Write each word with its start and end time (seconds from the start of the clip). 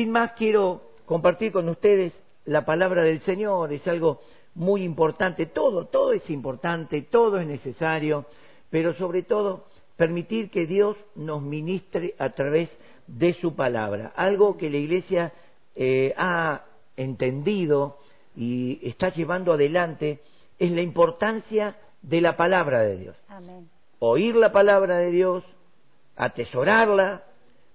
sin 0.00 0.12
más 0.12 0.32
quiero 0.32 0.80
compartir 1.04 1.52
con 1.52 1.68
ustedes 1.68 2.14
la 2.46 2.64
palabra 2.64 3.02
del 3.02 3.20
Señor, 3.20 3.70
es 3.70 3.86
algo 3.86 4.22
muy 4.54 4.82
importante, 4.82 5.44
todo, 5.44 5.88
todo 5.88 6.14
es 6.14 6.30
importante, 6.30 7.02
todo 7.02 7.38
es 7.38 7.46
necesario, 7.46 8.24
pero 8.70 8.94
sobre 8.94 9.24
todo 9.24 9.66
permitir 9.96 10.48
que 10.50 10.64
Dios 10.66 10.96
nos 11.16 11.42
ministre 11.42 12.14
a 12.18 12.30
través 12.30 12.70
de 13.08 13.34
su 13.34 13.54
palabra, 13.54 14.14
algo 14.16 14.56
que 14.56 14.70
la 14.70 14.78
Iglesia 14.78 15.34
eh, 15.76 16.14
ha 16.16 16.64
entendido 16.96 17.98
y 18.34 18.80
está 18.82 19.12
llevando 19.12 19.52
adelante 19.52 20.20
es 20.58 20.72
la 20.72 20.80
importancia 20.80 21.76
de 22.00 22.22
la 22.22 22.38
palabra 22.38 22.80
de 22.80 22.96
Dios. 22.96 23.16
Oír 23.98 24.34
la 24.34 24.50
palabra 24.50 24.96
de 24.96 25.10
Dios, 25.10 25.44
atesorarla, 26.16 27.24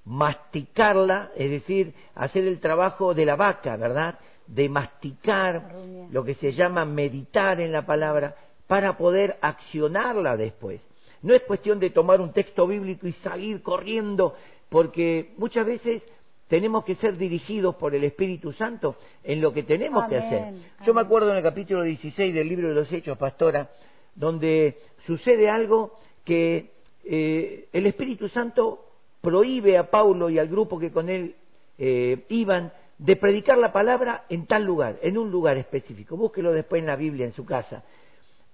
masticarla, 0.06 1.32
es 1.36 1.50
decir, 1.50 1.94
hacer 2.14 2.46
el 2.46 2.60
trabajo 2.60 3.14
de 3.14 3.26
la 3.26 3.36
vaca, 3.36 3.76
¿verdad? 3.76 4.20
De 4.48 4.70
masticar 4.70 5.76
lo 6.12 6.24
que 6.24 6.36
se 6.36 6.54
llama 6.54 6.86
meditar 6.86 7.60
en 7.60 7.72
la 7.72 7.86
palabra 7.86 8.36
para 8.68 8.98
poder 8.98 9.38
accionarla 9.42 10.38
después. 10.38 10.82
No 11.22 11.34
es 11.34 11.42
cuestión 11.44 11.80
de 11.80 11.90
tomar 11.90 12.22
un 12.22 12.34
texto 12.34 12.68
bíblico 12.68 13.08
y 13.08 13.14
salir 13.14 13.64
corriendo, 13.64 14.36
porque 14.70 15.34
muchas 15.38 15.66
veces 15.66 16.04
tenemos 16.48 16.86
que 16.86 16.96
ser 16.96 17.18
dirigidos 17.18 17.76
por 17.76 17.96
el 17.96 18.04
Espíritu 18.04 18.54
Santo 18.54 18.98
en 19.24 19.42
lo 19.42 19.52
que 19.52 19.64
tenemos 19.64 20.08
que 20.08 20.18
hacer. 20.18 20.54
Yo 20.86 20.94
me 20.94 21.02
acuerdo 21.02 21.32
en 21.32 21.38
el 21.38 21.44
capítulo 21.44 21.82
16 21.82 22.34
del 22.34 22.48
libro 22.48 22.70
de 22.70 22.76
los 22.76 22.92
Hechos, 22.92 23.18
pastora, 23.18 23.72
donde 24.14 24.78
sucede 25.08 25.50
algo 25.50 25.98
que 26.24 26.72
eh, 27.04 27.68
el 27.74 27.88
Espíritu 27.88 28.30
Santo 28.30 28.85
prohíbe 29.26 29.78
a 29.78 29.90
Paulo 29.90 30.30
y 30.30 30.38
al 30.38 30.48
grupo 30.48 30.78
que 30.78 30.92
con 30.92 31.10
él 31.10 31.36
eh, 31.80 32.26
iban 32.30 32.72
de 33.00 33.16
predicar 33.16 33.58
la 33.58 33.74
palabra 33.74 34.24
en 34.30 34.46
tal 34.46 34.64
lugar, 34.64 35.00
en 35.02 35.18
un 35.18 35.32
lugar 35.32 35.58
específico. 35.58 36.16
Búsquelo 36.16 36.54
después 36.54 36.80
en 36.80 36.86
la 36.86 36.96
Biblia, 36.96 37.26
en 37.26 37.34
su 37.34 37.44
casa. 37.44 37.84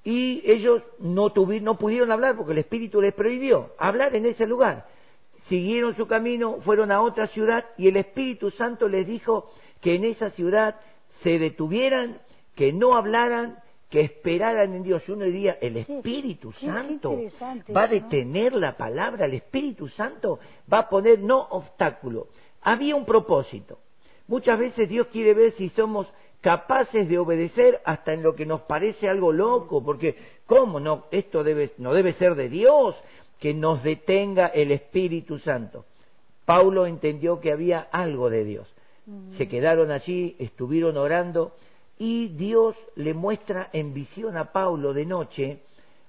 Y 0.04 0.42
ellos 0.50 0.82
no, 1.00 1.32
no 1.62 1.78
pudieron 1.78 2.10
hablar 2.10 2.38
porque 2.38 2.54
el 2.54 2.60
Espíritu 2.60 3.02
les 3.02 3.14
prohibió 3.14 3.72
hablar 3.78 4.16
en 4.16 4.26
ese 4.26 4.48
lugar. 4.48 4.88
Siguieron 5.50 5.96
su 5.98 6.08
camino, 6.08 6.62
fueron 6.62 6.90
a 6.92 7.02
otra 7.02 7.28
ciudad 7.28 7.66
y 7.78 7.90
el 7.90 7.98
Espíritu 7.98 8.50
Santo 8.52 8.88
les 8.88 9.06
dijo 9.06 9.52
que 9.82 9.96
en 9.96 10.06
esa 10.06 10.30
ciudad 10.32 10.80
se 11.22 11.38
detuvieran, 11.38 12.20
que 12.56 12.72
no 12.72 12.96
hablaran, 12.96 13.58
que 13.92 14.02
esperaran 14.02 14.74
en 14.74 14.84
Dios. 14.84 15.04
Y 15.06 15.12
uno 15.12 15.26
diría, 15.26 15.58
el 15.62 15.78
Espíritu 15.78 16.54
Santo 16.54 17.20
va 17.76 17.84
a 17.84 17.88
detener 17.88 18.54
la 18.54 18.78
palabra, 18.78 19.26
el 19.26 19.34
Espíritu 19.34 19.90
Santo 19.90 20.40
va 20.72 20.80
a 20.80 20.90
poner 20.90 21.20
no 21.20 21.40
obstáculo. 21.42 22.30
Había 22.62 22.96
un 22.96 23.06
propósito. 23.06 23.80
Muchas 24.28 24.58
veces 24.58 24.88
Dios 24.88 25.08
quiere 25.08 25.34
ver 25.34 25.54
si 25.58 25.70
somos 25.70 26.08
capaces 26.40 27.08
de 27.10 27.20
obedecer 27.20 27.82
hasta 27.84 28.14
en 28.14 28.24
lo 28.24 28.34
que 28.34 28.46
nos 28.46 28.62
parece 28.62 29.10
algo 29.10 29.34
loco, 29.34 29.84
porque 29.84 30.16
¿cómo 30.46 30.80
no? 30.80 31.06
Esto 31.12 31.44
debe, 31.44 31.72
no 31.78 31.94
debe 31.94 32.14
ser 32.14 32.36
de 32.36 32.48
Dios 32.48 32.96
que 33.40 33.54
nos 33.54 33.84
detenga 33.84 34.48
el 34.48 34.72
Espíritu 34.72 35.38
Santo. 35.40 35.86
Paulo 36.46 36.88
entendió 36.88 37.42
que 37.42 37.52
había 37.52 37.80
algo 37.92 38.30
de 38.30 38.46
Dios. 38.46 38.74
Se 39.38 39.50
quedaron 39.50 39.92
allí, 39.92 40.38
estuvieron 40.40 40.96
orando 40.96 41.54
y 42.04 42.30
Dios 42.30 42.76
le 42.96 43.14
muestra 43.14 43.70
en 43.74 43.94
visión 43.94 44.36
a 44.36 44.52
Paulo 44.52 44.92
de 44.92 45.06
noche 45.06 45.60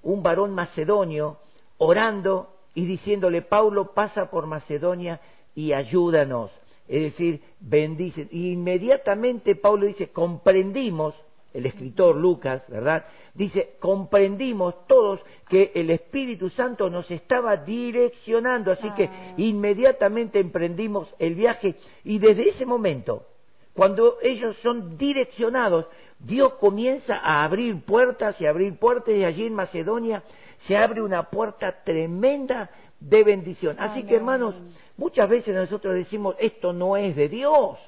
un 0.03 0.23
varón 0.23 0.55
macedonio 0.55 1.37
orando 1.77 2.49
y 2.75 2.87
diciéndole, 2.87 3.43
Paulo 3.43 3.93
pasa 3.93 4.31
por 4.31 4.47
Macedonia 4.47 5.21
y 5.55 5.75
ayúdanos. 5.75 6.51
Es 6.89 7.03
decir, 7.03 7.43
bendice. 7.61 8.27
Y 8.31 8.53
inmediatamente 8.53 9.55
Paulo 9.55 9.85
dice, 9.85 10.09
comprendimos, 10.09 11.15
el 11.53 11.67
escritor 11.67 12.17
Lucas, 12.17 12.63
¿verdad? 12.69 13.05
Dice, 13.35 13.75
comprendimos 13.79 14.87
todos 14.87 15.21
que 15.51 15.73
el 15.75 15.91
Espíritu 15.91 16.49
Santo 16.49 16.89
nos 16.89 17.11
estaba 17.11 17.59
direccionando, 17.59 18.73
así 18.73 18.91
que 18.93 19.05
ah. 19.05 19.35
inmediatamente 19.37 20.41
emprendimos 20.41 21.15
el 21.19 21.35
viaje 21.35 21.75
y 22.03 22.19
desde 22.19 22.49
ese 22.49 22.65
momento 22.65 23.27
cuando 23.75 24.19
ellos 24.23 24.57
son 24.63 24.99
direccionados, 24.99 25.87
Dios 26.19 26.55
comienza 26.55 27.17
a 27.17 27.45
abrir 27.45 27.83
puertas 27.85 28.41
y 28.41 28.47
abrir 28.47 28.79
puertas 28.79 29.15
y 29.15 29.25
allí 29.25 29.47
en 29.47 29.55
Macedonia 29.55 30.23
se 30.67 30.77
abre 30.77 31.03
una 31.03 31.31
puerta 31.31 31.83
tremenda 31.83 32.71
de 33.01 33.25
bendición. 33.25 33.77
Así 33.81 34.05
que 34.05 34.17
hermanos, 34.17 34.55
muchas 34.97 35.29
veces 35.29 35.55
nosotros 35.55 35.95
decimos, 35.95 36.37
esto 36.39 36.73
no 36.73 36.97
es 36.97 37.17
de 37.17 37.29
Dios, 37.29 37.79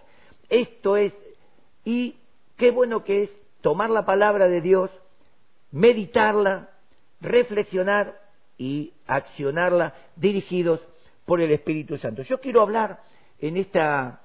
esto 0.49 0.97
es, 0.97 1.13
y 1.85 2.17
qué 2.57 2.71
bueno 2.71 3.05
que 3.05 3.25
es 3.25 3.31
tomar 3.61 3.91
la 3.91 4.05
palabra 4.05 4.49
de 4.49 4.61
Dios, 4.61 4.91
meditarla, 5.71 6.71
reflexionar 7.21 8.21
y 8.59 8.93
accionarla 9.07 9.95
dirigidos 10.17 10.81
por 11.25 11.41
el 11.41 11.53
Espíritu 11.53 11.99
Santo. 11.99 12.23
Yo 12.23 12.41
quiero 12.41 12.63
hablar 12.63 13.01
en 13.39 13.57
esta 13.57 14.21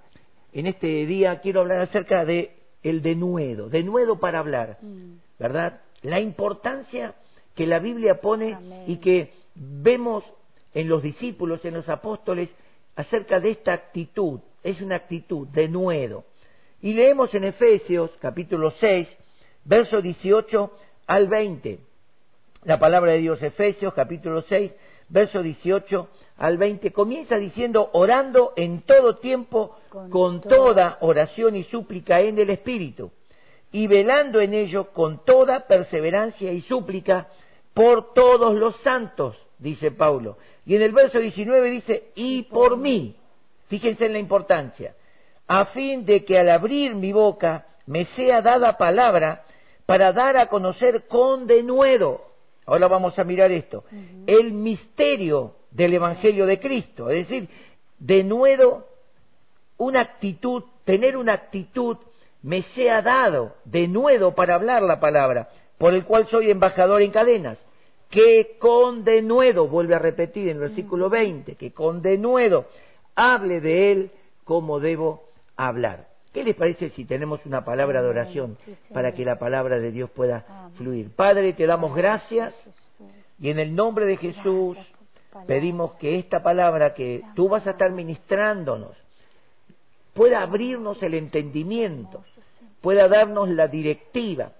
en 0.53 0.67
este 0.67 1.05
día 1.05 1.39
quiero 1.41 1.61
hablar 1.61 1.81
acerca 1.81 2.25
de 2.25 2.55
el 2.83 3.01
denuedo, 3.01 3.69
denuedo 3.69 4.19
para 4.19 4.39
hablar, 4.39 4.77
mm. 4.81 5.17
¿verdad? 5.37 5.81
La 6.01 6.19
importancia 6.19 7.13
que 7.55 7.67
la 7.67 7.79
Biblia 7.79 8.21
pone 8.21 8.57
y 8.87 8.97
que 8.97 9.33
vemos 9.55 10.23
en 10.73 10.87
los 10.87 11.03
discípulos, 11.03 11.63
en 11.65 11.73
los 11.73 11.89
apóstoles, 11.89 12.49
acerca 12.95 13.39
de 13.39 13.51
esta 13.51 13.73
actitud, 13.73 14.39
es 14.63 14.81
una 14.81 14.95
actitud, 14.95 15.47
denuedo. 15.47 16.23
Y 16.81 16.93
leemos 16.93 17.33
en 17.33 17.43
Efesios 17.43 18.11
capítulo 18.21 18.71
6, 18.79 19.07
verso 19.65 20.01
18 20.01 20.71
al 21.07 21.27
20, 21.27 21.79
la 22.63 22.79
palabra 22.79 23.11
de 23.11 23.19
Dios, 23.19 23.41
Efesios 23.41 23.93
capítulo 23.93 24.41
6, 24.43 24.71
verso 25.09 25.41
18 25.41 26.09
al 26.39 26.57
20, 26.57 26.91
comienza 26.91 27.35
diciendo, 27.35 27.89
orando 27.91 28.53
en 28.55 28.81
todo 28.83 29.17
tiempo, 29.17 29.75
con, 30.09 30.39
toda 30.39 30.97
oración 31.01 31.57
y 31.57 31.65
súplica 31.65 32.21
en 32.21 32.39
el 32.39 32.49
Espíritu, 32.49 33.11
y 33.73 33.87
velando 33.87 34.39
en 34.39 34.53
ello 34.53 34.91
con 34.93 35.25
toda 35.25 35.67
perseverancia 35.67 36.53
y 36.53 36.61
súplica 36.61 37.27
por 37.73 38.13
todos 38.13 38.55
los 38.55 38.73
santos, 38.83 39.35
dice 39.57 39.91
Paulo. 39.91 40.37
Y 40.65 40.75
en 40.75 40.81
el 40.81 40.93
verso 40.93 41.19
19 41.19 41.69
dice, 41.69 42.11
y 42.15 42.43
por 42.43 42.77
mí, 42.77 43.17
fíjense 43.67 44.05
en 44.05 44.13
la 44.13 44.19
importancia, 44.19 44.95
a 45.45 45.65
fin 45.65 46.05
de 46.05 46.23
que 46.23 46.39
al 46.39 46.49
abrir 46.49 46.95
mi 46.95 47.11
boca 47.11 47.67
me 47.85 48.05
sea 48.15 48.41
dada 48.41 48.77
palabra 48.77 49.43
para 49.85 50.13
dar 50.13 50.37
a 50.37 50.47
conocer 50.47 51.05
con 51.07 51.47
denuedo, 51.47 52.21
ahora 52.65 52.87
vamos 52.87 53.19
a 53.19 53.25
mirar 53.25 53.51
esto, 53.51 53.83
el 54.25 54.53
misterio 54.53 55.58
del 55.71 55.93
Evangelio 55.93 56.45
de 56.45 56.59
Cristo, 56.59 57.09
es 57.09 57.27
decir, 57.27 57.49
de 57.99 58.23
nuevo 58.23 58.85
una 59.77 60.01
actitud, 60.01 60.63
tener 60.83 61.15
una 61.15 61.33
actitud 61.33 61.97
me 62.41 62.63
sea 62.75 63.01
dado 63.01 63.55
de 63.65 63.87
nuevo 63.87 64.33
para 64.33 64.55
hablar 64.55 64.81
la 64.81 64.99
palabra, 64.99 65.49
por 65.77 65.93
el 65.93 66.05
cual 66.05 66.27
soy 66.27 66.49
embajador 66.49 67.01
en 67.01 67.11
cadenas, 67.11 67.57
que 68.09 68.55
con 68.59 69.03
denuedo, 69.03 69.67
vuelve 69.67 69.95
a 69.95 69.99
repetir 69.99 70.49
en 70.49 70.57
el 70.57 70.69
versículo 70.69 71.09
20, 71.09 71.55
que 71.55 71.71
con 71.71 72.01
denuedo 72.01 72.65
hable 73.15 73.61
de 73.61 73.91
él 73.91 74.11
como 74.43 74.79
debo 74.79 75.23
hablar. 75.57 76.07
¿Qué 76.33 76.43
les 76.43 76.55
parece 76.55 76.89
si 76.91 77.05
tenemos 77.05 77.45
una 77.45 77.65
palabra 77.65 78.01
de 78.01 78.07
oración 78.07 78.57
para 78.93 79.13
que 79.13 79.25
la 79.25 79.37
palabra 79.37 79.79
de 79.79 79.91
Dios 79.91 80.09
pueda 80.11 80.69
fluir? 80.77 81.09
Padre, 81.15 81.53
te 81.53 81.65
damos 81.65 81.95
gracias 81.95 82.53
y 83.39 83.49
en 83.49 83.59
el 83.59 83.75
nombre 83.75 84.05
de 84.05 84.17
Jesús 84.17 84.77
pedimos 85.47 85.93
que 85.93 86.19
esta 86.19 86.41
palabra 86.41 86.93
que 86.93 87.23
tú 87.35 87.49
vas 87.49 87.65
a 87.67 87.71
estar 87.71 87.91
ministrándonos 87.91 88.95
pueda 90.13 90.41
abrirnos 90.41 91.01
el 91.03 91.13
entendimiento, 91.13 92.23
pueda 92.81 93.07
darnos 93.07 93.49
la 93.49 93.67
directiva, 93.67 94.51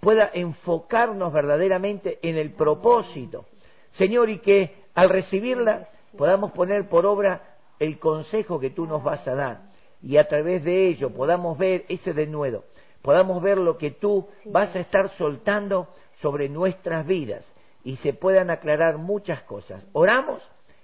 pueda 0.00 0.30
enfocarnos 0.32 1.32
verdaderamente 1.32 2.18
en 2.22 2.36
el 2.36 2.52
propósito. 2.52 3.46
Señor, 3.96 4.30
y 4.30 4.38
que 4.38 4.74
al 4.94 5.10
recibirla 5.10 5.88
podamos 6.16 6.52
poner 6.52 6.88
por 6.88 7.06
obra 7.06 7.56
el 7.78 7.98
consejo 7.98 8.58
que 8.58 8.70
tú 8.70 8.86
nos 8.86 9.02
vas 9.02 9.26
a 9.26 9.34
dar. 9.34 9.60
Y 10.02 10.16
a 10.16 10.28
través 10.28 10.64
de 10.64 10.88
ello 10.88 11.10
podamos 11.10 11.58
ver 11.58 11.84
ese 11.88 12.12
denuedo, 12.12 12.64
podamos 13.02 13.42
ver 13.42 13.58
lo 13.58 13.78
que 13.78 13.90
tú 13.90 14.28
vas 14.46 14.74
a 14.74 14.80
estar 14.80 15.10
soltando 15.16 15.88
sobre 16.20 16.48
nuestras 16.48 17.06
vidas 17.06 17.44
y 17.84 17.96
se 17.98 18.12
puedan 18.12 18.50
aclarar 18.50 18.98
muchas 18.98 19.42
cosas. 19.42 19.82
Oramos 19.92 20.42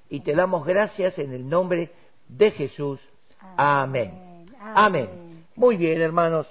y 0.09 0.21
te 0.21 0.35
damos 0.35 0.67
gracias 0.67 1.19
en 1.19 1.33
el 1.33 1.49
nombre 1.49 1.91
de 2.29 2.51
Jesús. 2.53 3.01
Amén. 3.57 4.47
Amén. 4.61 5.45
Muy 5.55 5.77
bien, 5.77 6.01
hermanos. 6.01 6.47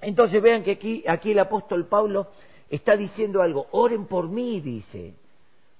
Entonces 0.00 0.42
vean 0.42 0.62
que 0.62 0.72
aquí, 0.72 1.04
aquí 1.06 1.32
el 1.32 1.38
apóstol 1.38 1.86
Pablo 1.86 2.28
está 2.68 2.96
diciendo 2.96 3.42
algo. 3.42 3.66
Oren 3.72 4.06
por 4.06 4.28
mí, 4.28 4.60
dice. 4.60 5.14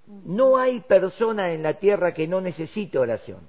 No 0.07 0.57
hay 0.57 0.81
persona 0.81 1.53
en 1.53 1.63
la 1.63 1.75
tierra 1.75 2.13
que 2.13 2.27
no 2.27 2.41
necesite 2.41 2.99
oración. 2.99 3.41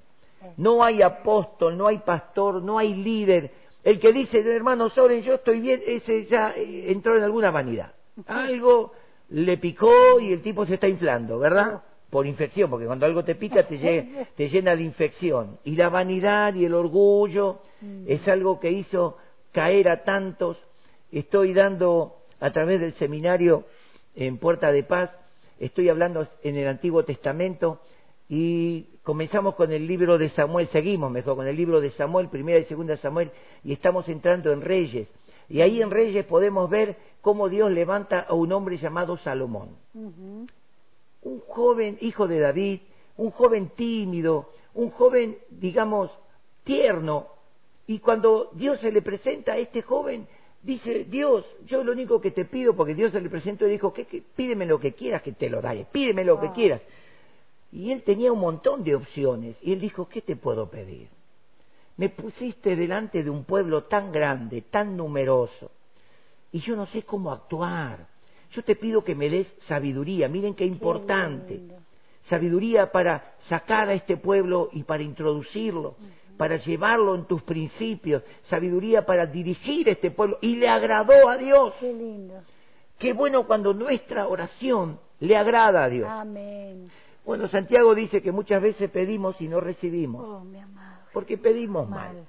No 0.56 0.84
hay 0.84 1.02
apóstol, 1.02 1.76
no 1.76 1.86
hay 1.86 1.98
pastor, 1.98 2.62
no 2.62 2.78
hay 2.78 2.94
líder. 2.94 3.50
El 3.82 3.98
que 3.98 4.12
dice, 4.12 4.40
hermano 4.40 4.90
Soren, 4.90 5.22
yo 5.22 5.34
estoy 5.34 5.60
bien, 5.60 5.82
ese 5.86 6.24
ya 6.26 6.52
eh, 6.56 6.90
entró 6.90 7.16
en 7.16 7.22
alguna 7.22 7.50
vanidad. 7.50 7.92
Algo 8.26 8.92
le 9.42 9.58
picó 9.58 10.20
y 10.20 10.32
el 10.32 10.42
tipo 10.42 10.64
se 10.66 10.74
está 10.74 10.88
inflando, 10.88 11.38
¿verdad? 11.38 11.82
Por 12.10 12.26
infección, 12.26 12.70
porque 12.70 12.86
cuando 12.86 13.06
algo 13.06 13.24
te 13.24 13.34
pica 13.34 13.66
te, 13.66 14.26
te 14.36 14.48
llena 14.48 14.76
de 14.76 14.82
infección. 14.82 15.58
Y 15.64 15.76
la 15.76 15.88
vanidad 15.88 16.54
y 16.54 16.64
el 16.64 16.74
orgullo 16.74 17.60
Mm. 17.84 18.04
es 18.06 18.26
algo 18.28 18.60
que 18.60 18.70
hizo 18.70 19.16
caer 19.52 19.88
a 19.88 20.04
tantos. 20.04 20.56
Estoy 21.12 21.52
dando 21.52 22.16
a 22.40 22.50
través 22.50 22.80
del 22.80 22.94
seminario 22.94 23.64
en 24.14 24.38
Puerta 24.38 24.72
de 24.72 24.82
Paz, 24.82 25.10
estoy 25.58 25.88
hablando 25.88 26.26
en 26.42 26.56
el 26.56 26.68
Antiguo 26.68 27.04
Testamento 27.04 27.80
y 28.28 28.86
comenzamos 29.02 29.54
con 29.54 29.72
el 29.72 29.86
libro 29.86 30.18
de 30.18 30.30
Samuel, 30.30 30.68
seguimos 30.68 31.10
mejor 31.10 31.36
con 31.36 31.46
el 31.46 31.56
libro 31.56 31.80
de 31.80 31.90
Samuel, 31.90 32.28
primera 32.28 32.58
y 32.58 32.64
segunda 32.64 32.96
Samuel, 32.96 33.30
y 33.64 33.72
estamos 33.72 34.08
entrando 34.08 34.52
en 34.52 34.62
Reyes. 34.62 35.08
Y 35.48 35.60
ahí 35.60 35.82
en 35.82 35.90
Reyes 35.90 36.24
podemos 36.26 36.70
ver 36.70 36.96
cómo 37.24 37.48
Dios 37.48 37.70
levanta 37.72 38.20
a 38.20 38.34
un 38.34 38.52
hombre 38.52 38.76
llamado 38.76 39.16
Salomón. 39.16 39.70
Un 39.94 41.40
joven 41.48 41.96
hijo 42.02 42.28
de 42.28 42.38
David, 42.38 42.80
un 43.16 43.30
joven 43.30 43.70
tímido, 43.70 44.50
un 44.74 44.90
joven, 44.90 45.38
digamos, 45.48 46.10
tierno. 46.64 47.28
Y 47.86 48.00
cuando 48.00 48.50
Dios 48.52 48.78
se 48.80 48.92
le 48.92 49.00
presenta 49.00 49.52
a 49.54 49.56
este 49.58 49.80
joven, 49.80 50.26
dice, 50.62 51.04
Dios, 51.04 51.46
yo 51.66 51.82
lo 51.82 51.92
único 51.92 52.20
que 52.20 52.30
te 52.30 52.44
pido, 52.44 52.76
porque 52.76 52.94
Dios 52.94 53.10
se 53.12 53.22
le 53.22 53.30
presentó 53.30 53.66
y 53.66 53.70
dijo, 53.70 53.94
¿qué, 53.94 54.04
qué? 54.04 54.22
pídeme 54.36 54.66
lo 54.66 54.78
que 54.78 54.92
quieras 54.92 55.22
que 55.22 55.32
te 55.32 55.48
lo 55.48 55.62
daré, 55.62 55.86
pídeme 55.90 56.24
lo 56.24 56.38
que 56.38 56.48
Ah. 56.48 56.52
quieras. 56.52 56.82
Y 57.72 57.90
él 57.90 58.02
tenía 58.02 58.32
un 58.32 58.40
montón 58.40 58.84
de 58.84 58.94
opciones. 58.96 59.56
Y 59.62 59.72
él 59.72 59.80
dijo, 59.80 60.08
¿qué 60.10 60.20
te 60.20 60.36
puedo 60.36 60.68
pedir? 60.68 61.08
Me 61.96 62.10
pusiste 62.10 62.76
delante 62.76 63.22
de 63.22 63.30
un 63.30 63.44
pueblo 63.44 63.84
tan 63.84 64.12
grande, 64.12 64.60
tan 64.60 64.94
numeroso, 64.96 65.70
y 66.54 66.60
yo 66.60 66.76
no 66.76 66.86
sé 66.86 67.02
cómo 67.02 67.32
actuar. 67.32 68.06
Yo 68.52 68.62
te 68.62 68.76
pido 68.76 69.02
que 69.02 69.16
me 69.16 69.28
des 69.28 69.48
sabiduría. 69.66 70.28
Miren 70.28 70.54
qué 70.54 70.64
importante. 70.64 71.60
Sabiduría 72.28 72.92
para 72.92 73.34
sacar 73.48 73.88
a 73.88 73.94
este 73.94 74.16
pueblo 74.16 74.68
y 74.72 74.84
para 74.84 75.02
introducirlo, 75.02 75.96
para 76.36 76.56
llevarlo 76.58 77.16
en 77.16 77.24
tus 77.24 77.42
principios. 77.42 78.22
Sabiduría 78.48 79.04
para 79.04 79.26
dirigir 79.26 79.88
este 79.88 80.12
pueblo. 80.12 80.38
Y 80.42 80.54
le 80.54 80.68
agradó 80.68 81.28
a 81.28 81.36
Dios. 81.36 81.74
Qué 81.80 81.92
lindo. 81.92 82.34
Qué 82.98 83.12
bueno 83.12 83.48
cuando 83.48 83.74
nuestra 83.74 84.28
oración 84.28 85.00
le 85.18 85.36
agrada 85.36 85.82
a 85.82 85.88
Dios. 85.88 86.08
Amén. 86.08 86.88
Bueno, 87.26 87.48
Santiago 87.48 87.96
dice 87.96 88.22
que 88.22 88.30
muchas 88.30 88.62
veces 88.62 88.90
pedimos 88.90 89.40
y 89.40 89.48
no 89.48 89.58
recibimos, 89.58 90.24
Oh, 90.24 90.44
mi 90.44 90.60
amado. 90.60 90.98
porque 91.12 91.36
pedimos 91.36 91.88
mal. 91.88 92.14
Mal. 92.14 92.24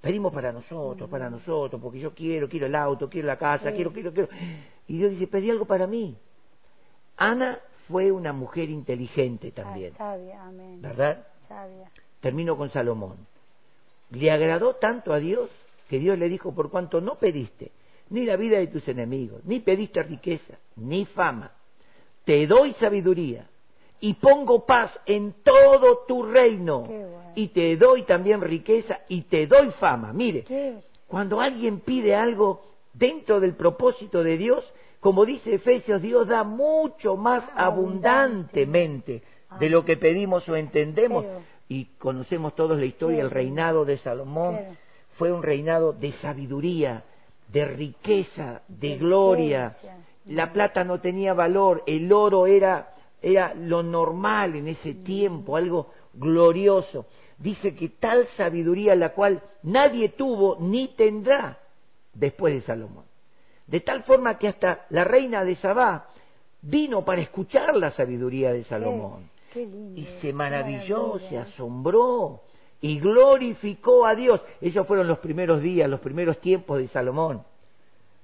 Pedimos 0.00 0.32
para 0.32 0.50
nosotros, 0.50 1.10
para 1.10 1.28
nosotros, 1.28 1.80
porque 1.80 1.98
yo 2.00 2.14
quiero, 2.14 2.48
quiero 2.48 2.66
el 2.66 2.74
auto, 2.74 3.10
quiero 3.10 3.26
la 3.28 3.36
casa, 3.36 3.68
Sí. 3.70 3.76
quiero, 3.76 3.92
quiero, 3.92 4.12
quiero. 4.12 4.28
Y 4.88 4.96
Dios 4.96 5.10
dice, 5.10 5.26
pedí 5.26 5.50
algo 5.50 5.66
para 5.66 5.86
mí. 5.86 6.16
Ana 7.18 7.58
fue 7.86 8.10
una 8.10 8.32
mujer 8.32 8.70
inteligente 8.70 9.50
también, 9.52 9.92
Ah, 9.94 9.98
sabia, 10.14 10.42
amén. 10.46 10.80
¿verdad? 10.80 11.26
Sabia. 11.48 11.90
Termino 12.20 12.56
con 12.56 12.70
Salomón. 12.70 13.16
Le 14.10 14.30
agradó 14.30 14.76
tanto 14.76 15.12
a 15.12 15.18
Dios 15.18 15.50
que 15.88 15.98
Dios 15.98 16.18
le 16.18 16.28
dijo, 16.28 16.54
por 16.54 16.70
cuanto 16.70 17.00
no 17.00 17.16
pediste 17.16 17.72
ni 18.08 18.24
la 18.24 18.36
vida 18.36 18.58
de 18.58 18.68
tus 18.68 18.88
enemigos, 18.88 19.44
ni 19.44 19.60
pediste 19.60 20.02
riqueza, 20.02 20.54
ni 20.76 21.04
fama, 21.04 21.52
te 22.24 22.46
doy 22.46 22.72
sabiduría 22.74 23.49
y 24.00 24.14
pongo 24.14 24.64
paz 24.64 24.90
en 25.06 25.34
todo 25.42 26.04
tu 26.08 26.22
reino 26.22 26.80
bueno. 26.80 27.32
y 27.34 27.48
te 27.48 27.76
doy 27.76 28.02
también 28.04 28.40
riqueza 28.40 29.00
y 29.08 29.22
te 29.22 29.46
doy 29.46 29.70
fama. 29.78 30.12
Mire, 30.12 30.44
¿Qué? 30.44 30.78
cuando 31.06 31.40
alguien 31.40 31.80
pide 31.80 32.14
algo 32.14 32.62
dentro 32.94 33.40
del 33.40 33.54
propósito 33.54 34.22
de 34.22 34.36
Dios, 34.38 34.64
como 35.00 35.24
dice 35.26 35.54
Efesios, 35.54 36.00
Dios 36.02 36.28
da 36.28 36.44
mucho 36.44 37.16
más 37.16 37.42
abundantemente 37.54 39.22
de 39.58 39.68
lo 39.68 39.84
que 39.84 39.96
pedimos 39.96 40.48
o 40.48 40.56
entendemos. 40.56 41.24
Pero- 41.24 41.40
Y 41.72 41.84
conocemos 41.98 42.56
todos 42.56 42.78
la 42.80 42.84
historia, 42.84 43.22
el 43.22 43.28
Pero- 43.28 43.34
reinado 43.40 43.84
de 43.84 43.96
Salomón 43.98 44.56
pero- 44.58 44.72
fue 45.18 45.32
un 45.32 45.40
reinado 45.42 45.92
de 45.92 46.12
sabiduría, 46.14 47.04
de 47.46 47.64
riqueza, 47.64 48.62
de 48.66 48.88
De 48.90 48.96
gloria. 48.96 49.76
La 50.26 50.52
plata 50.52 50.82
no 50.82 51.00
tenía 51.00 51.32
valor, 51.32 51.82
el 51.86 52.12
oro 52.12 52.46
era, 52.48 52.92
era 53.22 53.54
lo 53.54 53.82
normal 53.82 54.56
en 54.56 54.68
ese 54.68 54.94
tiempo, 54.94 55.56
algo 55.56 55.90
glorioso. 56.14 57.06
Dice 57.38 57.74
que 57.74 57.88
tal 57.88 58.28
sabiduría 58.36 58.94
la 58.94 59.10
cual 59.10 59.42
nadie 59.62 60.10
tuvo 60.10 60.56
ni 60.60 60.88
tendrá 60.88 61.58
después 62.12 62.54
de 62.54 62.62
Salomón. 62.62 63.04
De 63.66 63.80
tal 63.80 64.02
forma 64.02 64.38
que 64.38 64.48
hasta 64.48 64.86
la 64.90 65.04
reina 65.04 65.44
de 65.44 65.56
Sabá 65.56 66.08
vino 66.62 67.04
para 67.04 67.22
escuchar 67.22 67.76
la 67.76 67.92
sabiduría 67.92 68.52
de 68.52 68.64
Salomón. 68.64 69.30
Qué, 69.52 69.60
qué 69.60 69.66
lindo. 69.66 70.00
Y 70.00 70.04
se 70.20 70.32
maravilló, 70.32 71.18
se 71.28 71.38
asombró 71.38 72.42
y 72.80 72.98
glorificó 72.98 74.06
a 74.06 74.14
Dios. 74.14 74.40
Esos 74.60 74.86
fueron 74.86 75.06
los 75.06 75.18
primeros 75.18 75.62
días, 75.62 75.88
los 75.88 76.00
primeros 76.00 76.38
tiempos 76.40 76.78
de 76.78 76.88
Salomón. 76.88 77.42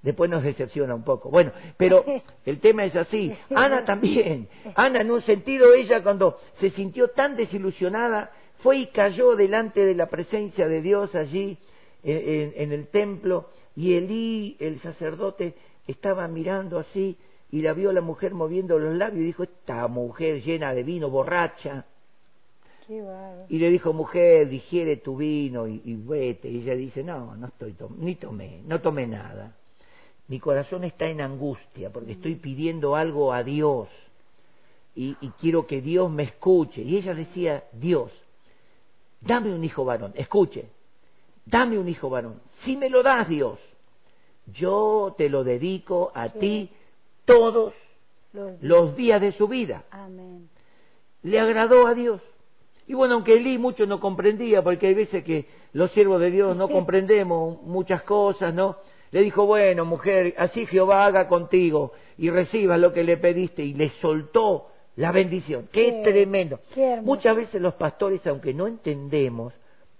Después 0.07 0.31
nos 0.31 0.45
decepciona 0.45 0.95
un 0.95 1.03
poco. 1.03 1.31
Bueno, 1.31 1.51
pero 1.77 2.05
el 2.47 2.61
tema 2.61 2.85
es 2.85 2.95
así. 2.95 3.31
Ana 3.55 3.85
también. 3.85 4.49
Ana 4.77 5.01
en 5.01 5.11
un 5.11 5.21
sentido, 5.23 5.75
ella 5.75 6.03
cuando 6.03 6.39
se 6.61 6.71
sintió 6.71 7.09
tan 7.09 7.37
desilusionada, 7.37 8.31
fue 8.61 8.77
y 8.79 8.87
cayó 8.87 9.35
delante 9.37 9.85
de 9.85 9.95
la 9.95 10.07
presencia 10.07 10.69
de 10.69 10.81
Dios 10.81 11.15
allí 11.15 11.59
en, 12.05 12.17
en- 12.17 12.53
en 12.57 12.73
el 12.73 12.87
templo 12.87 13.49
y 13.75 13.95
Elí, 13.95 14.57
el 14.61 14.81
sacerdote, 14.81 15.55
estaba 15.89 16.27
mirando 16.29 16.79
así 16.79 17.17
y 17.51 17.63
la 17.63 17.73
vio 17.75 17.93
la 17.93 18.01
mujer 18.01 18.33
moviendo 18.33 18.79
los 18.79 18.95
labios 18.97 19.21
y 19.23 19.27
dijo, 19.27 19.43
esta 19.43 19.87
mujer 19.89 20.43
llena 20.43 20.73
de 20.73 20.83
vino, 20.85 21.11
borracha. 21.11 21.85
Qué. 22.87 23.03
Y 23.49 23.59
le 23.59 23.71
dijo, 23.71 23.93
mujer, 23.93 24.49
digiere 24.49 24.97
tu 24.99 25.17
vino 25.17 25.67
y, 25.67 25.83
y 25.85 25.97
vete. 25.97 26.49
Y 26.49 26.59
ella 26.63 26.75
dice, 26.77 27.03
no, 27.03 27.35
no 27.37 27.49
estoy, 27.49 27.73
tom- 27.73 27.97
ni 27.99 28.15
tomé, 28.15 28.63
no 28.67 28.81
tomé 28.81 29.07
nada. 29.09 29.57
Mi 30.29 30.41
corazón 30.41 30.85
está 30.85 31.07
en 31.07 31.21
angustia 31.21 31.91
porque 31.91 32.13
estoy 32.13 32.35
pidiendo 32.37 32.97
algo 32.97 33.33
a 33.33 33.43
Dios 33.45 33.89
y, 34.95 35.17
y 35.21 35.29
quiero 35.41 35.67
que 35.67 35.81
Dios 35.81 36.11
me 36.11 36.25
escuche. 36.25 36.83
Y 36.83 36.97
ella 36.97 37.15
decía, 37.15 37.65
Dios, 37.73 38.11
dame 39.21 39.55
un 39.55 39.63
hijo 39.63 39.85
varón, 39.85 40.13
escuche, 40.17 40.67
dame 41.45 41.79
un 41.79 41.89
hijo 41.89 42.11
varón. 42.11 42.41
Si 42.65 42.77
me 42.77 42.91
lo 42.91 43.03
das, 43.03 43.29
Dios, 43.29 43.59
yo 44.53 45.15
te 45.17 45.29
lo 45.29 45.45
dedico 45.45 46.11
a 46.15 46.29
Sí. 46.31 46.39
ti 46.39 46.71
todos 47.25 47.73
Los- 48.33 48.63
los 48.63 48.97
días 48.97 49.21
de 49.21 49.33
su 49.33 49.49
vida 49.49 49.85
Amén. 49.91 50.49
le 51.23 51.39
agradó 51.41 51.87
a 51.87 51.95
Dios. 51.95 52.21
Y 52.89 52.95
bueno, 52.95 53.15
aunque 53.15 53.35
Elí 53.35 53.59
mucho 53.59 53.87
no 53.87 53.99
comprendía, 54.01 54.63
porque 54.63 54.87
hay 54.89 54.95
veces 54.95 55.25
que 55.25 55.47
los 55.73 55.91
siervos 55.93 56.21
de 56.21 56.31
Dios 56.31 56.57
no 56.57 56.69
comprendemos 56.87 57.63
muchas 57.63 58.03
cosas, 58.03 58.53
¿no? 58.55 58.77
Le 59.13 59.23
dijo, 59.23 59.47
bueno, 59.47 59.85
mujer, 59.85 60.35
así 60.39 60.67
Jehová 60.67 61.07
haga 61.07 61.29
contigo 61.29 61.93
y 62.19 62.31
reciba 62.31 62.77
lo 62.77 62.93
que 62.93 63.05
le 63.05 63.17
pediste 63.17 63.63
y 63.65 63.75
le 63.75 63.91
soltó 64.01 64.69
la 64.97 65.13
bendición. 65.13 65.69
¡Qué 65.73 66.03
Qué- 66.03 66.03
tremendo! 66.11 66.61
qué. 66.75 67.01
Muchas 67.03 67.37
veces 67.37 67.61
los 67.63 67.75
pastores, 67.75 68.27
aunque 68.27 68.53
no 68.55 68.67
entendemos, 68.67 69.53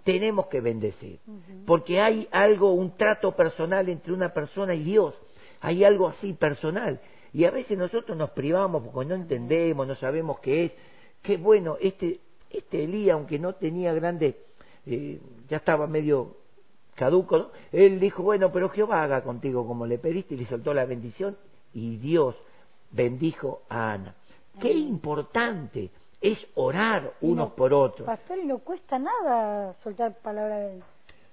tenemos 0.03 0.47
que 0.47 0.61
bendecir, 0.61 1.19
porque 1.65 1.99
hay 1.99 2.27
algo, 2.31 2.71
un 2.71 2.95
trato 2.95 3.33
personal 3.35 3.89
entre 3.89 4.13
una 4.13 4.33
persona 4.33 4.73
y 4.73 4.83
Dios, 4.83 5.13
hay 5.61 5.83
algo 5.83 6.07
así 6.07 6.33
personal. 6.33 6.99
Y 7.33 7.43
a 7.43 7.51
veces 7.51 7.77
nosotros 7.77 8.17
nos 8.17 8.29
privamos 8.31 8.83
porque 8.87 9.09
no 9.09 9.15
entendemos, 9.15 9.85
no 9.85 9.95
sabemos 9.95 10.39
qué 10.39 10.65
es. 10.65 10.71
Qué 11.21 11.35
bueno, 11.37 11.77
este, 11.81 12.21
este 12.49 12.85
Elías, 12.85 13.15
aunque 13.15 13.37
no 13.37 13.55
tenía 13.55 13.93
grande, 13.93 14.37
eh, 14.85 15.19
ya 15.49 15.57
estaba 15.57 15.87
medio 15.87 16.37
caduco, 16.97 17.37
¿no? 17.37 17.47
Él 17.71 17.99
dijo, 17.99 18.23
bueno, 18.23 18.51
pero 18.51 18.69
Jehová 18.69 19.03
haga 19.03 19.23
contigo 19.23 19.65
como 19.65 19.85
le 19.85 19.97
pediste 19.97 20.33
y 20.33 20.37
le 20.39 20.45
soltó 20.47 20.73
la 20.73 20.83
bendición 20.85 21.37
y 21.73 21.97
Dios 21.97 22.35
bendijo 22.91 23.61
a 23.69 23.93
Ana. 23.93 24.15
Qué 24.59 24.71
importante 24.71 25.91
es 26.19 26.37
orar 26.55 27.13
unos 27.21 27.49
no- 27.49 27.55
por 27.55 27.73
otros. 27.73 28.05
Pastor, 28.07 28.39
y 28.39 28.45
no 28.45 28.57
cuesta 28.59 28.97
nada 28.97 29.75
soltar 29.83 30.15
palabra 30.21 30.57
de, 30.57 30.81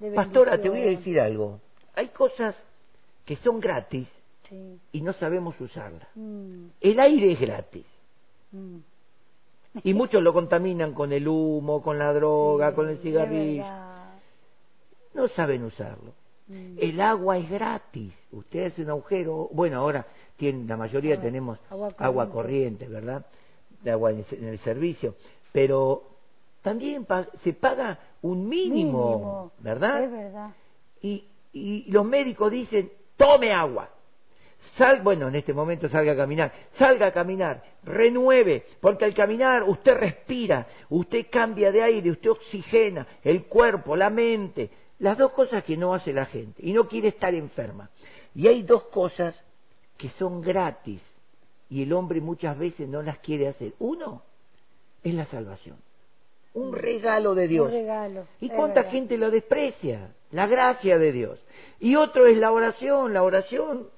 de 0.01 0.11
Pastora, 0.15 0.61
te 0.61 0.69
voy 0.69 0.79
a 0.79 0.85
bendición. 0.85 1.01
decir 1.05 1.21
algo. 1.21 1.61
Hay 1.97 2.09
cosas 2.09 2.55
que 3.25 3.37
son 3.37 3.59
gratis 3.61 4.07
Sí. 4.49 4.79
y 4.93 5.01
no 5.01 5.15
sabemos 5.15 5.59
usarlas. 5.59 6.07
Mm, 6.15 6.67
El 6.83 7.01
aire 7.01 7.33
es 7.33 7.41
gratis 7.41 7.87
mm. 8.53 8.77
y 9.83 9.95
muchos 9.95 10.23
lo 10.23 10.35
contaminan 10.35 10.93
con 10.93 11.13
el 11.15 11.27
humo, 11.27 11.83
con 11.83 11.99
la 11.99 12.13
droga, 12.13 12.69
Sí, 12.71 12.77
con 12.77 12.91
el 12.91 12.99
cigarrillo. 12.99 13.65
No 15.15 15.29
saben 15.29 15.65
usarlo. 15.65 16.13
Mm. 16.49 16.77
El 16.79 17.01
agua 17.01 17.39
es 17.39 17.49
gratis. 17.51 18.13
Usted 18.33 18.67
hace 18.67 18.83
un 18.83 18.91
agujero. 18.91 19.49
Bueno, 19.53 19.79
ahora 19.79 20.07
tienen, 20.37 20.67
la 20.67 20.77
mayoría 20.77 21.15
Agua- 21.15 21.23
tenemos 21.25 21.59
agua 21.71 21.95
agua 21.99 22.29
corriente. 22.31 22.85
corriente, 22.85 22.89
¿verdad? 22.89 23.27
De 23.83 23.91
agua 23.91 24.11
en 24.11 24.19
el, 24.31 24.39
en 24.39 24.49
el 24.49 24.59
servicio. 24.61 25.15
Pero 25.53 26.03
también 26.63 27.05
pa- 27.05 27.29
se 27.43 27.53
paga 27.53 27.99
un 28.23 28.49
mínimo, 28.49 28.75
Mínimo. 28.75 29.53
¿verdad? 29.61 30.05
Es 30.05 30.11
verdad. 30.11 30.51
y, 31.01 31.25
y 31.53 31.91
los 31.91 32.05
médicos 32.05 32.51
dicen, 32.51 32.91
tome 33.17 33.53
agua. 33.53 33.89
Sal, 34.77 35.03
bueno, 35.03 35.29
en 35.29 35.37
este 35.37 35.53
momento 35.55 35.89
salga 35.89 36.13
a 36.13 36.17
caminar, 36.17 36.51
salga 36.79 37.07
a 37.07 37.13
caminar, 37.13 37.63
renueve, 37.85 38.65
porque 38.81 39.05
al 39.05 39.15
caminar 39.15 39.63
usted 39.63 39.95
respira, 39.97 40.67
usted 40.89 41.27
cambia 41.31 41.71
de 41.71 41.81
aire, 41.83 42.11
usted 42.11 42.31
oxigena 42.31 43.07
el 43.23 43.45
cuerpo, 43.45 43.95
la 43.95 44.11
mente, 44.11 44.69
las 44.99 45.19
dos 45.19 45.33
cosas 45.33 45.65
que 45.65 45.77
no 45.77 45.95
hace 45.95 46.13
la 46.13 46.27
gente 46.27 46.63
y 46.65 46.73
no 46.73 46.89
quiere 46.89 47.09
estar 47.09 47.35
enferma. 47.35 47.91
Y 48.35 48.49
hay 48.49 48.63
dos 48.63 48.85
cosas 48.85 49.35
que 49.97 50.11
son 50.19 50.41
gratis 50.41 51.01
y 51.71 51.83
el 51.83 51.93
hombre 51.93 52.21
muchas 52.21 52.59
veces 52.59 52.89
no 52.89 53.03
las 53.03 53.19
quiere 53.19 53.49
hacer. 53.49 53.75
Uno 53.79 54.23
es 55.03 55.15
la 55.15 55.27
salvación, 55.27 55.77
un 56.55 56.73
regalo 56.73 57.35
de 57.35 57.49
Dios. 57.49 57.67
Un 57.67 57.73
regalo. 57.73 58.27
¿Y 58.41 58.49
cuánta 58.49 58.81
verdad. 58.81 58.93
gente 58.93 59.19
lo 59.19 59.31
desprecia? 59.31 60.11
La 60.31 60.47
gracia 60.47 60.99
de 60.99 61.13
Dios. 61.13 61.39
Y 61.81 61.97
otro 61.97 62.27
es 62.27 62.39
la 62.39 62.53
oración. 62.53 63.13
La 63.13 63.23
oración 63.23 63.89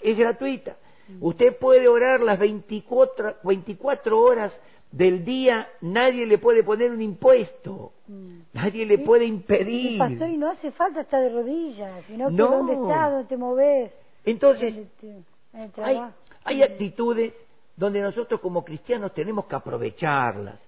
es 0.00 0.16
gratuita. 0.16 0.76
Usted 1.20 1.56
puede 1.56 1.88
orar 1.88 2.20
las 2.20 2.38
24, 2.38 3.36
24 3.42 4.18
horas 4.18 4.52
del 4.96 5.24
día, 5.24 5.68
nadie 5.80 6.24
le 6.24 6.38
puede 6.38 6.62
poner 6.62 6.92
un 6.92 7.02
impuesto, 7.02 7.92
Mm. 8.06 8.38
nadie 8.52 8.86
le 8.86 8.98
puede 8.98 9.24
Y, 9.24 9.28
impedir. 9.28 9.98
pastor, 9.98 10.28
y 10.28 10.36
no 10.36 10.50
hace 10.50 10.70
falta 10.70 11.00
estar 11.00 11.20
de 11.20 11.30
rodillas, 11.30 12.04
sino 12.06 12.28
que 12.28 12.34
No. 12.36 12.48
dónde 12.48 12.74
estás, 12.74 13.10
dónde 13.10 13.28
te 13.28 13.36
moves, 13.36 13.92
Entonces, 14.24 14.74
en 15.02 15.24
el 15.54 15.70
hay, 15.82 16.00
hay 16.44 16.62
actitudes 16.62 17.32
donde 17.76 18.00
nosotros 18.00 18.40
como 18.40 18.64
cristianos 18.64 19.12
tenemos 19.14 19.46
que 19.46 19.56
aprovecharlas. 19.56 20.60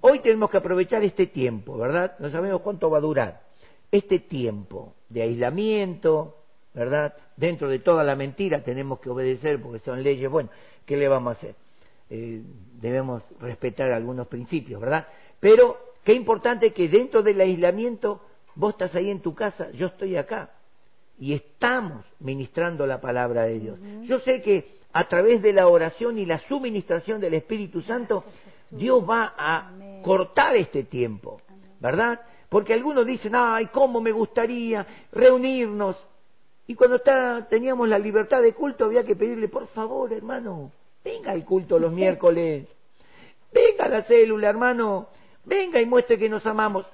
Hoy 0.00 0.20
tenemos 0.20 0.48
que 0.50 0.58
aprovechar 0.58 1.02
este 1.02 1.26
tiempo, 1.26 1.76
¿verdad? 1.76 2.14
No 2.20 2.30
sabemos 2.30 2.60
cuánto 2.62 2.88
va 2.88 2.98
a 2.98 3.00
durar. 3.00 3.40
Este 3.90 4.20
tiempo 4.20 4.94
de 5.08 5.22
aislamiento, 5.22 6.36
¿verdad? 6.72 7.14
Dentro 7.36 7.68
de 7.68 7.80
toda 7.80 8.04
la 8.04 8.14
mentira 8.14 8.62
tenemos 8.62 9.00
que 9.00 9.10
obedecer 9.10 9.60
porque 9.60 9.80
son 9.80 10.02
leyes. 10.02 10.30
Bueno, 10.30 10.50
¿qué 10.86 10.96
le 10.96 11.08
vamos 11.08 11.34
a 11.34 11.38
hacer? 11.38 11.54
Eh, 12.10 12.42
debemos 12.80 13.22
respetar 13.40 13.90
algunos 13.92 14.26
principios, 14.28 14.80
¿verdad? 14.80 15.06
Pero 15.40 15.78
qué 16.04 16.12
importante 16.12 16.72
que 16.72 16.88
dentro 16.88 17.22
del 17.22 17.40
aislamiento 17.40 18.20
vos 18.54 18.74
estás 18.74 18.94
ahí 18.94 19.10
en 19.10 19.20
tu 19.20 19.34
casa, 19.34 19.70
yo 19.72 19.86
estoy 19.86 20.16
acá 20.16 20.50
y 21.18 21.34
estamos 21.34 22.04
ministrando 22.20 22.86
la 22.86 23.00
palabra 23.00 23.44
de 23.44 23.60
Dios. 23.60 23.78
Yo 24.02 24.18
sé 24.20 24.42
que 24.42 24.82
a 24.92 25.08
través 25.08 25.40
de 25.40 25.52
la 25.52 25.68
oración 25.68 26.18
y 26.18 26.26
la 26.26 26.38
suministración 26.48 27.20
del 27.20 27.34
Espíritu 27.34 27.80
Santo, 27.82 28.24
Dios 28.70 29.08
va 29.08 29.34
a 29.36 29.68
Amén. 29.68 30.02
cortar 30.02 30.56
este 30.56 30.84
tiempo, 30.84 31.40
¿verdad? 31.80 32.20
Porque 32.48 32.74
algunos 32.74 33.06
dicen, 33.06 33.34
ay, 33.34 33.66
cómo 33.66 34.00
me 34.00 34.12
gustaría 34.12 34.86
reunirnos. 35.12 35.96
Y 36.66 36.74
cuando 36.74 36.96
está, 36.96 37.46
teníamos 37.48 37.88
la 37.88 37.98
libertad 37.98 38.42
de 38.42 38.52
culto, 38.52 38.84
había 38.84 39.04
que 39.04 39.16
pedirle, 39.16 39.48
por 39.48 39.66
favor, 39.68 40.12
hermano, 40.12 40.70
venga 41.04 41.32
al 41.32 41.44
culto 41.44 41.78
los 41.78 41.92
miércoles, 41.92 42.66
venga 43.52 43.84
a 43.84 43.88
la 43.88 44.02
célula, 44.04 44.48
hermano, 44.48 45.08
venga 45.44 45.80
y 45.80 45.86
muestre 45.86 46.18
que 46.18 46.28
nos 46.28 46.44
amamos 46.46 46.86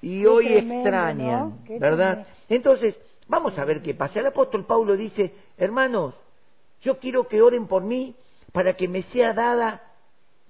y 0.00 0.22
Qué 0.22 0.28
hoy 0.28 0.46
tremendo, 0.46 0.74
extrañan, 0.74 1.58
¿verdad? 1.78 2.12
tremendo. 2.12 2.30
Entonces, 2.48 2.96
vamos 3.26 3.58
a 3.58 3.64
ver 3.64 3.82
qué 3.82 3.94
pasa. 3.94 4.20
El 4.20 4.26
apóstol 4.26 4.64
Pablo 4.64 4.96
dice, 4.96 5.32
hermanos, 5.56 6.14
yo 6.82 6.98
quiero 6.98 7.26
que 7.26 7.42
oren 7.42 7.66
por 7.66 7.82
mí 7.82 8.14
para 8.52 8.74
que 8.74 8.88
me 8.88 9.02
sea 9.04 9.32
dada 9.32 9.82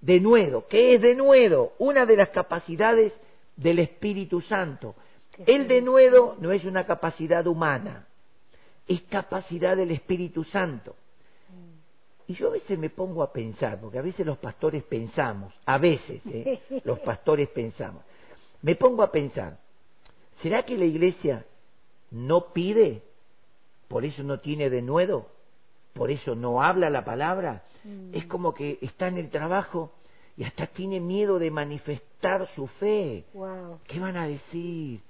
de 0.00 0.20
nuevo, 0.20 0.66
que 0.68 0.94
es 0.94 1.00
de 1.00 1.14
nuevo 1.14 1.72
una 1.78 2.06
de 2.06 2.16
las 2.16 2.28
capacidades 2.28 3.12
del 3.56 3.80
Espíritu 3.80 4.40
Santo. 4.42 4.94
El 5.46 5.68
de 5.68 5.80
nuevo 5.80 6.36
no 6.40 6.52
es 6.52 6.64
una 6.64 6.84
capacidad 6.84 7.46
humana, 7.46 8.06
es 8.86 9.02
capacidad 9.02 9.76
del 9.76 9.90
Espíritu 9.90 10.44
Santo. 10.44 10.94
Y 12.28 12.34
yo 12.34 12.48
a 12.48 12.52
veces 12.52 12.78
me 12.78 12.90
pongo 12.90 13.22
a 13.22 13.32
pensar, 13.32 13.80
porque 13.80 13.98
a 13.98 14.02
veces 14.02 14.24
los 14.24 14.36
pastores 14.36 14.84
pensamos, 14.84 15.52
a 15.64 15.78
veces 15.78 16.20
¿eh? 16.26 16.60
los 16.84 16.98
pastores 17.00 17.48
pensamos, 17.48 18.02
me 18.60 18.76
pongo 18.76 19.02
a 19.02 19.10
pensar, 19.10 19.58
¿será 20.42 20.64
que 20.64 20.76
la 20.76 20.84
iglesia 20.84 21.46
no 22.10 22.52
pide? 22.52 23.02
¿Por 23.88 24.04
eso 24.04 24.22
no 24.22 24.40
tiene 24.40 24.68
de 24.68 24.82
nuevo? 24.82 25.28
¿Por 25.94 26.10
eso 26.10 26.34
no 26.34 26.62
habla 26.62 26.90
la 26.90 27.02
palabra? 27.02 27.62
Mm. 27.82 28.14
Es 28.14 28.26
como 28.26 28.52
que 28.52 28.78
está 28.82 29.08
en 29.08 29.16
el 29.16 29.30
trabajo 29.30 29.92
y 30.36 30.44
hasta 30.44 30.66
tiene 30.66 31.00
miedo 31.00 31.38
de 31.38 31.50
manifestar 31.50 32.46
su 32.54 32.66
fe. 32.66 33.24
Wow. 33.32 33.80
¿Qué 33.86 33.98
van 33.98 34.18
a 34.18 34.26
decir? 34.26 35.00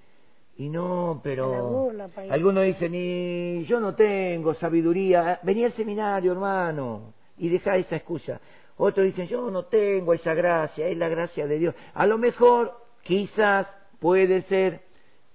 Y 0.59 0.69
no, 0.69 1.21
pero 1.23 1.69
burla, 1.69 2.11
algunos 2.31 2.65
dicen, 2.65 2.93
y 2.93 3.65
yo 3.67 3.79
no 3.79 3.95
tengo 3.95 4.55
sabiduría, 4.55 5.39
vení 5.45 5.65
al 5.65 5.73
seminario, 5.75 6.33
hermano, 6.33 7.15
y 7.39 7.49
deja 7.49 7.77
esa 7.77 7.95
excusa. 7.95 8.41
Otros 8.77 9.07
dicen, 9.07 9.29
yo 9.29 9.53
no 9.53 9.67
tengo 9.67 10.15
esa 10.15 10.35
gracia, 10.35 10.89
es 10.89 10.97
la 10.97 11.09
gracia 11.09 11.47
de 11.47 11.61
Dios. 11.61 11.75
A 11.95 12.07
lo 12.07 12.19
mejor, 12.19 12.73
quizás, 13.05 13.69
puede 14.01 14.43
ser 14.43 14.83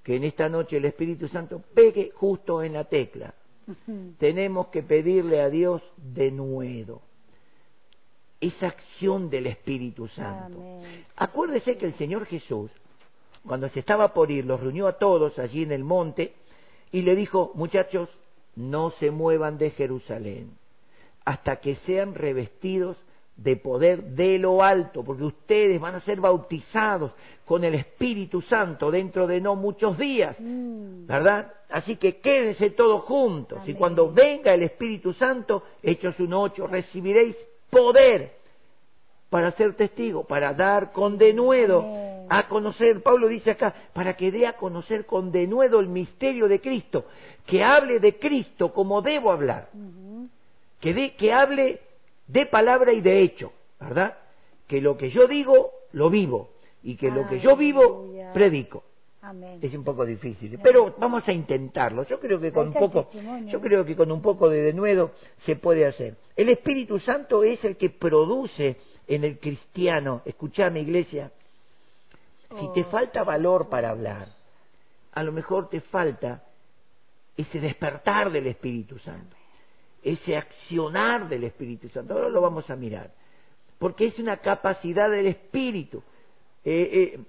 que 0.03 0.17
en 0.17 0.25
esta 0.25 0.49
noche 0.49 0.75
el 0.75 0.85
Espíritu 0.85 1.29
Santo 1.29 1.61
pegue 1.73 2.11
justo 2.13 2.61
en 2.61 2.73
la 2.73 2.83
tecla. 2.83 3.33
Tenemos 4.17 4.67
que 4.67 4.83
pedirle 4.83 5.39
a 5.41 5.49
Dios 5.49 5.81
de 5.95 6.31
nuevo 6.31 7.01
esa 8.41 8.67
acción 8.67 9.29
del 9.29 9.47
Espíritu 9.47 10.09
Santo. 10.09 10.59
Amén. 10.59 11.05
Acuérdese 11.15 11.77
que 11.77 11.85
el 11.85 11.97
Señor 11.97 12.25
Jesús, 12.25 12.69
cuando 13.45 13.69
se 13.69 13.79
estaba 13.79 14.13
por 14.13 14.31
ir, 14.31 14.45
los 14.45 14.59
reunió 14.59 14.87
a 14.87 14.97
todos 14.97 15.37
allí 15.39 15.63
en 15.63 15.71
el 15.71 15.83
monte 15.83 16.33
y 16.91 17.01
le 17.01 17.15
dijo, 17.15 17.51
muchachos, 17.55 18.09
no 18.55 18.91
se 18.99 19.11
muevan 19.11 19.57
de 19.57 19.71
Jerusalén 19.71 20.51
hasta 21.25 21.57
que 21.57 21.75
sean 21.85 22.15
revestidos 22.15 22.97
de 23.35 23.55
poder 23.55 24.03
de 24.03 24.37
lo 24.37 24.61
alto, 24.61 25.03
porque 25.03 25.23
ustedes 25.23 25.81
van 25.81 25.95
a 25.95 26.01
ser 26.01 26.19
bautizados 26.19 27.11
con 27.45 27.63
el 27.63 27.73
Espíritu 27.75 28.41
Santo 28.41 28.91
dentro 28.91 29.25
de 29.25 29.41
no 29.41 29.55
muchos 29.55 29.97
días, 29.97 30.35
Mm. 30.39 31.07
¿verdad? 31.07 31.51
Así 31.69 31.95
que 31.95 32.17
quédense 32.17 32.69
todos 32.71 33.03
juntos 33.03 33.67
y 33.67 33.73
cuando 33.73 34.11
venga 34.11 34.53
el 34.53 34.63
Espíritu 34.63 35.13
Santo, 35.13 35.63
Hechos 35.81 36.19
1.8, 36.19 36.67
recibiréis 36.69 37.35
poder 37.71 38.33
para 39.31 39.51
ser 39.53 39.73
testigo, 39.73 40.25
para 40.25 40.53
dar 40.53 40.91
con 40.91 41.17
denuedo. 41.17 41.83
A 42.39 42.47
conocer, 42.47 43.01
Pablo 43.03 43.27
dice 43.27 43.51
acá, 43.51 43.73
para 43.93 44.15
que 44.15 44.31
dé 44.31 44.47
a 44.47 44.53
conocer 44.53 45.05
con 45.05 45.31
denuedo 45.31 45.79
el 45.79 45.87
misterio 45.87 46.47
de 46.47 46.59
Cristo, 46.61 47.05
que 47.45 47.63
hable 47.63 47.99
de 47.99 48.17
Cristo 48.19 48.73
como 48.73 49.01
debo 49.01 49.31
hablar, 49.31 49.69
que, 50.79 50.93
dé- 50.93 51.13
que 51.15 51.31
hable 51.33 51.79
de 52.27 52.45
palabra 52.45 52.93
y 52.93 53.01
de 53.01 53.21
hecho, 53.21 53.51
¿verdad? 53.79 54.17
Que 54.67 54.81
lo 54.81 54.97
que 54.97 55.09
yo 55.09 55.27
digo, 55.27 55.71
lo 55.91 56.09
vivo, 56.09 56.49
y 56.83 56.95
que 56.95 57.09
lo 57.11 57.27
que 57.27 57.39
yo 57.39 57.55
vivo, 57.55 58.07
predico. 58.33 58.83
Amén. 59.21 59.59
Es 59.61 59.73
un 59.73 59.85
poco 59.85 60.05
difícil, 60.05 60.59
pero 60.61 60.95
vamos 60.97 61.25
a 61.25 61.31
intentarlo. 61.31 62.05
Yo 62.07 62.19
creo 62.19 62.41
que 62.41 62.51
con 62.51 62.67
un 62.67 62.73
poco, 62.73 63.09
yo 63.49 63.61
creo 63.61 63.85
que 63.85 63.95
con 63.95 64.11
un 64.11 64.21
poco 64.21 64.49
de 64.49 64.61
denuedo 64.61 65.11
se 65.45 65.55
puede 65.55 65.85
hacer. 65.85 66.15
El 66.35 66.49
Espíritu 66.49 66.99
Santo 66.99 67.41
es 67.45 67.63
el 67.63 67.77
que 67.77 67.89
produce 67.89 68.75
en 69.07 69.23
el 69.23 69.39
cristiano, 69.39 70.21
escuchame 70.25 70.81
iglesia, 70.81 71.31
si 72.59 72.73
te 72.73 72.83
falta 72.85 73.23
valor 73.23 73.69
para 73.69 73.89
hablar, 73.89 74.27
a 75.11 75.23
lo 75.23 75.31
mejor 75.31 75.69
te 75.69 75.81
falta 75.81 76.43
ese 77.35 77.59
despertar 77.59 78.31
del 78.31 78.47
Espíritu 78.47 78.99
Santo, 78.99 79.35
ese 80.03 80.37
accionar 80.37 81.27
del 81.29 81.45
Espíritu 81.45 81.89
Santo. 81.89 82.13
Ahora 82.13 82.29
lo 82.29 82.41
vamos 82.41 82.69
a 82.69 82.75
mirar, 82.75 83.11
porque 83.79 84.07
es 84.07 84.19
una 84.19 84.37
capacidad 84.37 85.09
del 85.09 85.27
Espíritu. 85.27 86.03
Eh, 86.63 87.15
eh, 87.15 87.19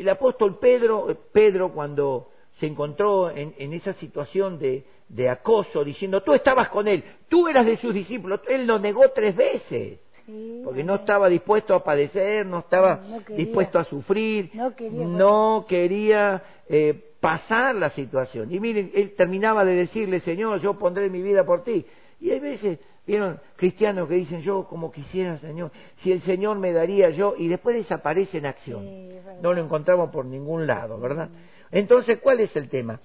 el 0.00 0.08
apóstol 0.08 0.58
Pedro, 0.58 1.10
eh, 1.10 1.16
Pedro 1.32 1.72
cuando 1.72 2.30
se 2.60 2.66
encontró 2.66 3.30
en, 3.30 3.54
en 3.58 3.72
esa 3.72 3.94
situación 3.94 4.58
de, 4.58 4.84
de 5.08 5.28
acoso, 5.28 5.84
diciendo, 5.84 6.22
tú 6.22 6.32
estabas 6.34 6.68
con 6.68 6.86
él, 6.86 7.04
tú 7.28 7.48
eras 7.48 7.66
de 7.66 7.76
sus 7.78 7.92
discípulos, 7.92 8.40
él 8.48 8.66
lo 8.66 8.78
negó 8.78 9.10
tres 9.10 9.34
veces 9.34 9.98
Sí, 10.26 10.60
porque 10.64 10.84
no 10.84 10.96
estaba 10.96 11.28
dispuesto 11.28 11.74
a 11.74 11.82
padecer, 11.82 12.46
no 12.46 12.60
estaba 12.60 13.00
No 13.08 13.24
quería. 13.24 13.36
dispuesto 13.44 13.78
a 13.78 13.84
sufrir, 13.84 14.50
No 14.54 14.74
quería, 14.76 15.06
no 15.06 15.66
quería, 15.68 16.42
eh, 16.68 17.12
pasar 17.20 17.74
la 17.76 17.90
situación. 17.90 18.52
Y 18.52 18.58
miren, 18.60 18.90
él 18.94 19.14
terminaba 19.16 19.64
de 19.64 19.74
decirle, 19.74 20.20
Señor, 20.20 20.60
yo 20.60 20.74
pondré 20.74 21.08
mi 21.08 21.22
vida 21.22 21.44
por 21.44 21.62
ti. 21.62 21.86
Y 22.20 22.30
hay 22.30 22.40
veces, 22.40 22.78
vieron, 23.06 23.38
cristianos 23.56 24.08
que 24.08 24.14
dicen, 24.14 24.42
yo 24.42 24.66
como 24.68 24.90
quisiera, 24.90 25.38
Señor, 25.38 25.70
si 26.02 26.12
el 26.12 26.22
Señor 26.22 26.58
me 26.58 26.72
daría 26.72 27.10
yo, 27.10 27.34
y 27.36 27.48
después 27.48 27.76
desaparece 27.76 28.38
en 28.38 28.46
acción. 28.46 28.82
Sí, 28.84 29.10
no 29.40 29.52
lo 29.54 29.62
encontramos 29.62 30.10
por 30.10 30.24
ningún 30.24 30.66
lado, 30.66 30.98
¿verdad? 30.98 31.28
Entonces, 31.70 32.18
¿cuál 32.20 32.40
es 32.40 32.54
el 32.56 32.68
tema? 32.68 33.00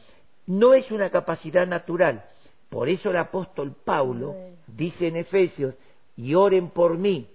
No 0.47 0.74
es 0.74 0.89
una 0.91 1.09
capacidad 1.09 1.67
natural. 1.67 2.24
Por 2.69 2.89
eso 2.89 3.09
el 3.12 3.17
apóstol 3.17 3.75
Paulo 3.86 4.36
dice 4.67 5.07
en 5.07 5.15
Efesios, 5.17 5.75
y 6.17 6.33
oren 6.33 6.69
por 6.69 6.97
mí, 6.97 7.27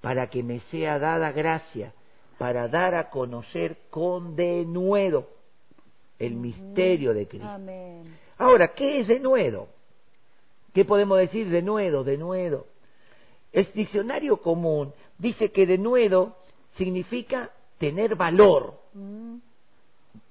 para 0.00 0.30
que 0.30 0.42
me 0.42 0.60
sea 0.70 0.98
dada 0.98 1.32
gracia 1.32 1.92
para 2.38 2.68
dar 2.68 2.94
a 2.94 3.10
conocer 3.10 3.76
con 3.90 4.36
denuedo 4.36 5.28
el 6.18 6.34
misterio 6.34 7.12
de 7.12 7.26
Cristo. 7.26 7.48
Amén. 7.48 8.16
Ahora, 8.38 8.68
¿qué 8.74 9.00
es 9.00 9.08
denuedo? 9.08 9.68
¿Qué 10.72 10.84
podemos 10.84 11.18
decir 11.18 11.50
denuedo, 11.50 12.04
denuedo? 12.04 12.66
El 13.52 13.68
diccionario 13.72 14.36
común 14.38 14.92
dice 15.18 15.50
que 15.50 15.66
denuedo 15.66 16.36
significa 16.76 17.50
tener 17.78 18.14
valor. 18.14 18.74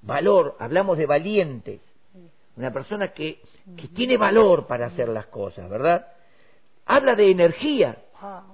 Valor, 0.01 0.55
hablamos 0.59 0.97
de 0.97 1.05
valientes. 1.05 1.81
Una 2.55 2.71
persona 2.71 3.09
que, 3.09 3.41
que 3.75 3.89
tiene 3.89 4.17
valor 4.17 4.65
para 4.65 4.87
hacer 4.87 5.09
las 5.09 5.27
cosas, 5.27 5.69
¿verdad? 5.69 6.07
Habla 6.87 7.15
de 7.15 7.29
energía, 7.31 7.97
ah, 8.21 8.45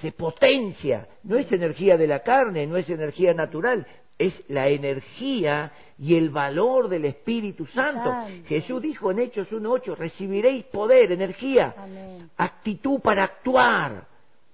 se 0.00 0.12
potencia, 0.12 1.08
no 1.24 1.36
es 1.36 1.50
energía 1.50 1.96
de 1.96 2.06
la 2.06 2.20
carne, 2.20 2.66
no 2.66 2.76
es 2.76 2.88
energía 2.88 3.34
natural, 3.34 3.86
es 4.18 4.32
la 4.48 4.68
energía 4.68 5.72
y 5.98 6.16
el 6.16 6.30
valor 6.30 6.88
del 6.88 7.04
Espíritu 7.06 7.66
Santo. 7.66 8.14
Jesús 8.46 8.80
dijo 8.80 9.10
en 9.10 9.18
Hechos 9.18 9.48
1.8, 9.50 9.96
recibiréis 9.96 10.64
poder, 10.66 11.12
energía, 11.12 11.74
Amén. 11.76 12.30
actitud 12.36 13.00
para 13.00 13.24
actuar, 13.24 14.06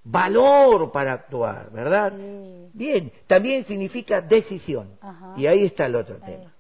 valor 0.05 0.91
para 0.91 1.13
actuar, 1.13 1.71
¿verdad? 1.71 2.13
Sí. 2.17 2.71
Bien, 2.73 3.13
también 3.27 3.67
significa 3.67 4.21
decisión. 4.21 4.97
Ajá. 5.01 5.35
Y 5.37 5.47
ahí 5.47 5.65
está 5.65 5.87
el 5.87 5.97
otro 5.97 6.17
Ahí. 6.23 6.33
tema. 6.33 6.53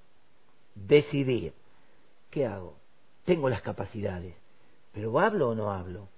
Decidir. 0.74 1.52
¿Qué 2.30 2.46
hago? 2.46 2.76
Tengo 3.24 3.48
las 3.48 3.62
capacidades, 3.62 4.34
pero 4.92 5.18
¿hablo 5.18 5.50
o 5.50 5.54
no 5.54 5.70
hablo? 5.72 6.08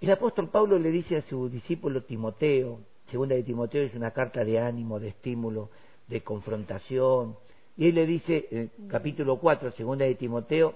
El 0.00 0.10
apóstol 0.10 0.48
Pablo 0.48 0.78
le 0.78 0.90
dice 0.90 1.16
a 1.16 1.22
su 1.22 1.48
discípulo 1.48 2.02
Timoteo, 2.04 2.80
segunda 3.10 3.34
de 3.34 3.42
Timoteo 3.42 3.82
es 3.82 3.94
una 3.94 4.12
carta 4.12 4.44
de 4.44 4.58
ánimo, 4.58 4.98
de 4.98 5.08
estímulo, 5.08 5.70
de 6.08 6.22
confrontación, 6.22 7.36
y 7.76 7.88
él 7.88 7.94
le 7.94 8.06
dice, 8.06 8.46
en 8.50 8.70
capítulo 8.88 9.38
4, 9.38 9.72
segunda 9.72 10.04
de 10.04 10.14
Timoteo, 10.14 10.74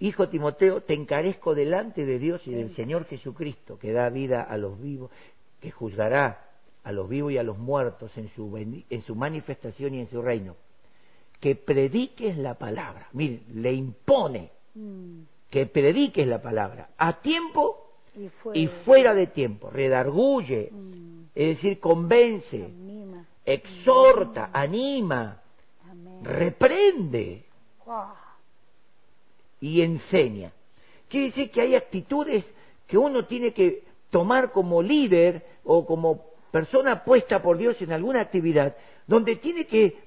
Hijo 0.00 0.28
Timoteo, 0.28 0.82
te 0.82 0.94
encarezco 0.94 1.54
delante 1.54 2.04
de 2.04 2.18
Dios 2.18 2.46
y 2.46 2.50
del 2.50 2.74
Señor 2.74 3.06
Jesucristo, 3.06 3.78
que 3.78 3.92
da 3.92 4.08
vida 4.10 4.42
a 4.42 4.56
los 4.56 4.80
vivos, 4.80 5.10
que 5.60 5.70
juzgará 5.70 6.50
a 6.82 6.92
los 6.92 7.08
vivos 7.08 7.32
y 7.32 7.38
a 7.38 7.42
los 7.42 7.58
muertos 7.58 8.16
en 8.16 8.28
su, 8.30 8.56
en 8.56 9.02
su 9.02 9.14
manifestación 9.14 9.94
y 9.94 10.00
en 10.00 10.10
su 10.10 10.20
reino. 10.20 10.56
Que 11.40 11.54
prediques 11.54 12.36
la 12.36 12.54
palabra. 12.54 13.08
Mire, 13.12 13.42
le 13.52 13.72
impone 13.72 14.50
Mm, 14.74 15.22
que 15.50 15.66
prediques 15.66 16.26
la 16.26 16.42
palabra 16.42 16.88
a 16.98 17.20
tiempo 17.20 17.83
Y 18.16 18.28
fuera. 18.28 18.58
y 18.60 18.66
fuera 18.84 19.14
de 19.14 19.26
tiempo. 19.28 19.70
Redarguye, 19.70 20.70
Mm, 20.70 21.24
es 21.34 21.56
decir, 21.56 21.80
convence, 21.80 22.64
anima. 22.64 23.26
exhorta, 23.44 24.50
anima, 24.52 25.40
reprende 26.22 27.44
y 29.60 29.80
enseña. 29.82 30.52
Quiere 31.08 31.26
decir 31.26 31.50
que 31.50 31.60
hay 31.60 31.74
actitudes 31.74 32.44
que 32.86 32.98
uno 32.98 33.26
tiene 33.26 33.52
que 33.52 33.82
tomar 34.10 34.52
como 34.52 34.82
líder 34.82 35.44
o 35.64 35.86
como 35.86 36.26
persona 36.50 37.04
puesta 37.04 37.42
por 37.42 37.56
Dios 37.58 37.80
en 37.82 37.92
alguna 37.92 38.20
actividad, 38.20 38.76
donde 39.06 39.36
tiene 39.36 39.66
que 39.66 39.98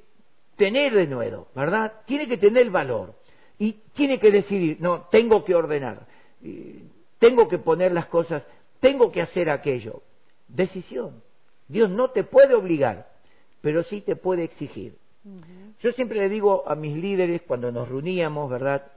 tener 0.55 0.93
de 0.93 1.07
nuevo, 1.07 1.47
¿verdad? 1.55 1.91
Tiene 2.05 2.27
que 2.27 2.37
tener 2.37 2.69
valor 2.71 3.13
y 3.59 3.73
tiene 3.93 4.19
que 4.19 4.31
decidir, 4.31 4.77
no, 4.79 5.07
tengo 5.11 5.43
que 5.43 5.55
ordenar, 5.55 6.07
tengo 7.19 7.47
que 7.47 7.57
poner 7.57 7.91
las 7.91 8.07
cosas, 8.07 8.43
tengo 8.79 9.11
que 9.11 9.21
hacer 9.21 9.49
aquello. 9.49 10.01
Decisión. 10.47 11.21
Dios 11.67 11.89
no 11.89 12.11
te 12.11 12.23
puede 12.23 12.55
obligar, 12.55 13.09
pero 13.61 13.83
sí 13.83 14.01
te 14.01 14.15
puede 14.15 14.43
exigir. 14.43 14.97
Yo 15.81 15.91
siempre 15.91 16.19
le 16.19 16.29
digo 16.29 16.63
a 16.67 16.75
mis 16.75 16.95
líderes 16.95 17.41
cuando 17.41 17.71
nos 17.71 17.89
reuníamos, 17.89 18.49
¿verdad? 18.49 18.91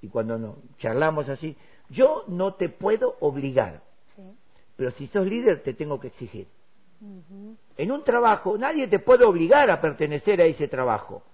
Y 0.00 0.08
cuando 0.08 0.38
nos 0.38 0.56
charlamos 0.78 1.28
así, 1.28 1.56
yo 1.90 2.24
no 2.28 2.54
te 2.54 2.68
puedo 2.68 3.16
obligar, 3.20 3.82
Sí. 4.14 4.22
pero 4.76 4.92
si 4.92 5.08
sos 5.08 5.26
líder 5.26 5.62
te 5.62 5.74
tengo 5.74 5.98
que 5.98 6.08
exigir. 6.08 6.46
En 7.76 7.90
un 7.90 8.04
trabajo 8.04 8.56
nadie 8.56 8.86
te 8.86 9.00
puede 9.00 9.24
obligar 9.24 9.70
a 9.70 9.80
pertenecer 9.80 10.40
a 10.40 10.44
ese 10.44 10.68
trabajo. 10.68 11.24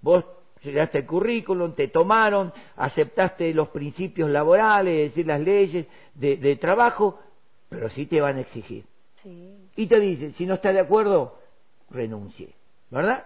Vos 0.00 0.24
llegaste 0.62 0.98
el 0.98 1.06
currículum, 1.06 1.74
te 1.74 1.88
tomaron, 1.88 2.52
aceptaste 2.76 3.52
los 3.54 3.68
principios 3.68 4.30
laborales, 4.30 4.94
es 4.94 5.10
decir, 5.10 5.26
las 5.26 5.40
leyes 5.40 5.86
de, 6.14 6.36
de 6.36 6.56
trabajo, 6.56 7.18
pero 7.68 7.90
sí 7.90 8.06
te 8.06 8.20
van 8.20 8.36
a 8.36 8.40
exigir. 8.40 8.84
Sí. 9.22 9.56
Y 9.76 9.86
te 9.86 9.98
dicen, 10.00 10.34
si 10.34 10.46
no 10.46 10.54
estás 10.54 10.74
de 10.74 10.80
acuerdo, 10.80 11.38
renuncie, 11.90 12.50
¿verdad? 12.90 13.24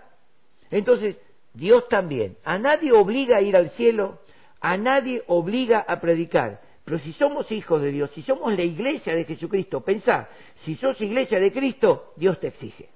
Entonces, 0.70 1.16
Dios 1.55 1.88
también, 1.88 2.37
a 2.44 2.59
nadie 2.59 2.92
obliga 2.92 3.38
a 3.38 3.42
ir 3.42 3.57
al 3.57 3.70
cielo, 3.70 4.18
a 4.61 4.77
nadie 4.77 5.22
obliga 5.27 5.85
a 5.87 6.01
predicar. 6.01 6.61
Pero 6.85 6.99
si 7.01 7.12
somos 7.14 7.51
hijos 7.51 7.83
de 7.83 7.90
Dios, 7.90 8.11
si 8.14 8.22
somos 8.22 8.57
la 8.57 8.62
iglesia 8.62 9.14
de 9.14 9.25
Jesucristo, 9.25 9.81
pensá, 9.81 10.29
si 10.64 10.77
sos 10.77 11.01
iglesia 11.01 11.40
de 11.40 11.53
Cristo, 11.53 12.12
Dios 12.16 12.38
te 12.38 12.49
exige. 12.49 12.88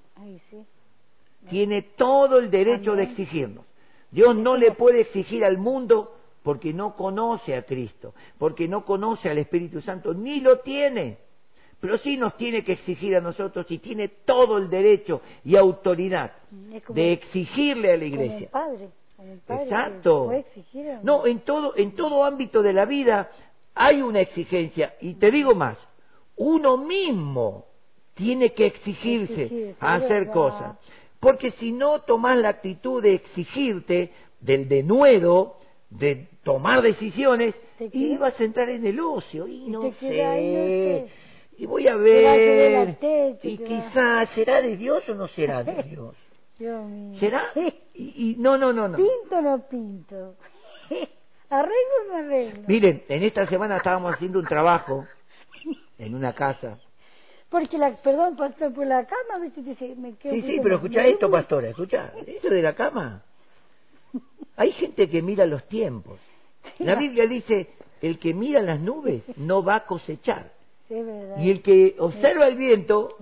Sí. 0.49 0.65
Tiene 1.49 1.81
todo 1.81 2.37
el 2.37 2.49
derecho 2.51 2.95
de 2.95 3.03
exigirnos. 3.03 3.65
Dios 4.11 4.35
no 4.35 4.57
le 4.57 4.71
puede 4.71 5.01
exigir 5.01 5.43
al 5.43 5.57
mundo 5.57 6.15
porque 6.43 6.73
no 6.73 6.95
conoce 6.95 7.55
a 7.55 7.63
Cristo, 7.63 8.13
porque 8.37 8.67
no 8.67 8.85
conoce 8.85 9.29
al 9.29 9.37
Espíritu 9.37 9.81
Santo, 9.81 10.13
ni 10.13 10.41
lo 10.41 10.59
tiene. 10.59 11.17
Pero 11.79 11.97
sí 11.97 12.17
nos 12.17 12.37
tiene 12.37 12.63
que 12.63 12.73
exigir 12.73 13.15
a 13.15 13.21
nosotros 13.21 13.65
y 13.69 13.79
tiene 13.79 14.07
todo 14.07 14.57
el 14.57 14.69
derecho 14.69 15.21
y 15.43 15.55
autoridad 15.55 16.31
como, 16.85 16.95
de 16.95 17.13
exigirle 17.13 17.93
a 17.93 17.97
la 17.97 18.05
iglesia. 18.05 18.49
padre. 18.51 18.89
Como 19.17 19.33
un 19.33 19.39
padre 19.39 19.63
Exacto. 19.63 20.31
No, 21.01 21.25
en 21.25 21.39
todo, 21.39 21.75
en 21.75 21.95
todo 21.95 22.23
ámbito 22.23 22.61
de 22.61 22.73
la 22.73 22.85
vida 22.85 23.31
hay 23.73 24.01
una 24.01 24.19
exigencia. 24.19 24.95
Y 25.01 25.15
te 25.15 25.31
digo 25.31 25.55
más, 25.55 25.77
uno 26.35 26.77
mismo 26.77 27.65
tiene 28.13 28.51
que 28.53 28.67
exigirse 28.67 29.75
a 29.79 29.95
hacer 29.95 30.29
cosas. 30.29 30.77
Porque 31.21 31.51
si 31.51 31.71
no 31.71 32.01
tomas 32.01 32.35
la 32.37 32.49
actitud 32.49 33.01
de 33.01 33.13
exigirte, 33.13 34.11
del 34.41 34.67
denuedo, 34.67 35.57
de 35.91 36.27
tomar 36.43 36.81
decisiones, 36.81 37.53
y 37.79 38.17
vas 38.17 38.37
a 38.39 38.43
entrar 38.43 38.69
en 38.69 38.85
el 38.85 38.99
ocio, 38.99 39.47
y 39.47 39.69
no 39.69 39.83
ahí, 39.83 39.93
sé, 39.99 41.07
y 41.57 41.65
voy 41.67 41.87
a 41.87 41.95
ver, 41.95 42.95
techo, 42.95 43.47
y 43.47 43.57
quizás, 43.59 44.29
¿será 44.33 44.61
de 44.61 44.75
Dios 44.77 45.07
o 45.09 45.13
no 45.13 45.27
será 45.27 45.63
de 45.63 45.83
Dios? 45.89 46.15
Dios 46.57 46.85
mío. 46.85 47.19
¿Será? 47.19 47.43
Y, 47.93 48.31
y 48.31 48.35
no, 48.37 48.57
no, 48.57 48.71
no, 48.73 48.87
no. 48.87 48.97
¿Pinto 48.97 49.37
o 49.37 49.41
no 49.41 49.67
pinto? 49.67 50.35
¿Arreglo 51.49 51.93
o 52.05 52.07
no 52.07 52.17
arreglo? 52.17 52.63
Miren, 52.65 53.03
en 53.09 53.23
esta 53.23 53.45
semana 53.47 53.77
estábamos 53.77 54.13
haciendo 54.13 54.39
un 54.39 54.45
trabajo 54.45 55.05
en 55.99 56.15
una 56.15 56.33
casa. 56.33 56.79
Porque 57.51 57.77
la, 57.77 57.91
perdón, 57.97 58.35
pastor, 58.37 58.73
por 58.73 58.87
la 58.87 59.05
cama 59.05 59.35
a 59.35 59.39
veces 59.39 59.63
dice, 59.65 59.93
me 59.97 60.13
quedo... 60.15 60.33
Sí, 60.33 60.41
sí, 60.43 60.59
pero 60.63 60.75
escucha 60.75 61.05
esto, 61.05 61.27
muy- 61.29 61.37
pastora, 61.39 61.67
escucha, 61.69 62.13
eso 62.25 62.49
de 62.49 62.61
la 62.61 62.73
cama. 62.73 63.21
Hay 64.55 64.71
gente 64.71 65.09
que 65.09 65.21
mira 65.21 65.45
los 65.45 65.67
tiempos. 65.67 66.17
La 66.79 66.95
Biblia 66.95 67.27
dice, 67.27 67.69
el 68.01 68.19
que 68.19 68.33
mira 68.33 68.61
las 68.61 68.79
nubes 68.79 69.21
no 69.37 69.63
va 69.63 69.75
a 69.75 69.85
cosechar. 69.85 70.51
Sí. 70.87 70.95
Y 71.39 71.51
el 71.51 71.61
que 71.61 71.95
observa 71.99 72.47
el 72.47 72.55
viento 72.55 73.17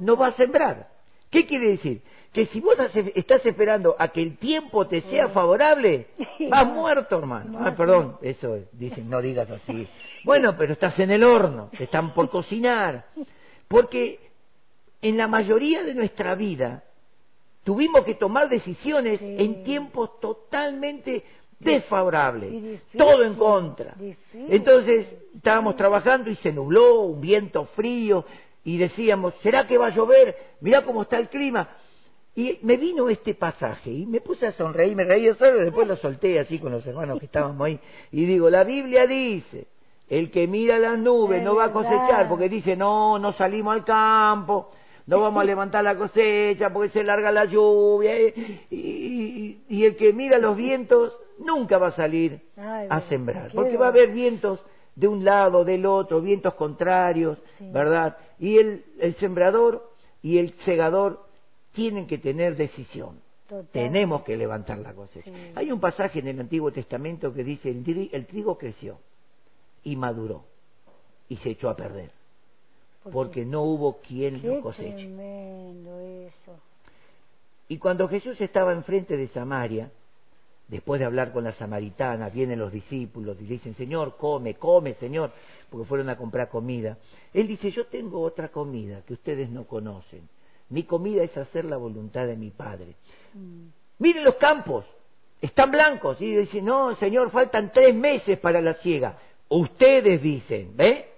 no 0.00 0.16
va 0.16 0.28
a 0.28 0.32
sembrar. 0.32 0.88
¿Qué 1.30 1.46
quiere 1.46 1.68
decir? 1.68 2.00
Que 2.32 2.46
si 2.46 2.60
vos 2.60 2.76
estás 3.14 3.44
esperando 3.46 3.96
a 3.98 4.08
que 4.08 4.22
el 4.22 4.36
tiempo 4.38 4.86
te 4.86 5.02
sea 5.02 5.28
favorable, 5.28 6.06
vas 6.50 6.66
muerto, 6.66 7.18
hermano. 7.18 7.58
No, 7.60 7.66
Ah, 7.66 7.74
perdón, 7.76 8.16
eso 8.22 8.56
es, 8.56 8.64
dicen, 8.78 9.08
no 9.08 9.20
digas 9.22 9.48
así. 9.50 9.86
Bueno, 10.24 10.54
pero 10.56 10.72
estás 10.72 10.98
en 10.98 11.10
el 11.10 11.22
horno, 11.22 11.70
te 11.76 11.84
están 11.84 12.12
por 12.14 12.30
cocinar. 12.30 13.04
Porque 13.74 14.20
en 15.02 15.16
la 15.16 15.26
mayoría 15.26 15.82
de 15.82 15.94
nuestra 15.94 16.34
vida 16.34 16.84
tuvimos 17.64 18.04
que 18.04 18.14
tomar 18.14 18.48
decisiones 18.48 19.18
Sí. 19.18 19.36
en 19.38 19.64
tiempos 19.64 20.20
totalmente 20.20 21.24
desfavorables, 21.58 22.50
difícil, 22.52 22.80
todo 22.98 23.22
en 23.24 23.34
contra. 23.34 23.94
difícil. 23.96 24.46
Entonces 24.50 25.06
estábamos 25.34 25.76
trabajando 25.76 26.30
y 26.30 26.36
se 26.36 26.52
nubló, 26.52 27.00
un 27.00 27.20
viento 27.20 27.64
frío, 27.74 28.24
y 28.64 28.76
decíamos, 28.78 29.34
¿será 29.42 29.66
que 29.66 29.76
va 29.78 29.86
a 29.86 29.90
llover? 29.94 30.36
Mirá 30.60 30.82
cómo 30.84 31.02
está 31.02 31.18
el 31.18 31.28
clima. 31.28 31.68
Y 32.36 32.58
me 32.62 32.76
vino 32.76 33.08
este 33.08 33.34
pasaje 33.34 33.90
y 33.90 34.06
me 34.06 34.20
puse 34.20 34.46
a 34.46 34.52
sonreír, 34.52 34.96
me 34.96 35.04
reí 35.04 35.32
solo, 35.34 35.60
después 35.60 35.86
lo 35.86 35.96
solté 35.96 36.38
así 36.40 36.58
con 36.58 36.72
los 36.72 36.84
hermanos 36.86 37.18
que 37.20 37.26
estábamos 37.26 37.64
ahí. 37.64 37.78
Y 38.10 38.24
digo, 38.24 38.50
la 38.50 38.64
Biblia 38.64 39.06
dice, 39.06 39.66
el 40.08 40.30
que 40.30 40.46
mira 40.46 40.78
las 40.78 40.98
nubes 40.98 41.38
Es 41.38 41.44
no 41.44 41.54
va 41.54 41.64
a 41.64 41.68
verdad. 41.68 41.82
cosechar, 41.82 42.28
porque 42.28 42.48
dice, 42.48 42.76
no, 42.76 43.18
no 43.18 43.32
salimos 43.32 43.74
al 43.74 43.84
campo, 43.84 44.70
no 45.06 45.20
vamos 45.20 45.40
a 45.42 45.44
levantar 45.52 45.82
la 45.84 45.96
cosecha 45.96 46.70
porque 46.72 46.90
se 46.90 47.04
larga 47.04 47.30
la 47.32 47.44
lluvia. 47.46 48.14
eh, 48.16 48.34
Y, 48.70 48.76
y- 48.78 49.64
y 49.68 49.84
el 49.84 49.96
que 49.96 50.12
mira 50.12 50.38
los 50.38 50.56
vientos 50.56 51.16
nunca 51.38 51.78
va 51.78 51.88
a 51.88 51.92
salir 51.96 52.40
Ay, 52.56 52.86
a 52.90 53.00
sembrar, 53.08 53.50
porque 53.54 53.76
va 53.76 53.86
a 53.86 53.88
haber 53.88 54.10
vientos 54.12 54.60
de 54.94 55.08
un 55.08 55.24
lado, 55.24 55.64
del 55.64 55.86
otro, 55.86 56.20
vientos 56.20 56.54
contrarios, 56.54 57.38
Sí. 57.58 57.68
¿verdad? 57.72 58.16
Y 58.38 58.58
el, 58.58 58.84
el 59.00 59.16
sembrador 59.16 59.90
y 60.22 60.38
el 60.38 60.54
segador 60.64 61.24
tienen 61.72 62.06
que 62.06 62.18
tener 62.18 62.56
decisión. 62.56 63.18
Total. 63.48 63.66
Tenemos 63.72 64.22
que 64.22 64.36
levantar 64.36 64.78
la 64.78 64.94
cosecha. 64.94 65.28
Sí. 65.30 65.52
Hay 65.56 65.72
un 65.72 65.80
pasaje 65.80 66.20
en 66.20 66.28
el 66.28 66.40
Antiguo 66.40 66.70
Testamento 66.72 67.34
que 67.34 67.42
dice, 67.42 67.68
el, 67.70 68.08
el 68.12 68.26
trigo 68.26 68.56
creció 68.56 68.98
y 69.84 69.96
maduró 69.96 70.44
y 71.28 71.36
se 71.38 71.50
echó 71.50 71.68
a 71.68 71.76
perder, 71.76 72.10
porque 73.12 73.44
no 73.44 73.62
hubo 73.62 73.98
quien 73.98 74.40
Qué 74.40 74.48
lo 74.48 74.60
coseche. 74.60 74.94
tremendo 74.94 76.00
eso. 76.00 76.58
Y 77.68 77.78
cuando 77.78 78.08
Jesús 78.08 78.40
estaba 78.40 78.72
enfrente 78.72 79.16
de 79.16 79.28
Samaria, 79.28 79.90
después 80.68 80.98
de 80.98 81.06
hablar 81.06 81.32
con 81.32 81.44
la 81.44 81.52
samaritana, 81.52 82.28
vienen 82.28 82.58
los 82.58 82.72
discípulos 82.72 83.36
y 83.40 83.44
le 83.44 83.54
dicen, 83.54 83.74
Señor, 83.76 84.16
come, 84.16 84.54
come, 84.54 84.94
Señor, 84.94 85.32
porque 85.70 85.86
fueron 85.86 86.08
a 86.08 86.16
comprar 86.16 86.48
comida. 86.48 86.98
Él 87.32 87.46
dice, 87.46 87.70
yo 87.70 87.86
tengo 87.86 88.20
otra 88.20 88.48
comida 88.48 89.02
que 89.06 89.14
ustedes 89.14 89.50
no 89.50 89.64
conocen. 89.64 90.28
Mi 90.70 90.84
comida 90.84 91.22
es 91.22 91.36
hacer 91.36 91.64
la 91.66 91.76
voluntad 91.76 92.26
de 92.26 92.36
mi 92.36 92.50
Padre. 92.50 92.94
Mm. 93.34 93.66
Miren 93.98 94.24
los 94.24 94.36
campos, 94.36 94.84
están 95.40 95.70
blancos. 95.70 96.20
Y 96.20 96.34
dice, 96.34 96.62
no, 96.62 96.96
Señor, 96.96 97.30
faltan 97.30 97.70
tres 97.72 97.94
meses 97.94 98.38
para 98.38 98.60
la 98.60 98.74
siega. 98.74 99.18
Ustedes 99.48 100.22
dicen, 100.22 100.76
¿ve? 100.76 101.08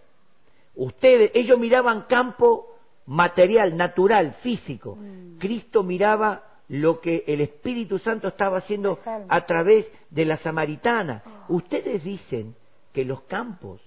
Ustedes, 0.74 1.30
ellos 1.34 1.58
miraban 1.58 2.02
campo 2.02 2.66
material, 3.06 3.76
natural, 3.76 4.34
físico. 4.42 4.96
Mm. 4.96 5.38
Cristo 5.38 5.82
miraba 5.82 6.42
lo 6.68 7.00
que 7.00 7.24
el 7.26 7.40
Espíritu 7.40 7.98
Santo 7.98 8.28
estaba 8.28 8.58
haciendo 8.58 8.98
a 9.28 9.46
través 9.46 9.86
de 10.10 10.24
la 10.24 10.36
samaritana. 10.38 11.22
Ustedes 11.48 12.02
dicen 12.02 12.56
que 12.92 13.04
los 13.04 13.22
campos 13.22 13.80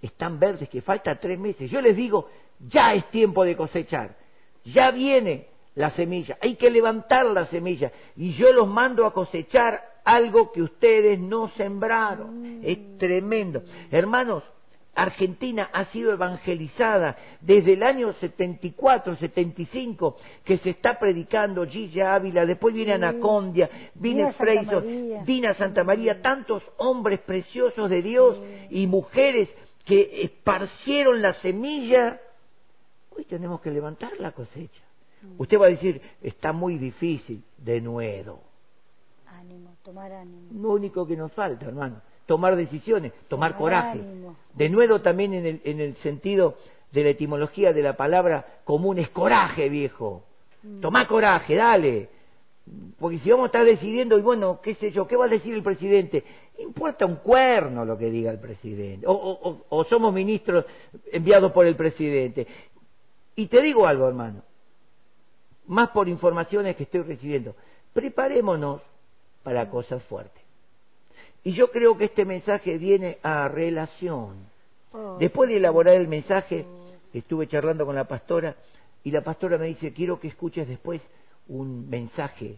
están 0.00 0.38
verdes, 0.38 0.68
que 0.68 0.82
falta 0.82 1.16
tres 1.16 1.38
meses. 1.38 1.70
Yo 1.70 1.80
les 1.80 1.96
digo, 1.96 2.28
ya 2.60 2.94
es 2.94 3.10
tiempo 3.10 3.44
de 3.44 3.56
cosechar. 3.56 4.16
Ya 4.64 4.90
viene 4.90 5.46
la 5.74 5.90
semilla. 5.90 6.38
Hay 6.40 6.54
que 6.54 6.70
levantar 6.70 7.26
la 7.26 7.46
semilla. 7.46 7.90
Y 8.16 8.34
yo 8.34 8.52
los 8.52 8.68
mando 8.68 9.04
a 9.04 9.12
cosechar 9.12 9.80
algo 10.04 10.52
que 10.52 10.62
ustedes 10.62 11.18
no 11.18 11.48
sembraron. 11.56 12.60
Es 12.62 12.98
tremendo. 12.98 13.62
Hermanos, 13.90 14.42
Argentina 14.94 15.70
ha 15.72 15.86
sido 15.86 16.12
evangelizada 16.12 17.16
desde 17.40 17.72
el 17.74 17.82
año 17.82 18.12
74, 18.12 19.16
75, 19.16 20.16
que 20.44 20.58
se 20.58 20.70
está 20.70 20.98
predicando 20.98 21.66
Gilla 21.66 22.14
Ávila, 22.14 22.44
después 22.44 22.74
viene. 22.74 22.92
Anacondia, 22.92 23.70
viene 23.94 24.34
María. 24.38 24.82
Dina 25.24 25.54
Santa 25.54 25.82
María, 25.82 26.20
tantos 26.20 26.62
hombres 26.76 27.20
preciosos 27.20 27.88
de 27.88 28.02
Dios 28.02 28.38
y 28.68 28.86
mujeres 28.86 29.48
que 29.86 30.24
esparcieron 30.24 31.22
la 31.22 31.34
semilla. 31.40 32.20
Hoy 33.16 33.24
tenemos 33.24 33.62
que 33.62 33.70
levantar 33.70 34.12
la 34.18 34.32
cosecha. 34.32 34.82
Usted 35.38 35.58
va 35.58 35.66
a 35.66 35.70
decir, 35.70 36.02
está 36.20 36.52
muy 36.52 36.76
difícil, 36.76 37.42
de 37.56 37.80
nuevo. 37.80 38.51
Ánimo, 39.42 39.74
tomar 39.82 40.12
ánimo. 40.12 40.48
Lo 40.62 40.70
único 40.74 41.04
que 41.06 41.16
nos 41.16 41.32
falta, 41.32 41.66
hermano, 41.66 42.00
tomar 42.26 42.54
decisiones, 42.54 43.12
tomar 43.28 43.52
Tomar 43.52 43.58
coraje. 43.58 43.98
ánimo. 43.98 44.36
De 44.54 44.68
nuevo 44.68 45.00
también 45.00 45.34
en 45.34 45.46
el, 45.46 45.60
en 45.64 45.80
el 45.80 45.96
sentido 45.96 46.54
de 46.92 47.02
la 47.02 47.10
etimología 47.10 47.72
de 47.72 47.82
la 47.82 47.96
palabra 47.96 48.60
común 48.64 48.98
es 49.00 49.10
coraje, 49.10 49.68
viejo. 49.68 50.22
Mm. 50.62 50.80
Tomá 50.80 51.08
coraje, 51.08 51.56
dale. 51.56 52.08
Porque 53.00 53.18
si 53.18 53.30
vamos 53.30 53.44
a 53.44 53.46
estar 53.46 53.64
decidiendo, 53.64 54.16
y 54.16 54.22
bueno, 54.22 54.60
qué 54.62 54.76
sé 54.76 54.92
yo, 54.92 55.08
¿qué 55.08 55.16
va 55.16 55.24
a 55.24 55.28
decir 55.28 55.52
el 55.54 55.64
presidente? 55.64 56.22
Importa 56.60 57.04
un 57.04 57.16
cuerno 57.16 57.84
lo 57.84 57.98
que 57.98 58.08
diga 58.10 58.30
el 58.30 58.38
presidente. 58.38 59.04
O, 59.08 59.12
o- 59.12 59.48
o- 59.50 59.64
o 59.70 59.84
somos 59.86 60.14
ministros 60.14 60.64
enviados 61.10 61.50
por 61.50 61.66
el 61.66 61.74
presidente. 61.74 62.46
Y 63.34 63.48
te 63.48 63.60
digo 63.60 63.86
algo, 63.88 64.06
hermano, 64.06 64.42
más 65.66 65.88
por 65.90 66.08
informaciones 66.08 66.76
que 66.76 66.84
estoy 66.84 67.02
recibiendo. 67.02 67.56
Preparémonos 67.92 68.80
para 69.42 69.68
cosas 69.70 70.02
fuertes. 70.04 70.42
Y 71.44 71.52
yo 71.52 71.70
creo 71.70 71.96
que 71.96 72.04
este 72.04 72.24
mensaje 72.24 72.78
viene 72.78 73.18
a 73.22 73.48
relación. 73.48 74.36
Oh, 74.92 75.16
Después 75.18 75.48
de 75.48 75.56
elaborar 75.56 75.94
el 75.94 76.06
mensaje, 76.08 76.64
estuve 77.12 77.48
charlando 77.48 77.84
con 77.84 77.94
la 77.94 78.04
pastora 78.04 78.54
y 79.04 79.10
la 79.10 79.22
pastora 79.22 79.58
me 79.58 79.66
dice, 79.66 79.92
quiero 79.92 80.20
que 80.20 80.28
escuches 80.28 80.68
después 80.68 81.00
un 81.48 81.88
mensaje 81.90 82.56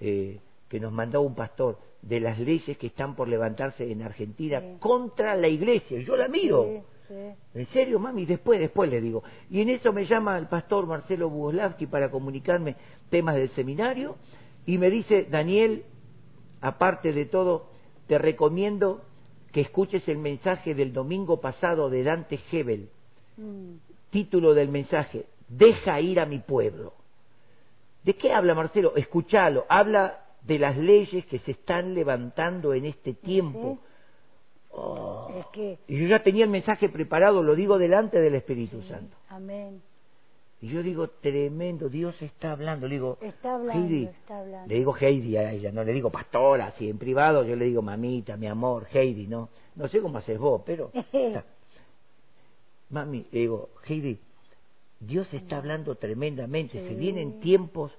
eh, 0.00 0.38
que 0.68 0.78
nos 0.80 0.92
mandó 0.92 1.22
un 1.22 1.34
pastor 1.34 1.78
de 2.02 2.20
las 2.20 2.38
leyes 2.38 2.76
que 2.76 2.88
están 2.88 3.16
por 3.16 3.28
levantarse 3.28 3.90
en 3.90 4.02
Argentina 4.02 4.60
Sí. 4.60 4.76
contra 4.80 5.34
la 5.34 5.48
iglesia. 5.48 6.00
Yo 6.00 6.14
la 6.16 6.28
miro. 6.28 6.64
sí, 6.64 6.80
sí. 7.08 7.58
¿En 7.58 7.66
serio, 7.68 7.98
mami? 7.98 8.26
Después, 8.26 8.60
después 8.60 8.90
le 8.90 9.00
digo. 9.00 9.22
Y 9.50 9.62
en 9.62 9.70
eso 9.70 9.92
me 9.92 10.04
llama 10.04 10.36
el 10.36 10.46
pastor 10.46 10.86
Marcelo 10.86 11.30
Bugoslavski 11.30 11.86
para 11.86 12.10
comunicarme 12.10 12.76
temas 13.08 13.36
del 13.36 13.48
seminario 13.50 14.16
y 14.66 14.76
me 14.76 14.90
dice, 14.90 15.26
Daniel, 15.30 15.84
aparte 16.60 17.12
de 17.12 17.26
todo, 17.26 17.66
te 18.06 18.18
recomiendo 18.18 19.02
que 19.52 19.60
escuches 19.60 20.06
el 20.08 20.18
mensaje 20.18 20.74
del 20.74 20.92
domingo 20.92 21.40
pasado 21.40 21.90
de 21.90 22.02
Dante 22.02 22.38
Hebel. 22.50 22.88
Mm. 23.36 23.74
Título 24.10 24.54
del 24.54 24.68
mensaje, 24.68 25.26
Deja 25.48 26.00
ir 26.00 26.20
a 26.20 26.26
mi 26.26 26.38
pueblo. 26.38 26.92
¿De 28.04 28.14
qué 28.14 28.32
habla 28.32 28.54
Marcelo? 28.54 28.94
Escuchalo. 28.96 29.64
Habla 29.68 30.24
de 30.42 30.58
las 30.58 30.76
leyes 30.76 31.24
que 31.26 31.38
se 31.40 31.52
están 31.52 31.94
levantando 31.94 32.74
en 32.74 32.86
este 32.86 33.14
tiempo. 33.14 33.78
Oh. 34.70 35.32
Es 35.38 35.46
que, 35.46 35.78
Y 35.88 35.98
yo 35.98 36.06
ya 36.06 36.22
tenía 36.22 36.44
el 36.44 36.50
mensaje 36.50 36.88
preparado, 36.88 37.42
lo 37.42 37.54
digo 37.54 37.78
delante 37.78 38.20
del 38.20 38.34
Espíritu 38.34 38.82
Santo. 38.82 39.16
amén. 39.28 39.82
Y 40.60 40.68
yo 40.68 40.82
digo, 40.82 41.08
tremendo, 41.08 41.88
Dios 41.88 42.20
está 42.20 42.52
hablando. 42.52 42.88
Le 42.88 42.96
digo, 42.96 43.18
Está 43.20 43.54
hablando, 43.54 43.86
Heidi, 43.86 44.04
está 44.06 44.40
hablando. 44.40 44.66
le 44.68 44.74
digo 44.74 44.96
Heidi 45.00 45.36
a 45.36 45.52
ella, 45.52 45.70
no 45.70 45.84
le 45.84 45.92
digo 45.92 46.10
pastora, 46.10 46.66
así 46.66 46.90
en 46.90 46.98
privado 46.98 47.44
yo 47.44 47.54
le 47.54 47.66
digo 47.66 47.80
mamita, 47.80 48.36
mi 48.36 48.48
amor, 48.48 48.88
Heidi, 48.92 49.28
no. 49.28 49.50
No 49.76 49.86
sé 49.88 50.00
cómo 50.00 50.18
haces 50.18 50.38
vos, 50.38 50.62
pero... 50.66 50.90
está. 51.12 51.44
Mami, 52.90 53.26
le 53.30 53.40
digo, 53.40 53.68
Heidi, 53.86 54.18
Dios 55.00 55.32
está 55.32 55.58
hablando 55.58 55.94
tremendamente, 55.94 56.86
se 56.88 56.94
vienen 56.94 57.40
tiempos 57.40 57.92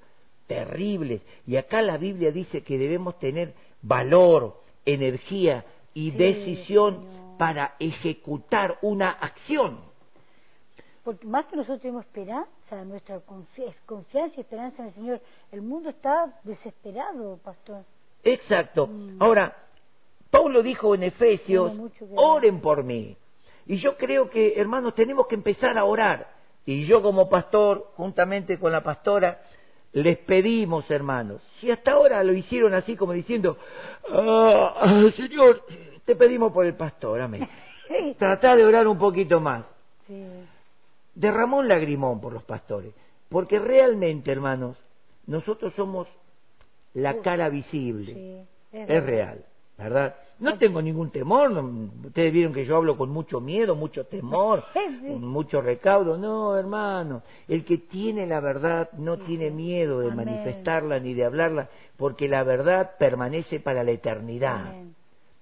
terribles. 0.47 1.21
Y 1.47 1.55
acá 1.55 1.81
la 1.81 1.97
Biblia 1.97 2.31
dice 2.31 2.61
que 2.63 2.77
debemos 2.77 3.17
tener 3.19 3.53
valor, 3.81 4.59
energía 4.85 5.63
y 5.93 6.11
Sí, 6.11 6.17
decisión 6.17 6.95
Señor. 7.05 7.37
para 7.37 7.75
ejecutar 7.79 8.79
una 8.81 9.11
acción. 9.11 9.79
Porque 11.09 11.25
más 11.25 11.47
que 11.47 11.55
nosotros 11.55 11.81
tenemos 11.81 12.05
esperanza, 12.05 12.85
nuestra 12.85 13.17
confi- 13.25 13.73
confianza 13.87 14.35
y 14.37 14.41
esperanza 14.41 14.83
en 14.83 14.89
el 14.89 14.93
Señor, 14.93 15.21
el 15.51 15.63
mundo 15.63 15.89
está 15.89 16.39
desesperado, 16.43 17.39
pastor. 17.43 17.81
Exacto. 18.23 18.85
Mm. 18.85 19.17
Ahora, 19.19 19.57
Pablo 20.29 20.61
dijo 20.61 20.93
en 20.93 21.01
Efesios, 21.01 21.73
oren 22.15 22.61
por 22.61 22.83
mí. 22.83 23.17
Y 23.65 23.77
yo 23.77 23.97
creo 23.97 24.29
que, 24.29 24.53
hermanos, 24.55 24.93
tenemos 24.93 25.25
que 25.25 25.33
empezar 25.33 25.79
a 25.79 25.85
orar. 25.85 26.27
Y 26.63 26.85
yo 26.85 27.01
como 27.01 27.27
pastor, 27.27 27.91
juntamente 27.95 28.59
con 28.59 28.71
la 28.71 28.83
pastora, 28.83 29.41
les 29.93 30.15
pedimos, 30.19 30.91
hermanos, 30.91 31.41
si 31.59 31.71
hasta 31.71 31.93
ahora 31.93 32.23
lo 32.23 32.33
hicieron 32.33 32.75
así 32.75 32.95
como 32.95 33.13
diciendo, 33.13 33.57
"Ah, 34.11 34.75
ah, 34.79 35.03
Señor, 35.17 35.65
te 36.05 36.15
pedimos 36.15 36.53
por 36.53 36.67
el 36.67 36.75
pastor, 36.75 37.19
amén. 37.19 37.49
Tratá 38.19 38.55
de 38.55 38.63
orar 38.63 38.87
un 38.87 38.99
poquito 38.99 39.39
más. 39.39 39.65
Sí, 40.05 40.23
Derramó 41.15 41.57
un 41.57 41.67
lagrimón 41.67 42.21
por 42.21 42.33
los 42.33 42.43
pastores. 42.43 42.93
Porque 43.29 43.59
realmente, 43.59 44.31
hermanos, 44.31 44.77
nosotros 45.27 45.73
somos 45.75 46.07
la 46.93 47.17
cara 47.21 47.49
visible. 47.49 48.13
sí. 48.13 48.45
Es 48.71 49.03
real, 49.03 49.43
¿verdad? 49.79 50.15
No 50.39 50.57
tengo 50.59 50.79
ningún 50.81 51.09
temor, 51.09 51.49
no- 51.49 51.89
ustedes 52.05 52.31
vieron 52.31 52.53
que 52.53 52.65
yo 52.65 52.77
hablo 52.77 52.95
con 52.97 53.09
mucho 53.09 53.41
miedo, 53.41 53.75
mucho 53.75 54.05
temor, 54.05 54.63
Sí. 54.73 55.07
mucho 55.09 55.59
recaudo. 55.61 56.17
No, 56.17 56.55
hermano, 56.55 57.23
el 57.47 57.65
que 57.65 57.79
tiene 57.79 58.27
la 58.27 58.39
verdad 58.39 58.91
no 58.93 59.17
tiene 59.17 59.49
miedo 59.49 59.99
de 60.01 60.11
Amén. 60.11 60.25
manifestarla 60.27 60.99
ni 60.99 61.15
de 61.15 61.25
hablarla, 61.25 61.67
porque 61.97 62.27
la 62.27 62.43
verdad 62.43 62.91
permanece 62.99 63.59
para 63.59 63.83
la 63.83 63.89
eternidad. 63.91 64.67
Amén. 64.67 64.95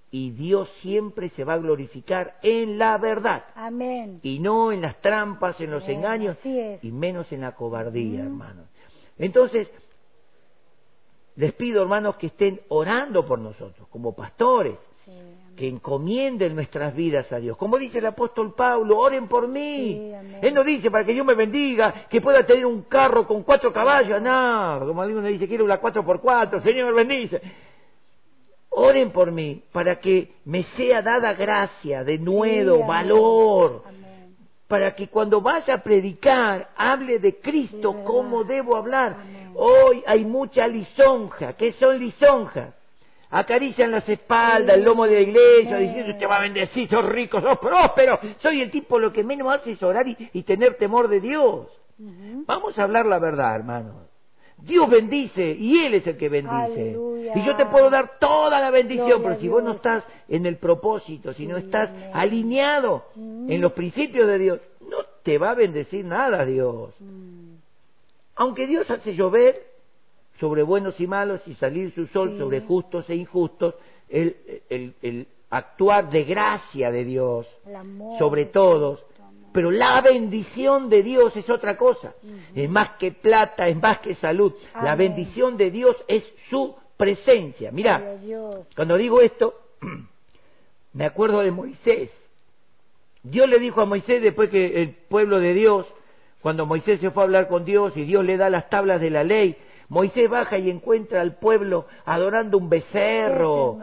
Y 0.09 0.31
Dios 0.31 0.69
siempre 0.81 1.29
se 1.31 1.43
va 1.43 1.53
a 1.53 1.57
glorificar 1.57 2.37
en 2.41 2.77
la 2.77 2.97
verdad 2.97 3.43
Amén. 3.55 4.19
y 4.23 4.39
no 4.39 4.71
en 4.71 4.81
las 4.81 5.01
trampas, 5.01 5.59
en 5.59 5.71
los 5.71 5.87
engaños 5.87 6.37
y 6.81 6.91
menos 6.91 7.29
en 7.31 7.41
la 7.41 7.53
cobardía, 7.53 8.21
hermanos. 8.21 8.67
Entonces, 9.17 9.69
les 11.35 11.53
pido, 11.53 11.81
hermanos, 11.81 12.15
que 12.15 12.27
estén 12.27 12.61
orando 12.69 13.25
por 13.25 13.39
nosotros, 13.39 13.87
como 13.89 14.15
pastores, 14.15 14.75
Sí, 15.05 15.11
que 15.55 15.67
encomienden 15.67 16.53
nuestras 16.53 16.93
vidas 16.95 17.31
a 17.31 17.37
Dios. 17.37 17.57
Como 17.57 17.77
dice 17.77 17.97
el 17.97 18.05
apóstol 18.05 18.53
Pablo, 18.53 18.99
oren 18.99 19.27
por 19.27 19.47
mí. 19.47 20.11
Sí. 20.11 20.35
Él 20.41 20.53
no 20.53 20.63
dice 20.63 20.91
para 20.91 21.05
que 21.05 21.13
Dios 21.13 21.25
me 21.25 21.33
bendiga, 21.33 22.05
que 22.09 22.21
pueda 22.21 22.45
tener 22.45 22.65
un 22.65 22.83
carro 22.83 23.25
con 23.25 23.43
cuatro 23.43 23.73
caballos, 23.73 24.21
no, 24.21 24.79
como 24.85 25.01
alguno 25.01 25.27
dice, 25.27 25.47
quiero 25.47 25.65
una 25.65 25.77
cuatro 25.77 26.05
por 26.05 26.21
cuatro, 26.21 26.61
Señor 26.61 26.93
bendice. 26.93 27.41
Oren 28.79 29.09
por 29.09 29.31
mí 29.31 29.63
para 29.71 29.99
que 29.99 30.33
me 30.45 30.63
sea 30.75 31.01
dada 31.01 31.33
gracia, 31.33 32.03
de 32.03 32.19
nuevo, 32.19 32.77
Sí, 32.77 32.83
valor, 32.87 33.81
Amén. 33.87 34.35
para 34.67 34.93
que 34.93 35.07
cuando 35.07 35.41
vaya 35.41 35.73
a 35.73 35.77
predicar 35.81 36.69
hable 36.77 37.17
de 37.17 37.37
Cristo 37.37 37.91
Sí, 37.93 38.03
como 38.05 38.43
debo 38.43 38.75
hablar. 38.75 39.17
Amén. 39.19 39.51
Hoy 39.55 40.03
hay 40.05 40.23
mucha 40.25 40.67
lisonja. 40.67 41.53
¿Qué 41.53 41.73
son 41.73 41.97
lisonjas? 41.97 42.75
Acarician 43.31 43.89
las 43.89 44.07
espaldas, 44.07 44.77
el 44.77 44.83
lomo 44.83 45.05
de 45.05 45.13
la 45.15 45.21
iglesia, 45.21 45.77
diciendo, 45.77 46.11
usted 46.11 46.29
va 46.29 46.35
a 46.35 46.41
bendecir, 46.41 46.87
sos 46.87 47.03
rico, 47.03 47.41
sos 47.41 47.57
próspero. 47.57 48.19
Soy 48.43 48.61
el 48.61 48.69
tipo, 48.69 48.99
lo 48.99 49.11
que 49.11 49.23
menos 49.23 49.51
hace 49.55 49.71
es 49.71 49.81
orar 49.81 50.05
y, 50.07 50.43
tener 50.43 50.75
temor 50.75 51.07
de 51.07 51.19
Dios. 51.19 51.67
Vamos 51.97 52.77
a 52.77 52.83
hablar 52.83 53.07
la 53.07 53.17
verdad, 53.17 53.55
hermanos. 53.55 53.95
Dios 54.57 54.89
bendice 54.89 55.51
y 55.51 55.85
Él 55.85 55.93
es 55.95 56.07
el 56.07 56.17
que 56.17 56.29
bendice. 56.29 56.97
Y 57.35 57.45
yo 57.45 57.55
te 57.55 57.65
puedo 57.65 57.89
dar 57.89 58.17
toda 58.19 58.59
la 58.59 58.71
bendición, 58.71 59.21
pero 59.21 59.39
si 59.39 59.47
vos 59.47 59.63
no 59.63 59.73
estás 59.73 60.03
en 60.27 60.45
el 60.45 60.57
propósito, 60.57 61.33
si 61.33 61.45
no 61.45 61.57
estás 61.57 61.89
alineado 62.13 63.05
en 63.15 63.61
los 63.61 63.73
principios 63.73 64.27
de 64.27 64.39
Dios, 64.39 64.59
no 64.81 64.97
te 65.23 65.37
va 65.37 65.51
a 65.51 65.55
bendecir 65.55 66.05
nada 66.05 66.45
Dios. 66.45 66.93
Mm. 66.99 67.55
Aunque 68.35 68.67
Dios 68.67 68.89
hace 68.89 69.15
llover 69.15 69.61
sobre 70.39 70.63
buenos 70.63 70.99
y 70.99 71.07
malos 71.07 71.41
y 71.47 71.55
salir 71.55 71.93
su 71.93 72.07
sol 72.07 72.37
sobre 72.37 72.61
justos 72.61 73.09
e 73.09 73.15
injustos, 73.15 73.75
el, 74.09 74.35
el, 74.69 75.27
actuar 75.49 76.09
de 76.09 76.23
gracia 76.23 76.91
de 76.91 77.03
Dios 77.03 77.47
sobre 78.19 78.45
todos, 78.45 79.03
pero 79.57 79.71
la 79.71 80.01
bendición 80.01 80.87
de 80.87 81.01
Dios 81.01 81.35
es 81.35 81.49
otra 81.49 81.77
cosa. 81.77 82.13
Es 82.53 82.69
más 82.69 82.91
que 82.99 83.11
plata, 83.11 83.67
es 83.67 83.75
más 83.81 83.97
que 84.01 84.13
salud. 84.13 84.53
La 84.83 84.93
bendición 84.93 85.57
de 85.57 85.71
Dios 85.71 85.97
es 86.07 86.23
su 86.51 86.75
presencia. 86.95 87.71
Mira, 87.71 88.17
cuando 88.75 88.95
digo 88.97 89.19
esto, 89.19 89.55
me 90.93 91.05
acuerdo 91.05 91.39
de 91.39 91.49
Moisés. 91.49 92.11
Dios 93.23 93.49
le 93.49 93.57
dijo 93.57 93.81
a 93.81 93.85
Moisés 93.85 94.21
después 94.21 94.51
que 94.51 94.79
el 94.79 94.91
pueblo 94.91 95.39
de 95.39 95.55
Dios, 95.55 95.87
cuando 96.43 96.67
Moisés 96.67 96.99
se 96.99 97.09
fue 97.09 97.23
a 97.23 97.25
hablar 97.25 97.47
con 97.47 97.65
Dios 97.65 97.97
y 97.97 98.03
Dios 98.03 98.23
le 98.23 98.37
da 98.37 98.51
las 98.51 98.69
tablas 98.69 99.01
de 99.01 99.09
la 99.09 99.23
ley, 99.23 99.57
Moisés 99.89 100.29
baja 100.29 100.59
y 100.59 100.69
encuentra 100.69 101.21
al 101.21 101.39
pueblo 101.39 101.87
adorando 102.05 102.59
un 102.59 102.69
becerro, 102.69 103.79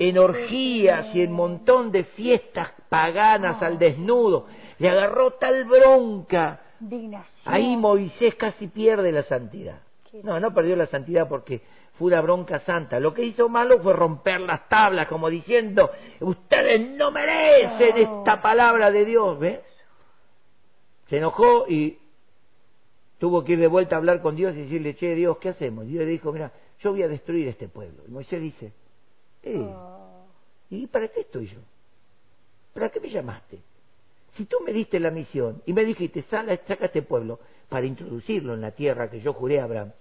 en 0.00 0.18
orgías 0.18 1.14
y 1.14 1.22
en 1.22 1.30
montón 1.30 1.92
de 1.92 2.02
fiestas 2.02 2.72
paganas 2.88 3.62
al 3.62 3.78
desnudo 3.78 4.46
le 4.78 4.88
agarró 4.88 5.32
tal 5.34 5.64
bronca. 5.64 6.60
Ahí 7.44 7.76
Moisés 7.76 8.34
casi 8.34 8.68
pierde 8.68 9.12
la 9.12 9.22
santidad. 9.24 9.80
No, 10.22 10.40
no 10.40 10.54
perdió 10.54 10.76
la 10.76 10.86
santidad 10.86 11.28
porque 11.28 11.62
fue 11.98 12.08
una 12.08 12.20
bronca 12.20 12.60
santa. 12.60 13.00
Lo 13.00 13.14
que 13.14 13.22
hizo 13.22 13.48
malo 13.48 13.80
fue 13.80 13.92
romper 13.92 14.40
las 14.40 14.68
tablas, 14.68 15.08
como 15.08 15.28
diciendo, 15.28 15.90
ustedes 16.20 16.90
no 16.90 17.10
merecen 17.10 17.96
esta 17.96 18.40
palabra 18.40 18.90
de 18.90 19.04
Dios, 19.04 19.38
¿ves? 19.38 19.60
Se 21.08 21.18
enojó 21.18 21.66
y 21.68 21.98
tuvo 23.18 23.44
que 23.44 23.52
ir 23.52 23.60
de 23.60 23.66
vuelta 23.66 23.96
a 23.96 23.98
hablar 23.98 24.20
con 24.20 24.36
Dios 24.36 24.54
y 24.54 24.62
decirle, 24.62 24.96
che, 24.96 25.14
Dios, 25.14 25.38
¿qué 25.38 25.50
hacemos? 25.50 25.86
Dios 25.86 26.04
le 26.04 26.10
dijo, 26.10 26.32
mira, 26.32 26.52
yo 26.80 26.92
voy 26.92 27.02
a 27.02 27.08
destruir 27.08 27.48
este 27.48 27.68
pueblo. 27.68 28.02
Y 28.06 28.10
Moisés 28.10 28.40
dice, 28.40 28.72
eh, 29.42 29.58
oh. 29.58 30.26
¿y 30.70 30.86
para 30.86 31.08
qué 31.08 31.20
estoy 31.20 31.46
yo? 31.46 31.60
¿Para 32.74 32.90
qué 32.90 33.00
me 33.00 33.08
llamaste? 33.08 33.58
Si 34.36 34.44
tú 34.44 34.58
me 34.64 34.72
diste 34.72 35.00
la 35.00 35.10
misión 35.10 35.62
y 35.66 35.72
me 35.72 35.84
dijiste, 35.84 36.22
sala, 36.24 36.58
saca 36.68 36.86
este 36.86 37.02
pueblo 37.02 37.40
para 37.68 37.86
introducirlo 37.86 38.54
en 38.54 38.60
la 38.60 38.72
tierra 38.72 39.10
que 39.10 39.20
yo 39.20 39.32
juré 39.32 39.60
a 39.60 39.64
Abraham, 39.64 39.92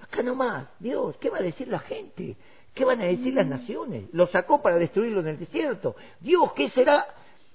acá 0.00 0.22
nomás, 0.22 0.68
Dios, 0.78 1.16
¿qué 1.18 1.30
va 1.30 1.38
a 1.38 1.42
decir 1.42 1.68
la 1.68 1.78
gente? 1.78 2.36
¿Qué 2.74 2.84
van 2.84 3.00
a 3.00 3.04
decir 3.04 3.34
las 3.34 3.46
mm. 3.46 3.50
naciones? 3.50 4.04
Lo 4.12 4.26
sacó 4.28 4.62
para 4.62 4.76
destruirlo 4.76 5.20
en 5.20 5.28
el 5.28 5.38
desierto. 5.38 5.96
Dios, 6.20 6.52
¿qué 6.54 6.70
será? 6.70 7.06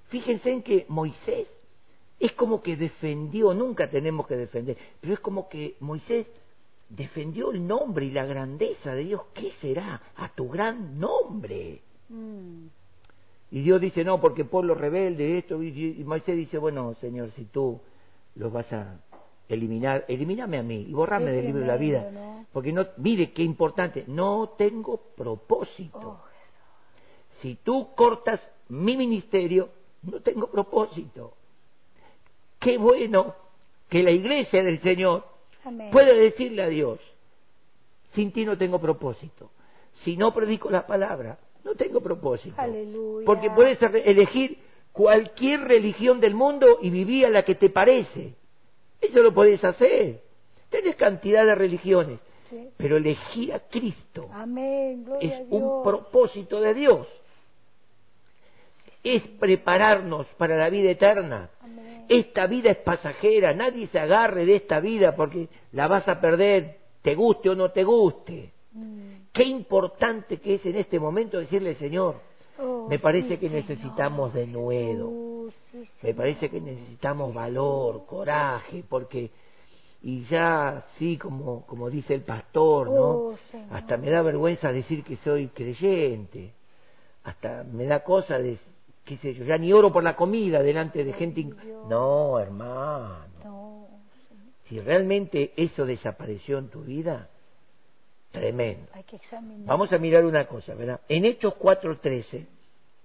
Fíjense 0.09 0.51
en 0.51 0.63
que 0.63 0.85
Moisés 0.89 1.47
es 2.19 2.31
como 2.33 2.61
que 2.61 2.75
defendió, 2.75 3.53
nunca 3.53 3.89
tenemos 3.89 4.27
que 4.27 4.35
defender, 4.35 4.77
pero 4.99 5.13
es 5.13 5.19
como 5.19 5.47
que 5.49 5.75
Moisés 5.79 6.25
defendió 6.89 7.51
el 7.51 7.65
nombre 7.67 8.05
y 8.05 8.11
la 8.11 8.25
grandeza 8.25 8.93
de 8.93 9.03
Dios. 9.03 9.21
¿Qué 9.33 9.51
será 9.61 10.01
a 10.15 10.29
tu 10.29 10.49
gran 10.49 10.99
nombre? 10.99 11.81
Mm. 12.09 12.67
Y 13.51 13.61
Dios 13.61 13.79
dice, 13.79 14.03
no, 14.03 14.19
porque 14.19 14.43
pueblo 14.43 14.75
rebelde, 14.75 15.37
esto, 15.37 15.61
y 15.63 16.03
Moisés 16.05 16.35
dice, 16.35 16.57
bueno, 16.57 16.95
Señor, 16.95 17.31
si 17.31 17.45
tú 17.45 17.79
los 18.35 18.51
vas 18.51 18.71
a 18.73 18.99
eliminar, 19.47 20.05
elimíname 20.07 20.57
a 20.57 20.63
mí 20.63 20.85
y 20.87 20.93
borrame 20.93 21.31
del 21.31 21.45
libro 21.45 21.61
de 21.61 21.67
la 21.67 21.77
vida. 21.77 22.45
Porque 22.51 22.73
no, 22.73 22.85
mire 22.97 23.31
qué 23.31 23.43
importante, 23.43 24.03
no 24.07 24.53
tengo 24.57 24.97
propósito. 25.15 25.99
Oh, 25.99 26.21
si 27.41 27.55
tú 27.55 27.89
cortas 27.95 28.41
mi 28.69 28.97
ministerio, 28.97 29.69
no 30.03 30.19
tengo 30.21 30.47
propósito. 30.47 31.33
Qué 32.59 32.77
bueno 32.77 33.35
que 33.89 34.03
la 34.03 34.11
iglesia 34.11 34.63
del 34.63 34.81
Señor 34.81 35.25
puede 35.91 36.15
decirle 36.15 36.63
a 36.63 36.67
Dios, 36.67 36.99
sin 38.13 38.31
ti 38.31 38.43
no 38.45 38.57
tengo 38.57 38.79
propósito. 38.79 39.51
Si 40.03 40.17
no 40.17 40.33
predico 40.33 40.69
la 40.69 40.85
palabra, 40.85 41.37
no 41.67 41.75
tengo 41.75 41.99
propósito. 41.99 42.55
Porque 43.25 43.49
puedes 43.51 43.77
elegir 43.81 44.57
cualquier 44.93 45.61
religión 45.61 46.21
del 46.21 46.33
mundo 46.33 46.79
y 46.81 46.89
vivir 46.89 47.25
a 47.25 47.29
la 47.29 47.43
que 47.43 47.55
te 47.55 47.69
parece. 47.69 48.33
Eso 49.01 49.19
lo 49.19 49.33
puedes 49.33 49.61
hacer. 49.63 50.21
Tienes 50.69 50.95
cantidad 50.95 51.45
de 51.45 51.55
religiones. 51.55 52.19
Pero 52.77 52.95
elegir 52.95 53.53
a 53.53 53.59
Cristo 53.59 54.29
es 55.19 55.33
un 55.49 55.83
propósito 55.83 56.61
de 56.61 56.73
Dios. 56.73 57.07
Es 59.03 59.21
prepararnos 59.39 60.25
para 60.37 60.55
la 60.55 60.69
vida 60.69 60.91
eterna. 60.91 61.49
Esta 62.07 62.47
vida 62.47 62.71
es 62.71 62.77
pasajera. 62.77 63.53
Nadie 63.53 63.87
se 63.87 63.99
agarre 63.99 64.45
de 64.45 64.55
esta 64.55 64.79
vida 64.79 65.17
porque 65.17 65.49
la 65.73 65.89
vas 65.89 66.07
a 66.07 66.21
perder, 66.21 66.77
te 67.01 67.13
guste 67.15 67.49
o 67.49 67.55
no 67.55 67.71
te 67.71 67.83
guste. 67.83 68.51
Mm. 68.71 69.26
Qué 69.37 69.43
importante 69.43 70.37
que 70.37 70.55
es 70.55 70.65
en 70.65 70.77
este 70.77 70.99
momento 70.99 71.37
decirle, 71.37 71.75
Señor, 71.75 72.15
oh, 72.59 72.87
me 72.89 72.97
parece 72.97 73.37
que 73.37 73.51
necesitamos 73.51 74.33
de 74.33 74.47
nuevo, 74.47 75.45
oh, 75.45 75.49
me 76.01 76.15
parece 76.15 76.49
que 76.49 76.59
necesitamos 76.59 77.35
valor, 77.35 78.07
coraje, 78.07 78.83
porque 78.89 79.29
y 80.01 80.23
ya 80.23 80.87
sí 80.97 81.17
como 81.17 81.67
como 81.67 81.87
dice 81.91 82.15
el 82.15 82.21
pastor, 82.21 82.89
¿no? 82.89 83.09
Oh, 83.09 83.35
hasta 83.69 83.95
me 83.97 84.09
da 84.09 84.23
vergüenza 84.23 84.71
decir 84.71 85.03
que 85.03 85.17
soy 85.17 85.49
creyente, 85.49 86.53
hasta 87.23 87.63
me 87.63 87.85
da 87.85 88.03
cosa 88.03 88.39
de 88.39 88.57
qué 89.05 89.17
sé 89.17 89.35
yo, 89.35 89.45
ya 89.45 89.59
ni 89.59 89.71
oro 89.71 89.93
por 89.93 90.01
la 90.01 90.15
comida 90.15 90.63
delante 90.63 91.03
de 91.03 91.13
gente, 91.13 91.45
no, 91.87 92.39
hermano. 92.39 93.87
Si 94.67 94.79
realmente 94.79 95.53
eso 95.55 95.85
desapareció 95.85 96.57
en 96.57 96.69
tu 96.69 96.81
vida, 96.81 97.29
Tremendo. 98.31 98.91
Vamos 99.65 99.91
a 99.93 99.97
mirar 99.97 100.25
una 100.25 100.45
cosa, 100.45 100.75
¿verdad? 100.75 101.01
En 101.07 101.25
Hechos 101.25 101.53
4.13, 101.55 102.45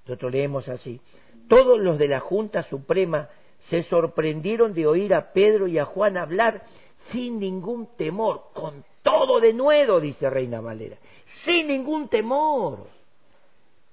nosotros 0.06 0.32
leemos 0.32 0.68
así, 0.68 1.00
todos 1.48 1.80
los 1.80 1.98
de 1.98 2.08
la 2.08 2.20
Junta 2.20 2.62
Suprema 2.64 3.28
se 3.70 3.84
sorprendieron 3.84 4.74
de 4.74 4.86
oír 4.86 5.14
a 5.14 5.32
Pedro 5.32 5.66
y 5.68 5.78
a 5.78 5.84
Juan 5.84 6.16
hablar 6.16 6.62
sin 7.10 7.38
ningún 7.38 7.88
temor, 7.96 8.50
con 8.52 8.84
todo 9.02 9.40
de 9.40 9.52
nuevo, 9.52 10.00
dice 10.00 10.28
Reina 10.30 10.60
Valera, 10.60 10.96
sin 11.44 11.68
ningún 11.68 12.08
temor. 12.08 12.86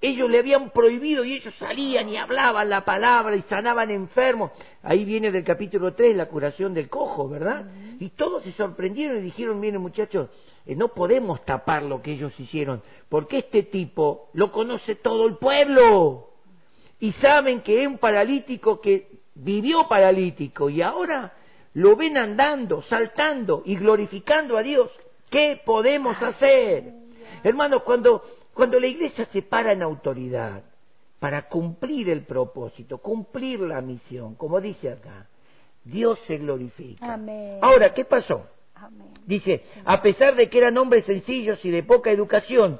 Ellos 0.01 0.29
le 0.29 0.39
habían 0.39 0.69
prohibido 0.69 1.25
y 1.25 1.33
ellos 1.33 1.53
salían 1.59 2.07
y 2.07 2.15
hablaban 2.15 2.69
la 2.69 2.85
palabra 2.85 3.35
y 3.35 3.41
sanaban 3.43 3.91
enfermos. 3.91 4.51
Ahí 4.81 5.03
viene 5.03 5.29
del 5.29 5.43
capítulo 5.43 5.93
3 5.93 6.15
la 6.15 6.27
curación 6.27 6.73
del 6.73 6.87
cojo, 6.87 7.27
¿verdad? 7.27 7.65
Y 7.99 8.09
todos 8.11 8.43
se 8.43 8.53
sorprendieron 8.53 9.17
y 9.19 9.21
dijeron, 9.21 9.59
miren 9.59 9.81
muchachos, 9.81 10.29
eh, 10.65 10.75
no 10.75 10.89
podemos 10.89 11.43
tapar 11.45 11.83
lo 11.83 12.01
que 12.01 12.13
ellos 12.13 12.33
hicieron, 12.39 12.81
porque 13.09 13.39
este 13.39 13.63
tipo 13.63 14.29
lo 14.33 14.51
conoce 14.51 14.95
todo 14.95 15.27
el 15.27 15.35
pueblo. 15.35 16.29
Y 16.99 17.11
saben 17.13 17.61
que 17.61 17.81
es 17.81 17.87
un 17.87 17.97
paralítico 17.97 18.79
que 18.79 19.19
vivió 19.35 19.87
paralítico 19.87 20.69
y 20.69 20.81
ahora 20.81 21.33
lo 21.73 21.95
ven 21.95 22.17
andando, 22.17 22.81
saltando 22.83 23.63
y 23.65 23.75
glorificando 23.75 24.57
a 24.57 24.63
Dios. 24.63 24.89
¿Qué 25.29 25.61
podemos 25.65 26.21
hacer? 26.21 26.93
Hermanos, 27.43 27.83
cuando, 27.83 28.23
cuando 28.53 28.79
la 28.79 28.87
iglesia 28.87 29.27
se 29.31 29.41
para 29.41 29.73
en 29.73 29.81
autoridad 29.81 30.63
para 31.19 31.49
cumplir 31.49 32.09
el 32.09 32.23
propósito, 32.23 32.99
cumplir 32.99 33.59
la 33.59 33.81
misión, 33.81 34.35
como 34.35 34.61
dice 34.61 34.89
acá, 34.89 35.27
Dios 35.83 36.19
se 36.27 36.37
glorifica. 36.37 37.19
Ahora, 37.61 37.93
¿qué 37.93 38.05
pasó? 38.05 38.45
Dice, 39.25 39.63
a 39.85 40.01
pesar 40.01 40.35
de 40.35 40.49
que 40.49 40.57
eran 40.57 40.77
hombres 40.77 41.05
sencillos 41.05 41.63
y 41.63 41.71
de 41.71 41.83
poca 41.83 42.11
educación, 42.11 42.79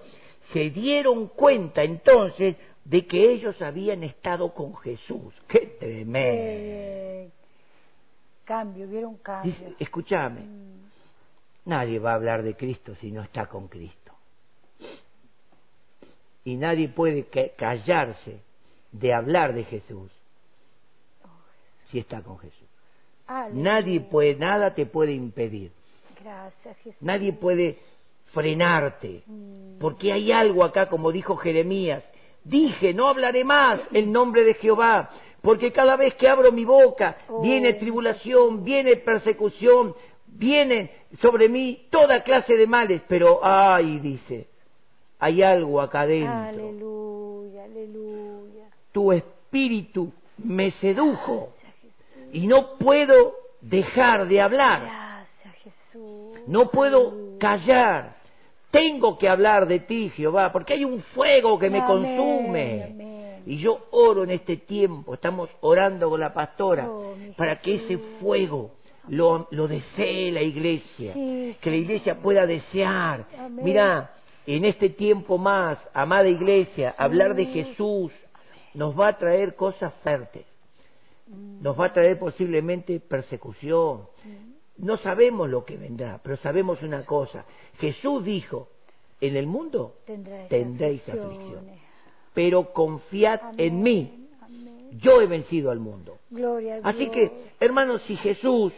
se 0.53 0.69
dieron 0.69 1.27
cuenta 1.27 1.83
entonces 1.83 2.55
de 2.85 3.05
que 3.05 3.31
ellos 3.31 3.61
habían 3.61 4.03
estado 4.03 4.53
con 4.53 4.75
Jesús. 4.77 5.33
¡Qué 5.47 5.77
tremendo! 5.79 7.31
cambio, 8.49 8.87
vieron 8.87 9.17
cambio. 9.17 9.53
escúchame, 9.77 10.41
mm. 10.41 10.89
nadie 11.65 11.99
va 11.99 12.13
a 12.13 12.15
hablar 12.15 12.41
de 12.41 12.55
Cristo 12.55 12.95
si 12.95 13.11
no 13.11 13.21
está 13.21 13.45
con 13.45 13.67
Cristo. 13.67 14.11
Y 16.43 16.55
nadie 16.55 16.89
puede 16.89 17.27
callarse 17.55 18.41
de 18.91 19.13
hablar 19.13 19.53
de 19.53 19.65
Jesús 19.65 20.11
si 21.91 21.99
está 21.99 22.23
con 22.23 22.39
Jesús. 22.39 22.58
Nadie 23.53 23.99
puede, 24.01 24.35
nada 24.35 24.73
te 24.73 24.85
puede 24.85 25.13
impedir. 25.13 25.71
Gracias, 26.23 26.77
Jesús. 26.77 27.01
Nadie 27.01 27.33
puede 27.33 27.77
frenarte, 28.33 29.23
Mm. 29.25 29.79
porque 29.79 30.11
hay 30.13 30.31
algo 30.31 30.63
acá, 30.63 30.87
como 30.89 31.11
dijo 31.11 31.35
Jeremías. 31.37 32.03
Dije, 32.43 32.93
no 32.93 33.07
hablaré 33.07 33.43
más 33.43 33.79
el 33.91 34.11
nombre 34.11 34.43
de 34.43 34.53
Jehová, 34.55 35.09
porque 35.41 35.71
cada 35.71 35.95
vez 35.95 36.13
que 36.15 36.27
abro 36.27 36.51
mi 36.51 36.65
boca 36.65 37.17
Oh. 37.27 37.41
viene 37.41 37.73
tribulación, 37.73 38.63
viene 38.63 38.95
persecución, 38.97 39.93
viene 40.27 40.91
sobre 41.21 41.49
mí 41.49 41.87
toda 41.89 42.23
clase 42.23 42.55
de 42.55 42.67
males, 42.67 43.01
pero 43.07 43.39
ay, 43.43 43.99
dice, 43.99 44.47
hay 45.19 45.41
algo 45.43 45.81
acá 45.81 46.01
adentro. 46.01 46.33
Aleluya, 46.33 47.63
aleluya. 47.63 48.65
Tu 48.91 49.11
espíritu 49.11 50.11
me 50.37 50.71
sedujo 50.73 51.53
y 52.33 52.47
no 52.47 52.77
puedo 52.77 53.33
dejar 53.61 54.27
de 54.27 54.41
hablar. 54.41 54.81
Gracias, 54.81 55.55
Jesús. 55.63 56.39
No 56.47 56.69
puedo 56.69 57.37
callar. 57.39 58.17
Tengo 58.71 59.17
que 59.17 59.27
hablar 59.27 59.67
de 59.67 59.79
ti, 59.79 60.11
Jehová, 60.15 60.51
porque 60.51 60.73
hay 60.73 60.85
un 60.85 61.01
fuego 61.01 61.57
que 61.57 61.69
me 61.69 61.79
Amén, 61.79 61.87
consume. 61.87 62.83
amén. 62.83 63.43
Y 63.45 63.57
yo 63.57 63.87
oro 63.91 64.23
en 64.23 64.31
este 64.31 64.57
tiempo, 64.57 65.15
estamos 65.15 65.49
orando 65.61 66.09
con 66.09 66.19
la 66.19 66.33
pastora, 66.33 66.87
Oh, 66.87 67.15
para 67.35 67.59
que 67.61 67.75
ese 67.75 67.97
fuego 68.21 68.71
lo, 69.07 69.47
lo 69.49 69.67
desee 69.67 70.31
la 70.31 70.41
iglesia, 70.41 71.13
Sí, 71.13 71.55
que 71.59 71.69
la 71.71 71.75
iglesia 71.77 72.15
pueda 72.21 72.45
desear. 72.45 73.25
Mira, 73.49 74.11
en 74.45 74.65
este 74.65 74.89
tiempo 74.89 75.37
más, 75.39 75.79
amada 75.93 76.27
iglesia, 76.27 76.93
hablar 76.97 77.33
de 77.33 77.45
Jesús 77.47 78.11
nos 78.75 78.97
va 78.99 79.07
a 79.07 79.17
traer 79.17 79.55
cosas 79.55 79.93
Mm, 80.03 80.45
nos 81.61 81.79
va 81.79 81.85
a 81.87 81.93
traer 81.93 82.17
posiblemente 82.17 82.99
persecución, 82.99 84.03
no 84.77 84.97
sabemos 84.97 85.49
lo 85.49 85.65
que 85.65 85.77
vendrá, 85.77 86.19
pero 86.23 86.37
sabemos 86.37 86.81
una 86.81 87.05
cosa. 87.05 87.45
Jesús 87.79 88.23
dijo, 88.23 88.69
en 89.21 89.35
el 89.35 89.45
mundo 89.47 89.95
Tendréis, 90.05 90.47
tendréis 90.49 91.01
aflicciones. 91.01 91.37
aflicción, 91.37 91.65
pero 92.33 92.71
confiad 92.73 93.39
en 93.57 93.83
mí, 93.83 94.27
amén. 94.41 94.99
yo 94.99 95.21
he 95.21 95.27
vencido 95.27 95.71
al 95.71 95.79
mundo. 95.79 96.17
Gloria 96.29 96.79
Así 96.83 96.99
Dios. 96.99 97.11
que, 97.11 97.31
hermanos, 97.59 98.01
si 98.07 98.15
Jesús 98.17 98.71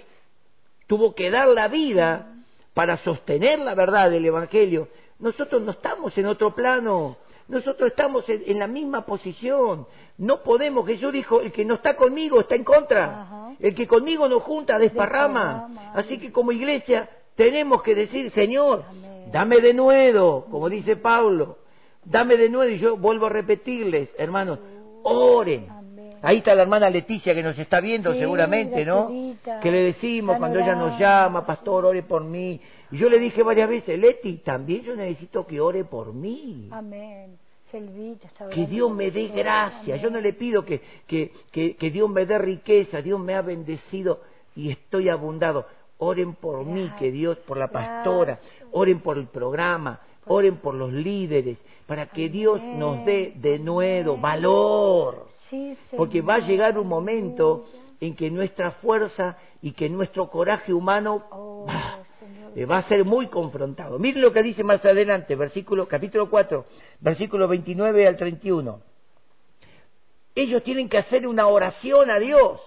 tuvo 0.87 1.13
que 1.13 1.29
dar 1.29 1.47
la 1.49 1.67
vida 1.67 2.33
para 2.73 2.97
sostener 3.03 3.59
la 3.59 3.75
verdad 3.75 4.09
del 4.09 4.25
Evangelio, 4.25 4.87
nosotros 5.19 5.61
no 5.61 5.71
estamos 5.71 6.17
en 6.17 6.25
otro 6.25 6.55
plano, 6.55 7.17
nosotros 7.47 7.89
estamos 7.89 8.27
en, 8.29 8.43
en 8.45 8.59
la 8.59 8.67
misma 8.67 9.05
posición. 9.05 9.85
No 10.17 10.41
podemos, 10.43 10.85
Jesús 10.87 11.11
dijo, 11.11 11.41
el 11.41 11.51
que 11.51 11.65
no 11.65 11.75
está 11.75 11.95
conmigo 11.95 12.39
está 12.39 12.55
en 12.55 12.63
contra, 12.63 13.21
Ajá. 13.21 13.51
el 13.59 13.75
que 13.75 13.87
conmigo 13.87 14.27
no 14.27 14.39
junta 14.39 14.77
desparrama. 14.79 15.65
Desparrama, 15.67 15.93
Así 15.99 16.17
que 16.17 16.31
como 16.31 16.51
iglesia 16.51 17.09
tenemos 17.35 17.81
que 17.83 17.95
decir, 17.95 18.31
Señor, 18.31 18.85
Amén. 18.89 19.31
dame 19.31 19.61
de 19.61 19.73
nuevo, 19.73 20.45
como 20.51 20.69
dice 20.69 20.95
Pablo, 20.95 21.57
dame 22.05 22.37
de 22.37 22.49
nuevo 22.49 22.71
y 22.71 22.79
yo 22.79 22.97
vuelvo 22.97 23.27
a 23.27 23.29
repetirles, 23.29 24.09
hermanos, 24.17 24.59
oren. 25.03 25.67
Amén. 25.69 25.81
Ahí 26.23 26.37
está 26.37 26.53
la 26.53 26.61
hermana 26.61 26.89
Leticia 26.89 27.33
que 27.33 27.41
nos 27.41 27.57
está 27.57 27.79
viendo 27.79 28.13
Sí, 28.13 28.19
seguramente, 28.19 28.85
¿no? 28.85 29.09
Que 29.61 29.71
le 29.71 29.79
decimos 29.85 30.37
cuando 30.37 30.59
ella 30.59 30.75
nos 30.75 30.99
llama, 30.99 31.45
pastor, 31.45 31.83
ore 31.85 32.03
por 32.03 32.23
mí. 32.23 32.61
Y 32.91 32.97
yo 32.97 33.09
le 33.09 33.19
dije 33.19 33.41
varias 33.43 33.69
veces, 33.69 33.97
Leti, 33.99 34.37
también 34.37 34.83
yo 34.83 34.95
necesito 34.95 35.47
que 35.47 35.61
ore 35.61 35.85
por 35.85 36.13
mí. 36.13 36.67
Amén. 36.71 37.37
Que 38.51 38.65
Dios 38.65 38.91
me 38.93 39.11
dé 39.11 39.27
gracia. 39.27 39.95
Yo 39.95 40.09
no 40.09 40.19
le 40.19 40.33
pido 40.33 40.65
que, 40.65 40.81
que, 41.07 41.31
que, 41.51 41.75
que 41.77 41.89
Dios 41.89 42.09
me 42.09 42.25
dé 42.25 42.37
riqueza. 42.37 43.01
Dios 43.01 43.17
me 43.19 43.33
ha 43.33 43.41
bendecido 43.41 44.19
y 44.57 44.71
estoy 44.71 45.07
abundado. 45.07 45.65
Oren 45.97 46.33
por 46.33 46.65
mí, 46.65 46.81
Gracias. 46.81 46.99
que 46.99 47.11
Dios, 47.11 47.37
por 47.39 47.57
la 47.57 47.69
pastora. 47.69 48.39
Oren 48.73 48.99
por 48.99 49.17
el 49.17 49.27
programa. 49.27 50.01
Oren 50.25 50.57
por 50.57 50.73
los 50.73 50.91
líderes. 50.91 51.57
Para 51.87 52.07
que 52.07 52.27
Dios 52.27 52.61
nos 52.61 53.05
dé 53.05 53.33
de 53.37 53.57
nuevo 53.59 54.17
valor. 54.17 55.27
Sí, 55.49 55.77
Porque 55.95 56.21
va 56.21 56.35
a 56.35 56.39
llegar 56.39 56.77
un 56.77 56.87
momento 56.87 57.65
en 58.01 58.15
que 58.15 58.29
nuestra 58.31 58.71
fuerza 58.71 59.37
y 59.61 59.71
que 59.71 59.87
nuestro 59.89 60.29
coraje 60.29 60.73
humano 60.73 61.23
Oh, 61.31 61.65
bah, 61.67 61.99
va 62.69 62.79
a 62.79 62.87
ser 62.87 63.05
muy 63.05 63.27
confrontado. 63.27 63.99
Miren 63.99 64.21
lo 64.21 64.33
que 64.33 64.43
dice 64.43 64.63
más 64.63 64.83
adelante, 64.83 65.35
versículo, 65.35 65.87
capítulo 65.87 66.29
4, 66.29 66.65
versículo 66.99 67.47
29 67.47 68.07
al 68.07 68.17
31. 68.17 68.81
Ellos 70.35 70.63
tienen 70.63 70.89
que 70.89 70.97
hacer 70.97 71.27
una 71.27 71.47
oración 71.47 72.09
a 72.09 72.19
Dios, 72.19 72.59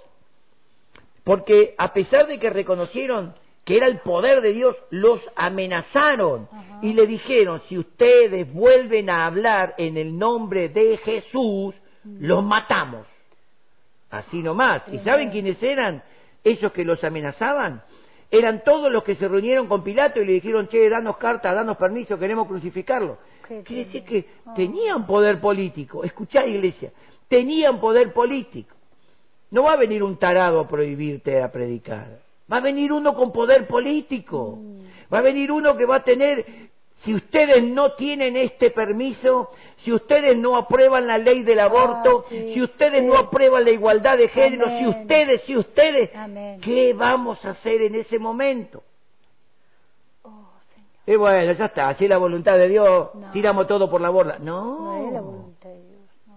porque 1.25 1.75
a 1.79 1.93
pesar 1.93 2.27
de 2.27 2.39
que 2.39 2.51
reconocieron 2.51 3.35
que 3.65 3.79
era 3.79 3.87
el 3.87 4.01
poder 4.01 4.43
de 4.43 4.53
Dios, 4.53 4.77
los 4.91 5.21
amenazaron 5.37 6.49
Ajá. 6.53 6.81
y 6.83 6.93
le 6.93 7.07
dijeron, 7.07 7.63
si 7.69 7.79
ustedes 7.79 8.53
vuelven 8.53 9.09
a 9.09 9.25
hablar 9.25 9.75
en 9.79 9.97
el 9.97 10.19
nombre 10.19 10.69
de 10.69 10.99
Jesús, 10.99 11.75
los 12.05 12.45
matamos. 12.45 13.07
Así 14.11 14.43
nomás. 14.43 14.83
¿Y 14.93 14.99
saben 14.99 15.31
quiénes 15.31 15.63
eran 15.63 16.03
esos 16.45 16.73
que 16.73 16.85
los 16.85 17.03
amenazaban? 17.03 17.83
Eran 18.37 18.65
todos 18.65 18.91
los 18.91 19.05
que 19.05 19.15
se 19.15 19.29
reunieron 19.29 19.69
con 19.69 19.85
Pilato 19.85 20.21
y 20.21 20.25
le 20.25 20.33
dijeron, 20.33 20.67
che, 20.67 20.89
danos 20.89 21.17
carta, 21.19 21.55
danos 21.55 21.77
permiso, 21.77 22.19
queremos 22.19 22.49
crucificarlo. 22.49 23.19
Qué 23.47 23.63
Quiere 23.63 23.85
decir 23.85 24.05
que 24.05 24.25
Ah. 24.47 24.55
tenían 24.55 25.07
poder 25.07 25.41
político. 25.41 26.03
Escuchá, 26.03 26.45
iglesia, 26.47 26.91
tenían 27.29 27.79
poder 27.79 28.13
político. 28.13 28.75
No 29.51 29.63
va 29.65 29.75
a 29.75 29.77
venir 29.77 30.03
un 30.03 30.17
tarado 30.19 30.59
a 30.61 30.67
prohibirte 30.69 31.41
a 31.41 31.53
predicar. 31.53 32.19
Va 32.53 32.57
a 32.57 32.61
venir 32.61 32.93
uno 32.93 33.15
con 33.15 33.33
poder 33.33 33.69
político. 33.69 34.59
Va 35.13 35.19
a 35.19 35.23
venir 35.23 35.53
uno 35.53 35.77
que 35.77 35.87
va 35.87 35.97
a 35.97 36.03
tener, 36.03 36.45
si 37.05 37.15
ustedes 37.15 37.63
no 37.63 37.93
tienen 37.93 38.37
este 38.37 38.71
permiso, 38.73 39.51
si 39.85 39.93
ustedes 39.93 40.37
no 40.37 40.57
aprueban 40.57 41.07
la 41.07 41.19
ley 41.19 41.43
del 41.43 41.61
aborto, 41.61 42.25
Ah, 42.27 42.29
sí, 42.31 42.55
si 42.55 42.63
ustedes 42.63 43.01
sí. 43.01 43.07
no 43.07 43.17
aprueban 43.19 43.65
la 43.65 43.71
igualdad 43.71 44.17
de 44.17 44.29
género, 44.29 44.67
si 44.79 44.87
ustedes, 44.87 45.43
si 45.43 45.57
ustedes, 45.57 46.15
Amén. 46.17 46.61
¿qué 46.63 46.93
vamos 46.95 47.45
a 47.45 47.51
hacer 47.51 47.83
en 47.83 47.95
ese 47.97 48.19
momento? 48.19 48.83
Oh, 50.23 50.31
Señor. 50.75 50.89
Y 51.07 51.17
bueno, 51.17 51.53
ya 51.53 51.67
está, 51.67 51.89
así 51.91 52.05
es 52.05 52.11
la 52.11 52.17
voluntad 52.19 52.57
de 52.57 52.69
Dios, 52.69 53.15
No. 53.15 53.31
tiramos 53.33 53.67
todo 53.67 53.91
por 53.91 54.01
la 54.01 54.09
borda. 54.11 54.39
No 54.39 55.07
es 55.07 55.13
la 55.13 55.21
voluntad 55.21 55.69
de 55.69 55.83
Dios. 55.83 56.01
No. 56.27 56.35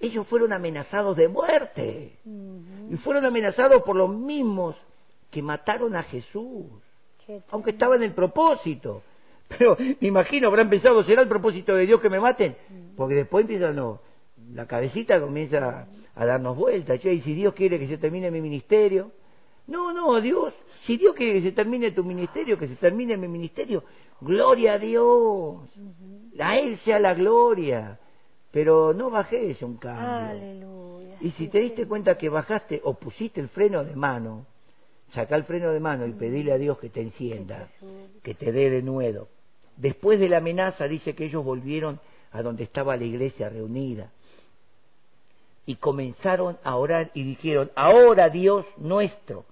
ellos 0.00 0.26
fueron 0.28 0.52
amenazados 0.52 1.16
de 1.16 1.28
muerte. 1.28 2.12
Y 2.90 2.96
fueron 2.98 3.24
amenazados 3.24 3.82
por 3.82 3.96
los 3.96 4.10
mismos 4.10 4.76
que 5.30 5.40
mataron 5.42 5.94
a 5.96 6.02
Jesús, 6.02 6.66
Qué 7.26 7.40
aunque 7.52 7.70
estaba 7.70 7.96
en 7.96 8.02
el 8.02 8.12
propósito. 8.12 9.02
Pero 9.58 9.76
me 9.78 10.08
imagino, 10.08 10.48
habrán 10.48 10.70
pensado, 10.70 11.02
¿será 11.04 11.22
el 11.22 11.28
propósito 11.28 11.74
de 11.74 11.86
Dios 11.86 12.00
que 12.00 12.08
me 12.08 12.20
maten? 12.20 12.56
Porque 12.96 13.14
después 13.16 13.42
empieza, 13.42 13.72
no, 13.72 14.00
la 14.52 14.66
cabecita 14.66 15.20
comienza 15.20 15.88
a 16.14 16.24
darnos 16.24 16.56
vueltas. 16.56 17.00
Che, 17.00 17.12
y 17.12 17.20
si 17.22 17.34
Dios 17.34 17.54
quiere 17.54 17.78
que 17.78 17.88
se 17.88 17.98
termine 17.98 18.30
mi 18.30 18.40
ministerio, 18.40 19.12
no, 19.66 19.92
no, 19.92 20.20
Dios, 20.20 20.54
si 20.86 20.96
Dios 20.96 21.14
quiere 21.14 21.34
que 21.34 21.42
se 21.42 21.52
termine 21.52 21.90
tu 21.92 22.04
ministerio, 22.04 22.58
que 22.58 22.68
se 22.68 22.76
termine 22.76 23.16
mi 23.16 23.28
ministerio, 23.28 23.84
gloria 24.20 24.74
a 24.74 24.78
Dios, 24.78 25.58
a 26.38 26.56
Él 26.56 26.78
sea 26.84 26.98
la 26.98 27.14
gloria, 27.14 27.98
pero 28.50 28.92
no 28.92 29.10
bajes 29.10 29.60
un 29.62 29.76
cambio. 29.76 30.30
Aleluya. 30.30 31.16
Y 31.20 31.30
si 31.32 31.48
te 31.48 31.60
diste 31.60 31.86
cuenta 31.86 32.16
que 32.16 32.28
bajaste 32.28 32.80
o 32.84 32.94
pusiste 32.94 33.40
el 33.40 33.48
freno 33.48 33.84
de 33.84 33.94
mano, 33.94 34.46
saca 35.12 35.36
el 35.36 35.44
freno 35.44 35.70
de 35.70 35.80
mano 35.80 36.06
y 36.06 36.12
pedile 36.12 36.52
a 36.52 36.58
Dios 36.58 36.78
que 36.78 36.88
te 36.88 37.00
encienda, 37.00 37.68
que 38.22 38.34
te 38.34 38.52
dé 38.52 38.70
de 38.70 38.82
nuevo. 38.82 39.28
Después 39.80 40.20
de 40.20 40.28
la 40.28 40.38
amenaza 40.38 40.86
dice 40.86 41.14
que 41.14 41.24
ellos 41.24 41.42
volvieron 41.42 42.00
a 42.32 42.42
donde 42.42 42.64
estaba 42.64 42.96
la 42.98 43.04
iglesia 43.04 43.48
reunida. 43.48 44.10
Y 45.64 45.76
comenzaron 45.76 46.58
a 46.64 46.76
orar 46.76 47.10
y 47.14 47.22
dijeron, 47.24 47.70
ahora 47.74 48.28
Dios 48.28 48.66
nuestro, 48.76 49.46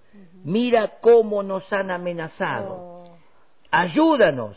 mira 0.45 0.99
cómo 1.01 1.43
nos 1.43 1.73
han 1.73 1.91
amenazado, 1.91 2.75
Oh, 2.75 3.17
ayúdanos 3.71 4.57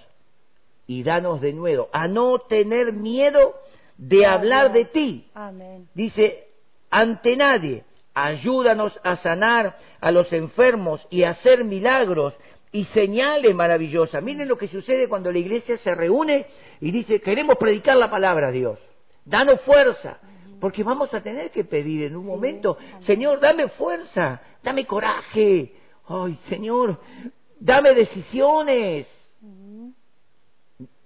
y 0.88 1.04
danos 1.04 1.40
de 1.40 1.54
nuevo 1.54 1.88
a 1.94 2.08
no 2.08 2.40
tener 2.40 2.92
miedo 2.92 3.56
de 3.98 4.26
hablar 4.26 4.74
de 4.74 4.86
ti. 4.86 5.30
Amén. 5.34 5.88
Dice, 5.94 6.48
ante 6.90 7.38
nadie, 7.38 7.86
ayúdanos 8.14 8.92
a 9.04 9.18
sanar 9.18 9.78
a 10.02 10.12
los 10.12 10.32
enfermos 10.34 11.06
y 11.10 11.24
a 11.24 11.32
hacer 11.32 11.64
milagros 11.64 12.34
y 12.72 12.86
señales 12.86 13.54
maravillosas. 13.54 14.24
Miren 14.24 14.48
lo 14.48 14.58
que 14.58 14.68
sucede 14.68 15.10
cuando 15.10 15.32
la 15.32 15.40
iglesia 15.40 15.78
se 15.80 15.94
reúne 15.94 16.46
y 16.80 16.92
dice, 16.92 17.20
queremos 17.20 17.58
predicar 17.58 17.98
la 17.98 18.10
palabra 18.10 18.48
a 18.48 18.52
Dios. 18.52 18.80
Danos 19.26 19.62
fuerza, 19.62 20.20
porque 20.60 20.84
vamos 20.84 21.14
a 21.14 21.22
tener 21.22 21.52
que 21.52 21.64
pedir 21.64 22.04
en 22.04 22.16
un 22.16 22.26
momento, 22.26 22.78
Señor, 23.06 23.40
dame 23.40 23.68
fuerza, 23.70 24.42
dame 24.64 24.86
coraje. 24.86 25.74
Ay, 26.08 26.38
Señor, 26.50 27.00
dame 27.60 27.94
decisiones. 27.94 29.08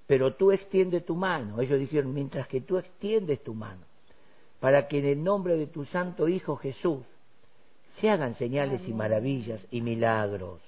Pero 0.08 0.36
tú 0.36 0.52
extiende 0.52 1.02
tu 1.02 1.16
mano. 1.16 1.62
Ellos 1.62 1.80
dijeron, 1.80 2.14
mientras 2.14 2.48
que 2.48 2.62
tú 2.62 2.78
extiendes 2.78 3.44
tu 3.44 3.56
mano, 3.56 3.82
para 4.60 4.88
que 4.88 5.00
en 5.00 5.06
el 5.06 5.24
nombre 5.24 5.58
de 5.58 5.68
tu 5.68 5.86
Santo 5.86 6.28
Hijo 6.28 6.58
Jesús 6.58 7.00
se 8.00 8.10
hagan 8.10 8.38
señales 8.38 8.82
y 8.88 8.94
maravillas 8.94 9.60
y 9.72 9.82
milagros. 9.82 10.62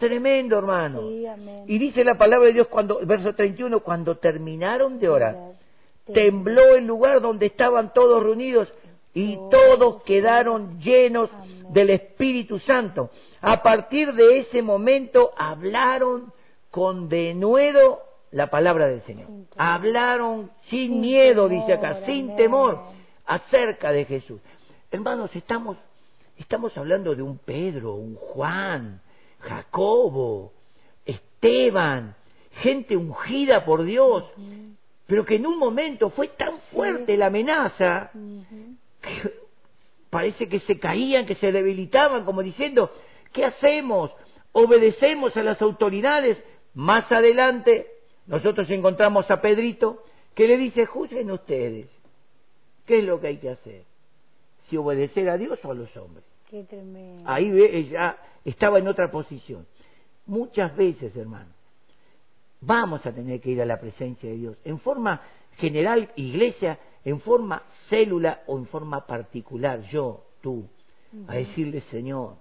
Tremendo, 0.00 0.58
hermano. 0.58 1.02
Sí, 1.08 1.26
amén. 1.26 1.64
Y 1.68 1.78
dice 1.78 2.02
la 2.02 2.16
palabra 2.18 2.48
de 2.48 2.54
Dios 2.54 2.66
cuando, 2.66 2.98
verso 3.06 3.32
31, 3.34 3.80
cuando 3.80 4.16
terminaron 4.16 4.98
de 4.98 5.08
orar, 5.08 5.36
Te- 6.06 6.12
tembló 6.14 6.74
el 6.74 6.86
lugar 6.86 7.20
donde 7.20 7.46
estaban 7.46 7.92
todos 7.94 8.20
reunidos 8.22 8.66
y 9.14 9.36
todos 9.50 10.02
quedaron 10.04 10.80
llenos 10.80 11.30
Amén. 11.32 11.72
del 11.72 11.90
Espíritu 11.90 12.58
Santo. 12.60 13.10
A 13.40 13.62
partir 13.62 14.12
de 14.14 14.38
ese 14.40 14.62
momento 14.62 15.30
hablaron 15.36 16.32
con 16.70 17.08
denuedo 17.08 18.00
la 18.32 18.48
palabra 18.48 18.86
del 18.86 19.02
Señor. 19.02 19.26
Sin. 19.26 19.46
Hablaron 19.56 20.50
sin, 20.70 20.92
Sin 20.92 21.00
miedo, 21.00 21.48
temor, 21.48 21.50
dice 21.66 21.72
acá, 21.74 22.00
sin 22.06 22.24
amén. 22.24 22.36
temor, 22.36 22.80
acerca 23.26 23.92
de 23.92 24.04
Jesús. 24.04 24.40
Hermanos, 24.90 25.30
estamos, 25.34 25.76
estamos 26.38 26.76
hablando 26.78 27.14
de 27.14 27.22
un 27.22 27.38
Pedro, 27.38 27.94
un 27.94 28.14
Juan, 28.14 29.00
Jacobo, 29.40 30.52
Esteban, 31.04 32.14
gente 32.62 32.96
ungida 32.96 33.64
por 33.64 33.84
Dios, 33.84 34.24
pero 35.06 35.24
que 35.24 35.36
en 35.36 35.46
un 35.46 35.58
momento 35.58 36.10
fue 36.10 36.28
tan 36.28 36.58
fuerte 36.72 37.16
la 37.16 37.26
amenaza 37.26 38.10
que 39.00 39.32
parece 40.10 40.48
que 40.48 40.60
se 40.60 40.78
caían, 40.78 41.26
que 41.26 41.36
se 41.36 41.52
debilitaban, 41.52 42.24
como 42.24 42.42
diciendo, 42.42 42.92
¿qué 43.32 43.44
hacemos? 43.44 44.10
¿Obedecemos 44.52 45.36
a 45.36 45.42
las 45.42 45.60
autoridades? 45.62 46.36
Más 46.74 47.10
adelante 47.10 47.86
nosotros 48.26 48.68
encontramos 48.70 49.30
a 49.30 49.40
Pedrito 49.40 50.04
que 50.34 50.46
le 50.46 50.56
dice, 50.56 50.86
juzguen 50.86 51.30
ustedes, 51.30 51.88
¿qué 52.86 52.98
es 52.98 53.04
lo 53.04 53.20
que 53.20 53.28
hay 53.28 53.36
que 53.38 53.50
hacer? 53.50 53.82
Si 54.68 54.76
obedecer 54.76 55.28
a 55.28 55.36
Dios 55.36 55.58
o 55.64 55.70
a 55.70 55.74
los 55.74 55.94
hombres. 55.96 56.29
Qué 56.50 56.64
tremendo. 56.64 57.30
Ahí 57.30 57.48
ve- 57.48 57.84
ya 57.88 58.18
estaba 58.44 58.80
en 58.80 58.88
otra 58.88 59.08
posición. 59.10 59.66
Muchas 60.26 60.76
veces, 60.76 61.14
hermano, 61.16 61.50
vamos 62.60 63.06
a 63.06 63.12
tener 63.12 63.40
que 63.40 63.50
ir 63.50 63.62
a 63.62 63.66
la 63.66 63.78
presencia 63.78 64.28
de 64.28 64.36
Dios, 64.36 64.56
en 64.64 64.80
forma 64.80 65.20
general, 65.58 66.10
iglesia, 66.16 66.78
en 67.04 67.20
forma 67.20 67.62
célula 67.88 68.42
o 68.46 68.58
en 68.58 68.66
forma 68.66 69.06
particular, 69.06 69.80
yo, 69.90 70.24
tú, 70.40 70.64
a 71.28 71.34
decirle, 71.34 71.82
Señor, 71.90 72.34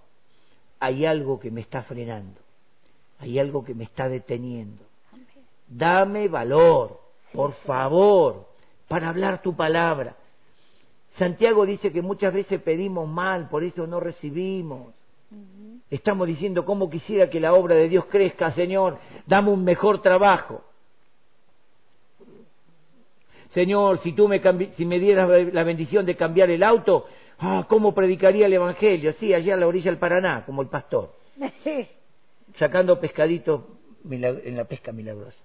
hay 0.79 1.05
algo 1.05 1.39
que 1.39 1.51
me 1.51 1.61
está 1.61 1.83
frenando, 1.83 2.39
hay 3.19 3.37
algo 3.37 3.63
que 3.63 3.75
me 3.75 3.83
está 3.83 4.09
deteniendo. 4.09 4.83
Dame 5.67 6.27
valor, 6.27 6.99
por 7.31 7.53
favor, 7.65 8.47
para 8.87 9.09
hablar 9.09 9.41
tu 9.43 9.55
palabra. 9.55 10.15
Santiago 11.19 11.65
dice 11.65 11.91
que 11.91 12.01
muchas 12.01 12.33
veces 12.33 12.61
pedimos 12.61 13.07
mal, 13.07 13.49
por 13.49 13.65
eso 13.65 13.85
no 13.85 13.99
recibimos. 13.99 14.93
Estamos 15.89 16.27
diciendo 16.27 16.63
cómo 16.63 16.89
quisiera 16.89 17.29
que 17.29 17.41
la 17.41 17.53
obra 17.53 17.75
de 17.75 17.89
Dios 17.89 18.05
crezca, 18.05 18.53
Señor, 18.53 18.97
dame 19.27 19.51
un 19.51 19.63
mejor 19.63 20.01
trabajo. 20.01 20.63
Señor, 23.53 24.01
si 24.01 24.13
tú 24.13 24.27
me, 24.29 24.41
si 24.77 24.85
me 24.85 24.97
dieras 24.97 25.53
la 25.53 25.63
bendición 25.63 26.05
de 26.05 26.15
cambiar 26.15 26.49
el 26.51 26.63
auto, 26.63 27.07
ah, 27.39 27.65
¿cómo 27.67 27.93
predicaría 27.93 28.45
el 28.45 28.53
Evangelio? 28.53 29.13
Sí, 29.19 29.33
allá 29.33 29.55
a 29.55 29.57
la 29.57 29.67
orilla 29.67 29.91
del 29.91 29.99
Paraná, 29.99 30.45
como 30.45 30.61
el 30.61 30.69
pastor, 30.69 31.15
sacando 32.59 32.99
pescaditos 32.99 33.63
en 34.09 34.55
la 34.55 34.63
pesca 34.65 34.93
milagrosa. 34.93 35.37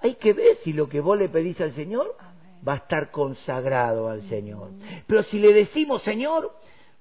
Hay 0.00 0.16
que 0.16 0.32
ver 0.32 0.58
si 0.64 0.72
lo 0.72 0.88
que 0.88 1.00
vos 1.00 1.18
le 1.18 1.28
pedís 1.28 1.60
al 1.60 1.74
Señor. 1.74 2.14
Va 2.66 2.74
a 2.74 2.76
estar 2.76 3.10
consagrado 3.10 4.08
al 4.08 4.22
Señor. 4.28 4.70
Pero 5.06 5.22
si 5.24 5.38
le 5.38 5.52
decimos, 5.52 6.02
Señor, 6.02 6.52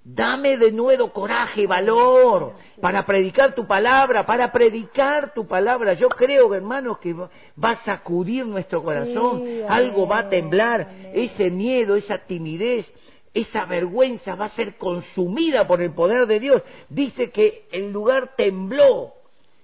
dame 0.04 0.58
de 0.58 0.72
nuevo 0.72 1.12
coraje, 1.12 1.68
valor, 1.68 2.54
para 2.82 3.06
predicar 3.06 3.54
tu 3.54 3.68
palabra, 3.68 4.26
para 4.26 4.52
predicar 4.52 5.34
tu 5.34 5.46
palabra. 5.46 5.94
Yo 5.94 6.08
creo, 6.10 6.54
hermanos, 6.54 7.00
que 7.00 7.14
va 7.14 7.30
a 7.72 7.84
sacudir 7.84 8.46
nuestro 8.46 8.84
corazón, 8.84 9.44
algo 9.68 10.08
va 10.08 10.20
a 10.20 10.30
temblar, 10.30 10.88
ese 11.14 11.50
miedo, 11.50 11.96
esa 11.96 12.20
timidez. 12.20 12.86
Esa 13.34 13.66
vergüenza 13.66 14.34
va 14.34 14.46
a 14.46 14.56
ser 14.56 14.78
consumida 14.78 15.68
por 15.68 15.80
el 15.82 15.94
poder 15.94 16.26
de 16.26 16.40
Dios. 16.40 16.64
Dice 16.90 17.30
que 17.30 17.68
el 17.72 17.92
lugar 17.92 18.32
tembló, 18.36 19.14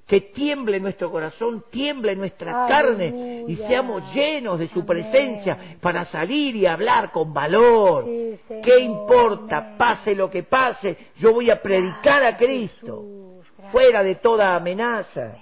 que 0.07 0.19
tiemble 0.19 0.79
nuestro 0.79 1.09
corazón, 1.09 1.63
tiemble 1.71 2.15
nuestra 2.15 2.67
carne 2.67 3.45
y 3.47 3.55
seamos 3.55 4.13
llenos 4.13 4.59
de 4.59 4.67
su 4.67 4.81
Amén. 4.81 4.85
presencia 4.85 5.77
para 5.81 6.05
salir 6.11 6.55
y 6.55 6.65
hablar 6.65 7.11
con 7.11 7.33
valor. 7.33 8.05
Sí, 8.05 8.39
Señor, 8.47 8.63
¿Qué 8.63 8.79
importa? 8.79 9.57
amén. 9.57 9.77
Pase 9.77 10.15
lo 10.15 10.29
que 10.29 10.43
pase, 10.43 10.97
yo 11.19 11.33
voy 11.33 11.49
a 11.49 11.61
predicar 11.61 12.23
a 12.23 12.31
Gracias, 12.31 12.37
Cristo, 12.37 13.01
Jesús, 13.01 13.71
fuera 13.71 14.03
de 14.03 14.15
toda 14.15 14.55
amenaza. 14.55 15.37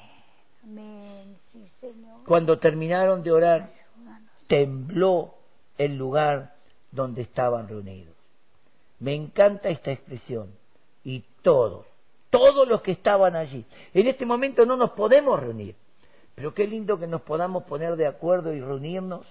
Amén, 0.64 1.38
sí, 1.52 1.68
Señor. 1.80 2.24
Cuando 2.26 2.60
terminaron 2.60 3.24
de 3.24 3.32
orar, 3.32 3.70
tembló 4.48 5.34
el 5.78 5.98
lugar 5.98 6.54
donde 6.92 7.24
estaban 7.24 7.68
reunidos. 7.68 8.14
Me 9.00 9.16
encanta 9.16 9.70
esta 9.70 9.92
expresión. 9.92 10.52
Y 11.04 11.24
todos, 11.42 11.88
todos 12.32 12.68
los 12.68 12.82
que 12.82 12.92
estaban 12.92 13.36
allí. 13.36 13.64
En 13.94 14.08
este 14.08 14.26
momento 14.26 14.66
no 14.66 14.76
nos 14.76 14.92
podemos 14.92 15.40
reunir, 15.40 15.76
pero 16.34 16.56
qué 16.56 16.66
lindo 16.66 16.98
que 16.98 17.06
nos 17.06 17.22
podamos 17.22 17.64
poner 17.66 17.96
de 17.98 18.08
acuerdo 18.08 18.54
y 18.54 18.60
reunirnos 18.60 19.28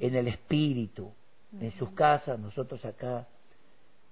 en 0.00 0.14
el 0.14 0.28
espíritu, 0.28 1.12
en 1.60 1.76
sus 1.78 1.90
casas, 1.90 2.38
nosotros 2.38 2.82
acá. 2.84 3.26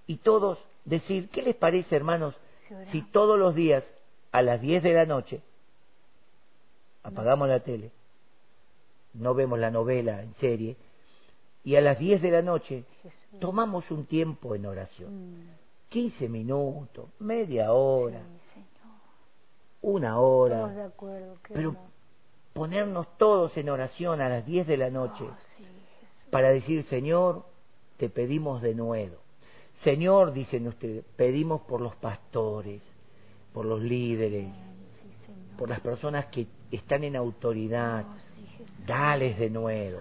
Y 0.06 0.16
todos 0.16 0.58
decir, 0.84 1.30
¿qué 1.30 1.40
les 1.40 1.56
parece, 1.56 1.96
hermanos, 1.96 2.34
si 2.90 3.02
todos 3.02 3.38
los 3.38 3.54
días 3.54 3.84
a 4.32 4.42
las 4.42 4.60
10 4.60 4.82
de 4.82 4.92
la 4.92 5.06
noche 5.06 5.40
apagamos 7.02 7.48
la 7.48 7.60
tele, 7.60 7.90
no 9.14 9.34
vemos 9.34 9.58
la 9.58 9.70
novela 9.70 10.22
en 10.22 10.34
serie, 10.34 10.76
y 11.64 11.76
a 11.76 11.80
las 11.80 11.98
10 11.98 12.22
de 12.22 12.30
la 12.30 12.42
noche 12.42 12.84
tomamos 13.40 13.90
un 13.90 14.06
tiempo 14.06 14.54
en 14.54 14.66
oración. 14.66 15.61
Mm, 15.92 15.98
15 16.00 16.28
minutos, 16.28 17.10
media 17.18 17.72
hora, 17.72 18.20
sí, 18.54 18.64
una 19.82 20.14
Todos 20.14 20.74
de 20.74 20.82
hora, 20.82 20.84
acuerdo. 20.86 21.34
pero 21.52 21.76
ponernos 22.52 23.06
todos 23.18 23.56
en 23.56 23.68
oración 23.68 24.20
a 24.20 24.28
las 24.28 24.46
10 24.46 24.66
de 24.66 24.76
la 24.76 24.90
noche 24.90 25.24
Oh, 25.24 25.36
sí, 25.56 25.64
Jesús. 25.64 26.30
para 26.30 26.48
decir, 26.50 26.84
Señor, 26.88 27.44
te 27.98 28.08
pedimos 28.08 28.62
de 28.62 28.74
nuevo. 28.74 29.16
Señor, 29.84 30.32
dicen 30.32 30.68
ustedes, 30.68 31.04
pedimos 31.16 31.62
por 31.62 31.80
los 31.80 31.94
pastores, 31.96 32.82
por 33.52 33.64
los 33.66 33.80
líderes, 33.82 34.46
Sí, 35.02 35.08
por 35.58 35.68
las 35.68 35.80
personas 35.80 36.26
que 36.26 36.46
están 36.70 37.04
en 37.04 37.16
autoridad, 37.16 38.04
Oh, 38.06 38.86
dales 38.86 39.38
de 39.38 39.50
nuevo, 39.50 39.98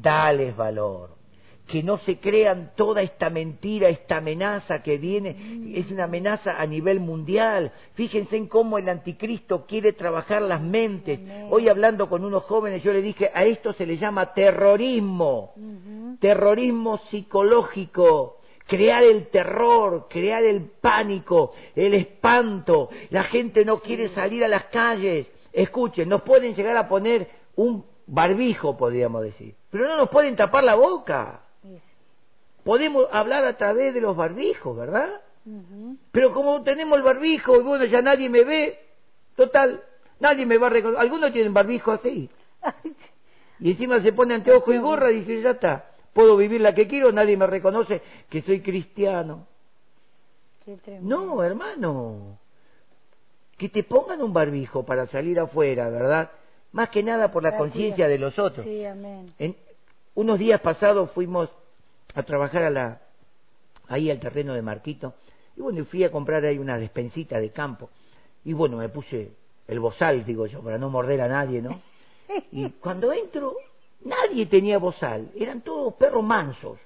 dales 0.00 0.56
valor. 0.56 1.10
Que 1.66 1.82
no 1.82 1.98
se 1.98 2.18
crean 2.18 2.72
toda 2.76 3.00
esta 3.00 3.30
mentira, 3.30 3.88
esta 3.88 4.18
amenaza 4.18 4.82
que 4.82 4.98
viene, 4.98 5.34
es 5.74 5.90
una 5.90 6.04
amenaza 6.04 6.60
a 6.60 6.66
nivel 6.66 7.00
mundial. 7.00 7.72
Fíjense 7.94 8.36
en 8.36 8.48
cómo 8.48 8.76
el 8.76 8.88
anticristo 8.88 9.64
quiere 9.66 9.94
trabajar 9.94 10.42
las 10.42 10.60
mentes. 10.60 11.20
Hoy 11.50 11.68
hablando 11.68 12.08
con 12.08 12.22
unos 12.24 12.44
jóvenes, 12.44 12.82
yo 12.82 12.92
le 12.92 13.00
dije, 13.00 13.30
a 13.32 13.44
esto 13.44 13.72
se 13.72 13.86
le 13.86 13.96
llama 13.96 14.34
terrorismo, 14.34 15.54
terrorismo 16.20 16.98
psicológico. 17.10 18.38
Crear 18.66 19.02
el 19.02 19.28
terror, 19.28 20.06
crear 20.08 20.42
el 20.42 20.62
pánico, 20.80 21.52
el 21.74 21.94
espanto. 21.94 22.88
La 23.10 23.24
gente 23.24 23.64
no 23.64 23.80
quiere 23.80 24.08
salir 24.14 24.42
a 24.44 24.48
las 24.48 24.64
calles. 24.66 25.26
Escuchen, 25.52 26.08
nos 26.08 26.22
pueden 26.22 26.54
llegar 26.54 26.76
a 26.76 26.88
poner 26.88 27.28
un 27.56 27.84
barbijo, 28.06 28.76
podríamos 28.76 29.22
decir, 29.22 29.54
pero 29.70 29.88
no 29.88 29.96
nos 29.96 30.08
pueden 30.08 30.36
tapar 30.36 30.64
la 30.64 30.74
boca. 30.74 31.43
Podemos 32.64 33.06
hablar 33.12 33.44
a 33.44 33.56
través 33.56 33.94
de 33.94 34.00
los 34.00 34.16
barbijos, 34.16 34.76
¿verdad? 34.76 35.20
Pero 36.10 36.32
como 36.32 36.62
tenemos 36.62 36.98
el 36.98 37.04
barbijo 37.04 37.56
y 37.60 37.62
bueno, 37.62 37.84
ya 37.84 38.00
nadie 38.00 38.30
me 38.30 38.44
ve, 38.44 38.78
total, 39.36 39.82
nadie 40.18 40.46
me 40.46 40.56
va 40.56 40.68
a 40.68 40.70
reconocer. 40.70 41.00
Algunos 41.02 41.32
tienen 41.32 41.52
barbijo 41.52 41.92
así. 41.92 42.30
Y 43.60 43.70
encima 43.70 44.02
se 44.02 44.12
pone 44.12 44.34
anteojo 44.34 44.72
y 44.72 44.78
gorra 44.78 45.12
y 45.12 45.20
dice, 45.20 45.42
ya 45.42 45.50
está, 45.50 45.90
puedo 46.12 46.36
vivir 46.36 46.60
la 46.60 46.74
que 46.74 46.88
quiero, 46.88 47.12
nadie 47.12 47.36
me 47.36 47.46
reconoce 47.46 48.02
que 48.30 48.42
soy 48.42 48.60
cristiano. 48.60 49.46
Qué. 50.64 50.98
No, 51.02 51.42
hermano. 51.42 52.38
Que 53.58 53.68
te 53.68 53.84
pongan 53.84 54.22
un 54.22 54.32
barbijo 54.32 54.84
para 54.84 55.06
salir 55.08 55.38
afuera, 55.38 55.90
¿verdad? 55.90 56.30
Más 56.72 56.88
que 56.88 57.02
nada 57.02 57.30
por 57.30 57.42
la 57.42 57.56
conciencia 57.56 58.08
de 58.08 58.18
los 58.18 58.38
otros. 58.38 58.66
Sí, 58.66 58.84
amén. 58.84 59.32
En 59.38 59.54
unos 60.14 60.38
días 60.38 60.60
pasados 60.60 61.10
fuimos 61.12 61.50
a 62.14 62.22
trabajar 62.22 62.62
a 62.62 62.70
la, 62.70 63.00
ahí 63.88 64.10
al 64.10 64.20
terreno 64.20 64.54
de 64.54 64.62
Marquito 64.62 65.14
y 65.56 65.60
bueno, 65.60 65.80
y 65.80 65.84
fui 65.84 66.04
a 66.04 66.10
comprar 66.10 66.44
ahí 66.44 66.58
una 66.58 66.78
despensita 66.78 67.38
de 67.38 67.50
campo 67.50 67.90
y 68.44 68.52
bueno, 68.52 68.76
me 68.76 68.88
puse 68.88 69.32
el 69.66 69.80
bozal, 69.80 70.24
digo 70.24 70.46
yo, 70.46 70.60
para 70.62 70.78
no 70.78 70.90
morder 70.90 71.20
a 71.22 71.28
nadie, 71.28 71.62
¿no? 71.62 71.80
Y 72.52 72.68
cuando 72.80 73.12
entro, 73.12 73.56
nadie 74.04 74.46
tenía 74.46 74.78
bozal, 74.78 75.30
eran 75.36 75.62
todos 75.62 75.94
perros 75.94 76.22
mansos. 76.22 76.78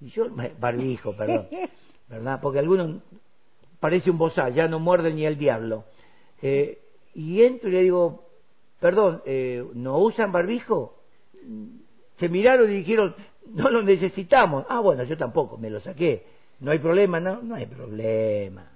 Y 0.00 0.10
yo, 0.10 0.26
barbijo, 0.58 1.16
perdón, 1.16 1.48
¿verdad? 2.08 2.40
Porque 2.42 2.58
algunos 2.58 3.02
parece 3.80 4.10
un 4.10 4.18
bozal, 4.18 4.54
ya 4.54 4.68
no 4.68 4.78
muerde 4.78 5.12
ni 5.12 5.24
el 5.24 5.38
diablo. 5.38 5.84
Eh, 6.42 6.78
y 7.14 7.42
entro 7.42 7.68
y 7.68 7.72
le 7.72 7.82
digo, 7.82 8.28
perdón, 8.80 9.22
eh, 9.24 9.64
¿no 9.74 9.98
usan 9.98 10.32
barbijo? 10.32 10.98
Se 12.18 12.28
miraron 12.28 12.70
y 12.70 12.76
dijeron, 12.76 13.14
no 13.46 13.68
lo 13.70 13.82
necesitamos. 13.82 14.64
Ah, 14.68 14.80
bueno, 14.80 15.04
yo 15.04 15.16
tampoco, 15.16 15.58
me 15.58 15.70
lo 15.70 15.80
saqué. 15.80 16.24
No 16.60 16.70
hay 16.70 16.78
problema, 16.78 17.20
no, 17.20 17.42
no 17.42 17.54
hay 17.54 17.66
problema. 17.66 18.70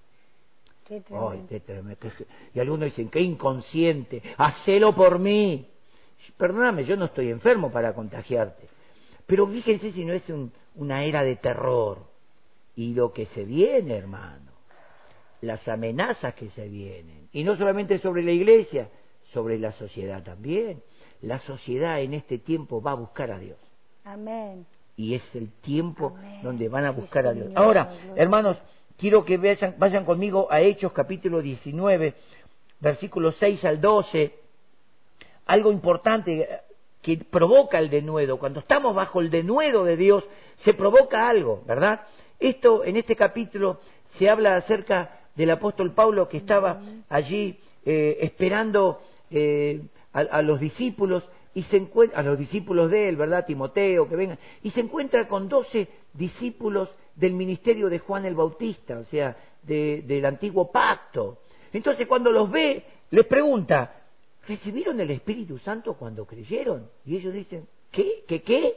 Qué 0.87 1.03
Ay, 1.11 1.45
qué 1.49 1.61
tremendo, 1.61 2.09
Y 2.55 2.61
algunos 2.61 2.87
dicen, 2.87 3.09
qué 3.09 3.21
inconsciente, 3.21 4.23
hacelo 4.37 4.95
por 4.95 5.19
mí. 5.19 5.69
Perdóname, 6.37 6.85
yo 6.85 6.97
no 6.97 7.07
estoy 7.07 7.31
enfermo 7.31 7.73
para 7.73 7.95
contagiarte. 7.95 8.69
Pero 9.27 9.47
fíjense 9.49 9.93
si 9.93 10.05
no 10.05 10.13
es 10.13 10.29
un- 10.29 10.53
una 10.77 11.05
era 11.05 11.23
de 11.23 11.37
terror. 11.37 11.99
Y 12.77 12.95
lo 12.95 13.13
que 13.13 13.27
se 13.27 13.45
viene, 13.45 13.97
hermano. 13.97 14.53
Las 15.41 15.67
amenazas 15.67 16.35
que 16.35 16.51
se 16.51 16.69
vienen. 16.69 17.29
Y 17.33 17.43
no 17.43 17.57
solamente 17.57 17.99
sobre 17.99 18.23
la 18.23 18.33
iglesia, 18.33 18.89
sobre 19.33 19.59
la 19.59 19.73
sociedad 19.73 20.23
también. 20.23 20.83
La 21.23 21.41
sociedad 21.41 22.01
en 22.01 22.15
este 22.15 22.39
tiempo 22.39 22.81
va 22.81 22.93
a 22.93 22.97
buscar 22.97 23.33
a 23.33 23.39
Dios 23.39 23.59
Amén. 24.07 24.65
y 24.97 25.15
es 25.15 25.23
el 25.35 25.51
tiempo 25.63 26.15
Amén. 26.17 26.41
donde 26.43 26.69
van 26.69 26.85
a 26.87 26.95
Sí, 26.95 27.01
buscar 27.01 27.27
a 27.27 27.33
Dios. 27.33 27.49
Señor, 27.49 27.63
Ahora, 27.63 27.91
hermanos, 28.15 28.57
quiero 28.97 29.25
que 29.25 29.37
vayan, 29.37 29.75
vayan 29.79 30.05
conmigo 30.05 30.47
a 30.51 30.61
Hechos 30.61 30.93
capítulo 30.93 31.43
19, 31.43 32.15
versículos 32.81 33.35
6 33.41 33.65
al 33.65 33.81
12. 33.81 34.33
Algo 35.47 35.73
importante 35.73 36.49
que 37.03 37.19
provoca 37.19 37.79
el 37.79 37.91
denuedo. 37.91 38.39
Cuando 38.39 38.61
estamos 38.61 38.95
bajo 38.95 39.21
el 39.21 39.29
denuedo 39.31 39.85
de 39.85 39.97
Dios, 39.97 40.25
se 40.65 40.73
provoca 40.73 41.29
algo, 41.29 41.63
¿verdad? 41.67 42.03
Esto, 42.39 42.85
en 42.85 42.97
este 42.97 43.17
capítulo, 43.17 43.81
se 44.19 44.31
habla 44.31 44.57
acerca 44.57 45.21
del 45.35 45.51
apóstol 45.51 45.93
Pablo 45.95 46.29
que 46.29 46.39
estaba 46.39 46.81
allí 47.09 47.59
eh, 47.85 48.19
esperando 48.23 49.01
eh, 49.31 49.83
a, 50.13 50.21
a 50.21 50.43
los 50.43 50.59
discípulos 50.61 51.23
y 51.57 51.63
se 51.65 51.79
encuentra 51.79 52.21
a 52.21 52.23
los 52.23 52.39
discípulos 52.39 52.91
de 52.91 53.09
él, 53.09 53.17
¿verdad? 53.17 53.47
Timoteo, 53.47 54.07
que 54.07 54.15
vengan, 54.15 54.39
y 54.63 54.71
se 54.73 54.81
encuentra 54.81 55.27
con 55.27 55.49
doce 55.49 55.89
discípulos 56.13 56.91
del 57.15 57.33
ministerio 57.33 57.89
de 57.89 57.99
Juan 57.99 58.27
el 58.27 58.35
Bautista, 58.35 58.99
o 58.99 59.05
sea, 59.05 59.35
de- 59.63 60.03
del 60.07 60.27
antiguo 60.27 60.71
pacto. 60.71 61.39
Entonces, 61.73 62.07
cuando 62.07 62.31
los 62.31 62.51
ve, 62.51 62.85
les 63.11 63.25
pregunta, 63.25 64.03
¿recibieron 64.47 65.01
el 65.01 65.11
Espíritu 65.11 65.59
Santo 65.61 65.95
cuando 65.95 66.27
creyeron? 66.27 66.91
Y 67.07 67.17
ellos 67.17 67.33
dicen, 67.33 67.67
¿qué? 67.91 68.25
¿Qué 68.29 68.43
qué? 68.43 68.77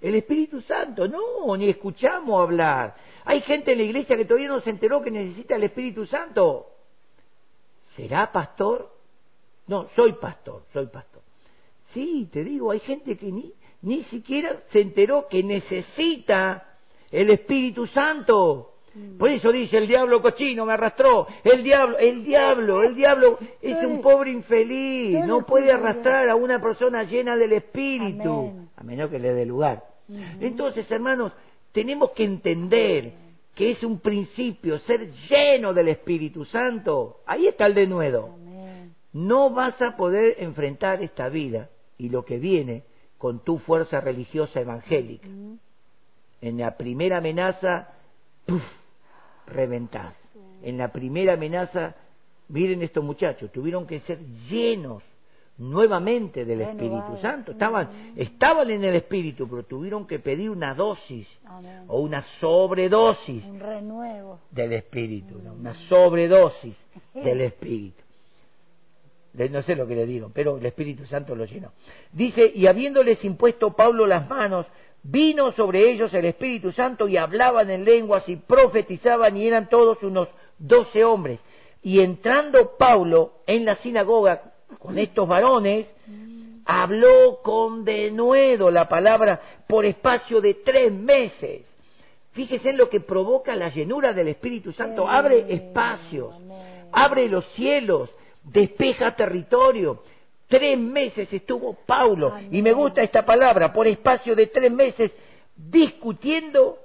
El 0.00 0.14
Espíritu 0.14 0.62
Santo, 0.62 1.06
no, 1.08 1.54
ni 1.58 1.68
escuchamos 1.68 2.40
hablar. 2.40 2.96
Hay 3.26 3.42
gente 3.42 3.72
en 3.72 3.78
la 3.78 3.84
iglesia 3.84 4.16
que 4.16 4.24
todavía 4.24 4.48
no 4.48 4.62
se 4.62 4.70
enteró 4.70 5.02
que 5.02 5.10
necesita 5.10 5.56
el 5.56 5.64
Espíritu 5.64 6.06
Santo. 6.06 6.68
¿Será 7.96 8.32
pastor? 8.32 8.90
No, 9.66 9.90
soy 9.94 10.14
pastor, 10.14 10.62
soy 10.72 10.86
pastor. 10.86 11.09
Sí, 11.92 12.28
te 12.32 12.44
digo, 12.44 12.70
hay 12.70 12.80
gente 12.80 13.16
que 13.16 13.32
ni, 13.32 13.52
ni 13.82 14.04
siquiera 14.04 14.56
se 14.72 14.80
enteró 14.80 15.26
que 15.28 15.42
necesita 15.42 16.76
el 17.10 17.30
Espíritu 17.30 17.86
Santo. 17.88 18.66
Por 19.18 19.30
eso 19.30 19.52
dice 19.52 19.78
el 19.78 19.86
diablo 19.86 20.20
cochino 20.20 20.66
me 20.66 20.72
arrastró. 20.72 21.26
El 21.44 21.62
diablo, 21.62 21.98
el 21.98 22.24
diablo, 22.24 22.82
el 22.82 22.94
diablo 22.94 23.38
es 23.62 23.84
un 23.84 24.02
pobre 24.02 24.30
infeliz. 24.30 25.24
No 25.24 25.46
puede 25.46 25.70
arrastrar 25.70 26.28
a 26.28 26.34
una 26.34 26.60
persona 26.60 27.04
llena 27.04 27.36
del 27.36 27.52
Espíritu. 27.52 28.68
A 28.76 28.82
menos 28.82 29.10
que 29.10 29.18
le 29.18 29.32
dé 29.32 29.46
lugar. 29.46 29.84
Entonces, 30.40 30.90
hermanos, 30.90 31.32
tenemos 31.72 32.10
que 32.12 32.24
entender 32.24 33.12
que 33.54 33.72
es 33.72 33.82
un 33.84 34.00
principio 34.00 34.78
ser 34.80 35.12
lleno 35.28 35.72
del 35.72 35.88
Espíritu 35.88 36.44
Santo. 36.46 37.18
Ahí 37.26 37.46
está 37.46 37.66
el 37.66 37.74
denuedo. 37.74 38.36
No 39.12 39.50
vas 39.50 39.80
a 39.82 39.96
poder 39.96 40.36
enfrentar 40.38 41.02
esta 41.02 41.28
vida 41.28 41.68
y 42.00 42.08
lo 42.08 42.24
que 42.24 42.38
viene 42.38 42.82
con 43.18 43.40
tu 43.44 43.58
fuerza 43.58 44.00
religiosa 44.00 44.60
evangélica. 44.60 45.28
En 46.40 46.56
la 46.58 46.76
primera 46.76 47.18
amenaza, 47.18 47.88
¡puf! 48.46 48.62
reventás. 49.46 50.14
En 50.62 50.78
la 50.78 50.90
primera 50.92 51.34
amenaza, 51.34 51.94
miren 52.48 52.82
estos 52.82 53.04
muchachos, 53.04 53.52
tuvieron 53.52 53.86
que 53.86 54.00
ser 54.00 54.18
llenos 54.48 55.02
nuevamente 55.58 56.46
del 56.46 56.62
Espíritu. 56.62 57.18
Santo. 57.20 57.52
Estaban, 57.52 58.14
estaban 58.16 58.70
en 58.70 58.82
el 58.82 58.94
Espíritu, 58.94 59.46
pero 59.46 59.62
tuvieron 59.64 60.06
que 60.06 60.18
pedir 60.18 60.48
una 60.48 60.74
dosis 60.74 61.28
Amén. 61.44 61.84
o 61.88 62.00
una 62.00 62.24
sobredosis 62.40 63.44
Un 63.44 63.60
renuevo. 63.60 64.38
del 64.50 64.72
Espíritu, 64.72 65.38
¿no? 65.42 65.52
una 65.52 65.74
sobredosis 65.88 66.74
del 67.12 67.40
Espíritu. 67.50 68.02
No 69.32 69.62
sé 69.62 69.76
lo 69.76 69.86
que 69.86 69.94
le 69.94 70.06
digo, 70.06 70.30
pero 70.34 70.58
el 70.58 70.66
Espíritu 70.66 71.06
Santo 71.06 71.34
lo 71.34 71.44
llenó. 71.44 71.72
Dice, 72.12 72.50
y 72.54 72.66
habiéndoles 72.66 73.24
impuesto 73.24 73.72
Pablo 73.74 74.06
las 74.06 74.28
manos, 74.28 74.66
vino 75.02 75.52
sobre 75.52 75.90
ellos 75.90 76.12
el 76.14 76.24
Espíritu 76.24 76.72
Santo 76.72 77.08
y 77.08 77.16
hablaban 77.16 77.70
en 77.70 77.84
lenguas 77.84 78.28
y 78.28 78.36
profetizaban 78.36 79.36
y 79.36 79.46
eran 79.46 79.68
todos 79.68 80.02
unos 80.02 80.28
doce 80.58 81.04
hombres. 81.04 81.38
Y 81.82 82.00
entrando 82.00 82.76
Pablo 82.76 83.34
en 83.46 83.64
la 83.64 83.76
sinagoga 83.76 84.52
con 84.78 84.98
estos 84.98 85.26
varones, 85.26 85.86
habló 86.64 87.40
con 87.42 87.84
denuedo 87.84 88.70
la 88.70 88.88
palabra 88.88 89.40
por 89.66 89.84
espacio 89.84 90.40
de 90.40 90.54
tres 90.54 90.92
meses. 90.92 91.62
Fíjese 92.32 92.70
en 92.70 92.76
lo 92.76 92.88
que 92.88 93.00
provoca 93.00 93.56
la 93.56 93.70
llenura 93.70 94.12
del 94.12 94.28
Espíritu 94.28 94.72
Santo. 94.72 95.08
Abre 95.08 95.52
espacios, 95.52 96.34
abre 96.92 97.28
los 97.28 97.44
cielos, 97.54 98.10
despeja 98.42 99.14
territorio. 99.14 100.02
Tres 100.48 100.78
meses 100.78 101.32
estuvo 101.32 101.74
Paulo, 101.86 102.36
y 102.50 102.60
me 102.60 102.72
gusta 102.72 103.02
esta 103.02 103.24
palabra, 103.24 103.72
por 103.72 103.86
espacio 103.86 104.34
de 104.34 104.48
tres 104.48 104.72
meses, 104.72 105.12
discutiendo 105.56 106.78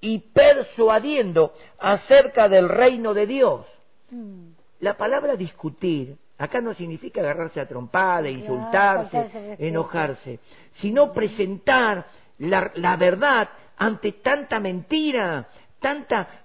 y 0.00 0.18
persuadiendo 0.18 1.52
acerca 1.78 2.48
del 2.48 2.68
reino 2.68 3.14
de 3.14 3.26
Dios. 3.26 3.66
Mm. 4.10 4.48
La 4.80 4.96
palabra 4.96 5.36
discutir 5.36 6.16
acá 6.42 6.60
no 6.60 6.74
significa 6.74 7.20
agarrarse 7.20 7.60
a 7.60 7.68
trompada, 7.68 8.28
insultarse, 8.28 9.56
enojarse, 9.60 10.40
sino 10.80 11.12
presentar 11.12 12.04
la, 12.38 12.72
la 12.74 12.96
verdad 12.96 13.48
ante 13.76 14.10
tanta 14.12 14.58
mentira, 14.58 15.46
tanta 15.78 16.41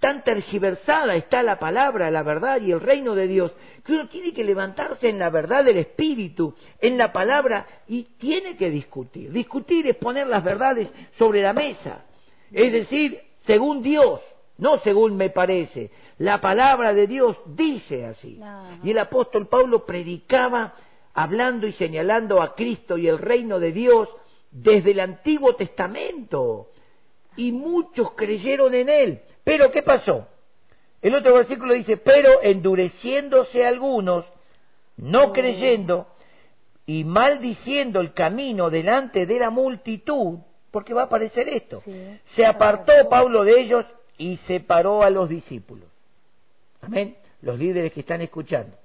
tan 0.00 0.22
tergiversada 0.22 1.16
está 1.16 1.42
la 1.42 1.58
palabra, 1.58 2.10
la 2.10 2.22
verdad 2.22 2.60
y 2.60 2.72
el 2.72 2.80
reino 2.80 3.14
de 3.14 3.26
Dios, 3.26 3.52
que 3.84 3.92
uno 3.92 4.08
tiene 4.08 4.32
que 4.32 4.44
levantarse 4.44 5.08
en 5.08 5.18
la 5.18 5.30
verdad 5.30 5.64
del 5.64 5.78
Espíritu, 5.78 6.54
en 6.80 6.96
la 6.98 7.12
palabra, 7.12 7.66
y 7.88 8.04
tiene 8.18 8.56
que 8.56 8.70
discutir. 8.70 9.32
Discutir 9.32 9.86
es 9.86 9.96
poner 9.96 10.26
las 10.26 10.44
verdades 10.44 10.88
sobre 11.18 11.42
la 11.42 11.52
mesa, 11.52 12.04
es 12.52 12.72
decir, 12.72 13.20
según 13.46 13.82
Dios, 13.82 14.20
no 14.58 14.78
según 14.80 15.16
me 15.16 15.30
parece. 15.30 15.90
La 16.18 16.40
palabra 16.40 16.92
de 16.92 17.06
Dios 17.06 17.36
dice 17.46 18.06
así. 18.06 18.40
Y 18.82 18.90
el 18.90 18.98
apóstol 18.98 19.46
Pablo 19.46 19.86
predicaba 19.86 20.74
hablando 21.14 21.66
y 21.66 21.72
señalando 21.74 22.42
a 22.42 22.54
Cristo 22.54 22.98
y 22.98 23.08
el 23.08 23.18
reino 23.18 23.58
de 23.58 23.72
Dios 23.72 24.08
desde 24.50 24.90
el 24.90 25.00
Antiguo 25.00 25.54
Testamento. 25.54 26.68
Y 27.36 27.52
muchos 27.52 28.12
creyeron 28.12 28.74
en 28.74 28.88
él. 28.88 29.20
Pero 29.48 29.72
¿qué 29.72 29.82
pasó? 29.82 30.28
El 31.00 31.14
otro 31.14 31.32
versículo 31.32 31.72
dice, 31.72 31.96
pero 31.96 32.42
endureciéndose 32.42 33.64
algunos, 33.64 34.26
no 34.98 35.32
creyendo 35.32 36.06
y 36.84 37.04
maldiciendo 37.04 38.00
el 38.00 38.12
camino 38.12 38.68
delante 38.68 39.24
de 39.24 39.38
la 39.38 39.48
multitud, 39.48 40.40
porque 40.70 40.92
va 40.92 41.00
a 41.00 41.04
aparecer 41.06 41.48
esto, 41.48 41.80
Sí. 41.82 42.20
se 42.36 42.44
apartó 42.44 42.92
Pablo 43.08 43.42
de 43.42 43.58
ellos 43.58 43.86
y 44.18 44.36
separó 44.46 45.02
a 45.02 45.08
los 45.08 45.30
discípulos. 45.30 45.88
Amén. 46.82 47.16
Los 47.40 47.58
líderes 47.58 47.94
que 47.94 48.00
están 48.00 48.20
escuchando. 48.20 48.76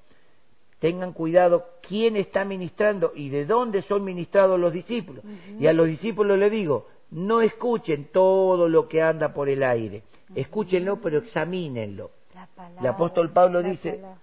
Tengan 0.80 1.12
cuidado 1.12 1.66
quién 1.86 2.16
está 2.16 2.46
ministrando 2.46 3.12
y 3.14 3.28
de 3.28 3.44
dónde 3.46 3.82
son 3.82 4.06
ministrados 4.06 4.58
los 4.58 4.72
discípulos. 4.72 5.26
Y 5.60 5.68
a 5.68 5.74
los 5.74 5.88
discípulos 5.88 6.40
le 6.40 6.50
digo, 6.50 6.88
no 7.14 7.42
escuchen 7.42 8.10
todo 8.12 8.68
lo 8.68 8.88
que 8.88 9.02
anda 9.02 9.34
por 9.34 9.48
el 9.48 9.64
aire. 9.64 10.04
Escúchenlo, 10.36 11.00
pero 11.00 11.20
examínenlo. 11.20 12.12
La 12.34 12.48
palabra, 12.48 12.82
El 12.82 12.88
apóstol 12.88 13.32
Pablo 13.32 13.62
dice, 13.62 13.94
palabra. 13.94 14.18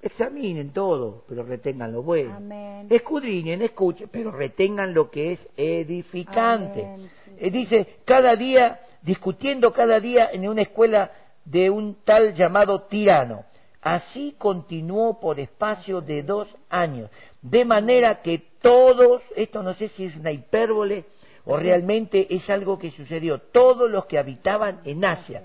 Examinen 0.00 0.72
todo, 0.72 1.24
pero 1.28 1.42
retengan 1.42 1.90
lo 1.90 2.02
bueno. 2.02 2.36
Amén. 2.36 2.86
Escudriñen, 2.88 3.62
escuchen, 3.62 4.08
pero 4.12 4.30
retengan 4.30 4.94
lo 4.94 5.10
que 5.10 5.32
es 5.32 5.40
edificante. 5.56 6.84
Amén, 6.84 7.10
sí. 7.24 7.30
Eh, 7.40 7.50
dice, 7.50 7.96
cada 8.04 8.36
día, 8.36 8.80
discutiendo 9.02 9.72
cada 9.72 9.98
día 9.98 10.30
en 10.32 10.48
una 10.48 10.62
escuela 10.62 11.10
de 11.44 11.68
un 11.68 11.96
tal 12.04 12.34
llamado 12.34 12.82
tirano. 12.82 13.44
Así 13.80 14.36
continuó 14.38 15.18
por 15.18 15.40
espacio 15.40 16.00
de 16.00 16.22
dos 16.22 16.48
años. 16.68 17.10
De 17.42 17.64
manera 17.64 18.22
que 18.22 18.42
todos, 18.62 19.20
esto 19.34 19.64
no 19.64 19.74
sé 19.74 19.88
si 19.90 20.04
es 20.04 20.16
una 20.16 20.30
hipérbole 20.30 21.06
o 21.50 21.56
realmente 21.56 22.26
es 22.28 22.48
algo 22.50 22.78
que 22.78 22.90
sucedió, 22.90 23.38
todos 23.38 23.90
los 23.90 24.04
que 24.04 24.18
habitaban 24.18 24.80
en 24.84 25.02
Asia, 25.02 25.44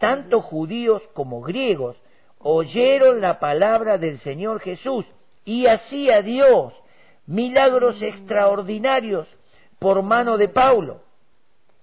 tanto 0.00 0.40
judíos 0.40 1.00
como 1.12 1.42
griegos, 1.42 1.96
oyeron 2.40 3.20
la 3.20 3.38
palabra 3.38 3.96
del 3.96 4.18
Señor 4.22 4.58
Jesús 4.58 5.06
y 5.44 5.66
hacía 5.66 6.22
Dios 6.22 6.74
milagros 7.26 8.02
extraordinarios 8.02 9.28
por 9.78 10.02
mano 10.02 10.38
de 10.38 10.48
Paulo, 10.48 11.02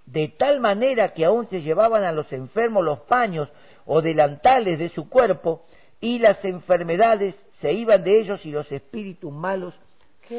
de 0.06 0.28
tal 0.28 0.60
manera 0.60 1.14
que 1.14 1.24
aún 1.24 1.48
se 1.50 1.62
llevaban 1.62 2.04
a 2.04 2.12
los 2.12 2.30
enfermos 2.34 2.84
los 2.84 3.00
paños 3.00 3.48
o 3.86 4.02
delantales 4.02 4.80
de 4.80 4.90
su 4.90 5.08
cuerpo 5.08 5.64
y 6.02 6.20
las 6.20 6.44
enfermedades 6.44 7.36
se 7.62 7.72
iban 7.72 8.04
de 8.04 8.20
ellos 8.20 8.46
y 8.46 8.52
los 8.52 8.70
espíritus 8.70 9.32
malos 9.32 9.74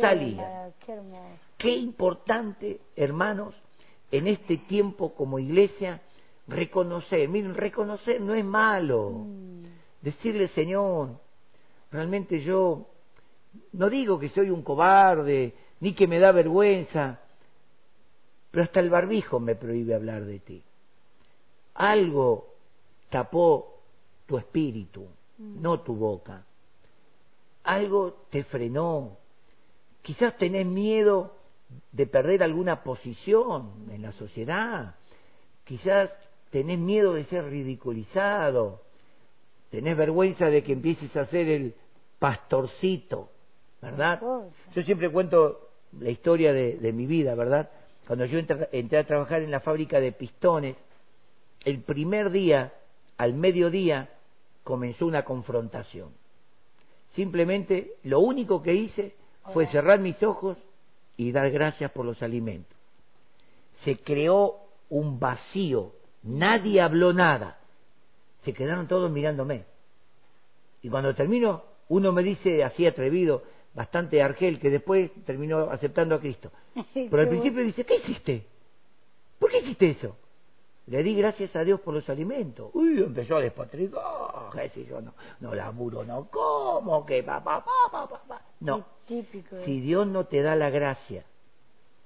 salían. 0.01 0.73
Qué 1.59 1.71
importante, 1.71 2.81
hermanos, 2.97 3.55
en 4.11 4.29
este 4.29 4.59
tiempo 4.59 5.15
como 5.15 5.39
iglesia, 5.39 6.03
reconocer. 6.47 7.29
Miren, 7.29 7.55
reconocer 7.55 8.21
no 8.21 8.35
es 8.35 8.45
malo. 8.45 9.11
Mm. 9.11 9.63
Decirle, 10.01 10.49
Señor, 10.49 11.11
realmente 11.91 12.41
yo 12.43 12.87
no 13.73 13.89
digo 13.89 14.19
que 14.19 14.29
soy 14.31 14.51
un 14.51 14.63
cobarde, 14.63 15.55
ni 15.81 15.95
que 15.95 16.07
me 16.07 16.19
da 16.19 16.33
vergüenza, 16.33 17.21
pero 18.51 18.65
hasta 18.65 18.81
el 18.81 18.91
barbijo 18.91 19.41
me 19.41 19.57
prohíbe 19.57 19.95
hablar 19.95 20.25
de 20.25 20.39
ti. 20.41 20.63
Algo 21.75 22.49
tapó 23.09 23.81
tu 24.27 24.37
espíritu, 24.37 25.07
mm. 25.39 25.61
no 25.61 25.81
tu 25.81 25.95
boca. 25.95 26.45
Algo 27.65 28.27
te 28.31 28.45
frenó. 28.45 29.19
Quizás 30.03 30.37
tenés 30.37 30.67
miedo 30.67 31.37
de 31.93 32.07
perder 32.07 32.43
alguna 32.43 32.83
posición 32.83 33.71
en 33.91 34.03
la 34.03 34.13
sociedad. 34.13 34.97
Quizás 35.65 36.11
tenés 36.51 36.79
miedo 36.79 37.15
de 37.15 37.25
ser 37.25 37.45
ridiculizado. 37.45 38.83
Tenés 39.71 39.97
vergüenza 39.97 40.47
de 40.47 40.63
que 40.63 40.73
empieces 40.73 41.15
a 41.17 41.27
ser 41.27 41.49
el 41.49 41.75
pastorcito, 42.19 43.31
¿verdad? 43.81 44.21
Yo 44.75 44.83
siempre 44.83 45.11
cuento 45.11 45.71
la 45.99 46.11
historia 46.11 46.53
de, 46.53 46.93
mi 46.93 47.07
vida, 47.07 47.35
¿verdad? 47.35 47.71
Cuando 48.07 48.27
yo 48.27 48.39
entré 48.39 48.99
a 48.99 49.07
trabajar 49.07 49.43
en 49.43 49.51
la 49.51 49.61
fábrica 49.61 49.99
de 50.01 50.13
pistones, 50.13 50.77
el 51.65 51.81
primer 51.81 52.31
día, 52.31 52.73
al 53.17 53.35
mediodía, 53.35 54.11
comenzó 54.65 55.07
una 55.07 55.25
confrontación. 55.25 56.11
Simplemente 57.15 57.95
lo 58.05 58.21
único 58.21 58.63
que 58.63 58.75
hice 58.75 59.15
fue 59.53 59.67
cerrar 59.69 59.99
mis 59.99 60.23
ojos 60.23 60.57
y 61.17 61.33
dar 61.33 61.51
gracias 61.51 61.91
por 61.91 62.07
los 62.07 62.23
alimentos. 62.23 62.77
Se 63.85 63.97
creó 63.99 64.57
un 64.89 65.19
vacío, 65.19 65.93
nadie 66.23 66.81
habló 66.81 67.13
nada, 67.13 67.59
se 68.45 68.53
quedaron 68.53 68.87
todos 68.89 69.11
mirándome. 69.11 69.65
Y 70.83 70.89
cuando 70.89 71.15
termino, 71.15 71.65
uno 71.89 72.13
me 72.13 72.23
dice 72.23 72.65
así 72.65 72.87
atrevido, 72.87 73.43
bastante 73.75 74.23
argel, 74.23 74.59
que 74.59 74.71
después 74.71 75.11
terminó 75.25 75.71
aceptando 75.71 76.15
a 76.15 76.21
Cristo. 76.21 76.51
Pero 76.95 77.19
al 77.19 77.29
principio 77.29 77.63
dice, 77.63 77.85
¿qué 77.85 77.97
hiciste? 77.97 78.47
¿Por 79.39 79.51
qué 79.51 79.59
hiciste 79.59 79.91
eso? 79.91 80.17
Le 80.93 81.03
di 81.03 81.15
gracias 81.15 81.57
a 81.57 81.65
Dios 81.65 81.81
por 81.81 81.95
los 81.95 82.07
alimentos. 82.11 82.69
Uy, 82.75 83.03
empezó 83.03 83.37
a 83.37 83.41
despotricar. 83.41 84.03
yo 84.87 85.01
no, 85.01 85.15
no 85.41 85.55
laburo, 85.55 86.05
no 86.05 86.29
como, 86.29 87.07
que 87.07 87.23
papá, 87.23 87.65
papá, 87.65 88.07
papá. 88.07 88.43
No. 88.61 88.85
Si 89.09 89.81
Dios 89.81 90.07
no 90.07 90.27
te 90.27 90.43
da 90.43 90.55
la 90.55 90.69
gracia 90.69 91.25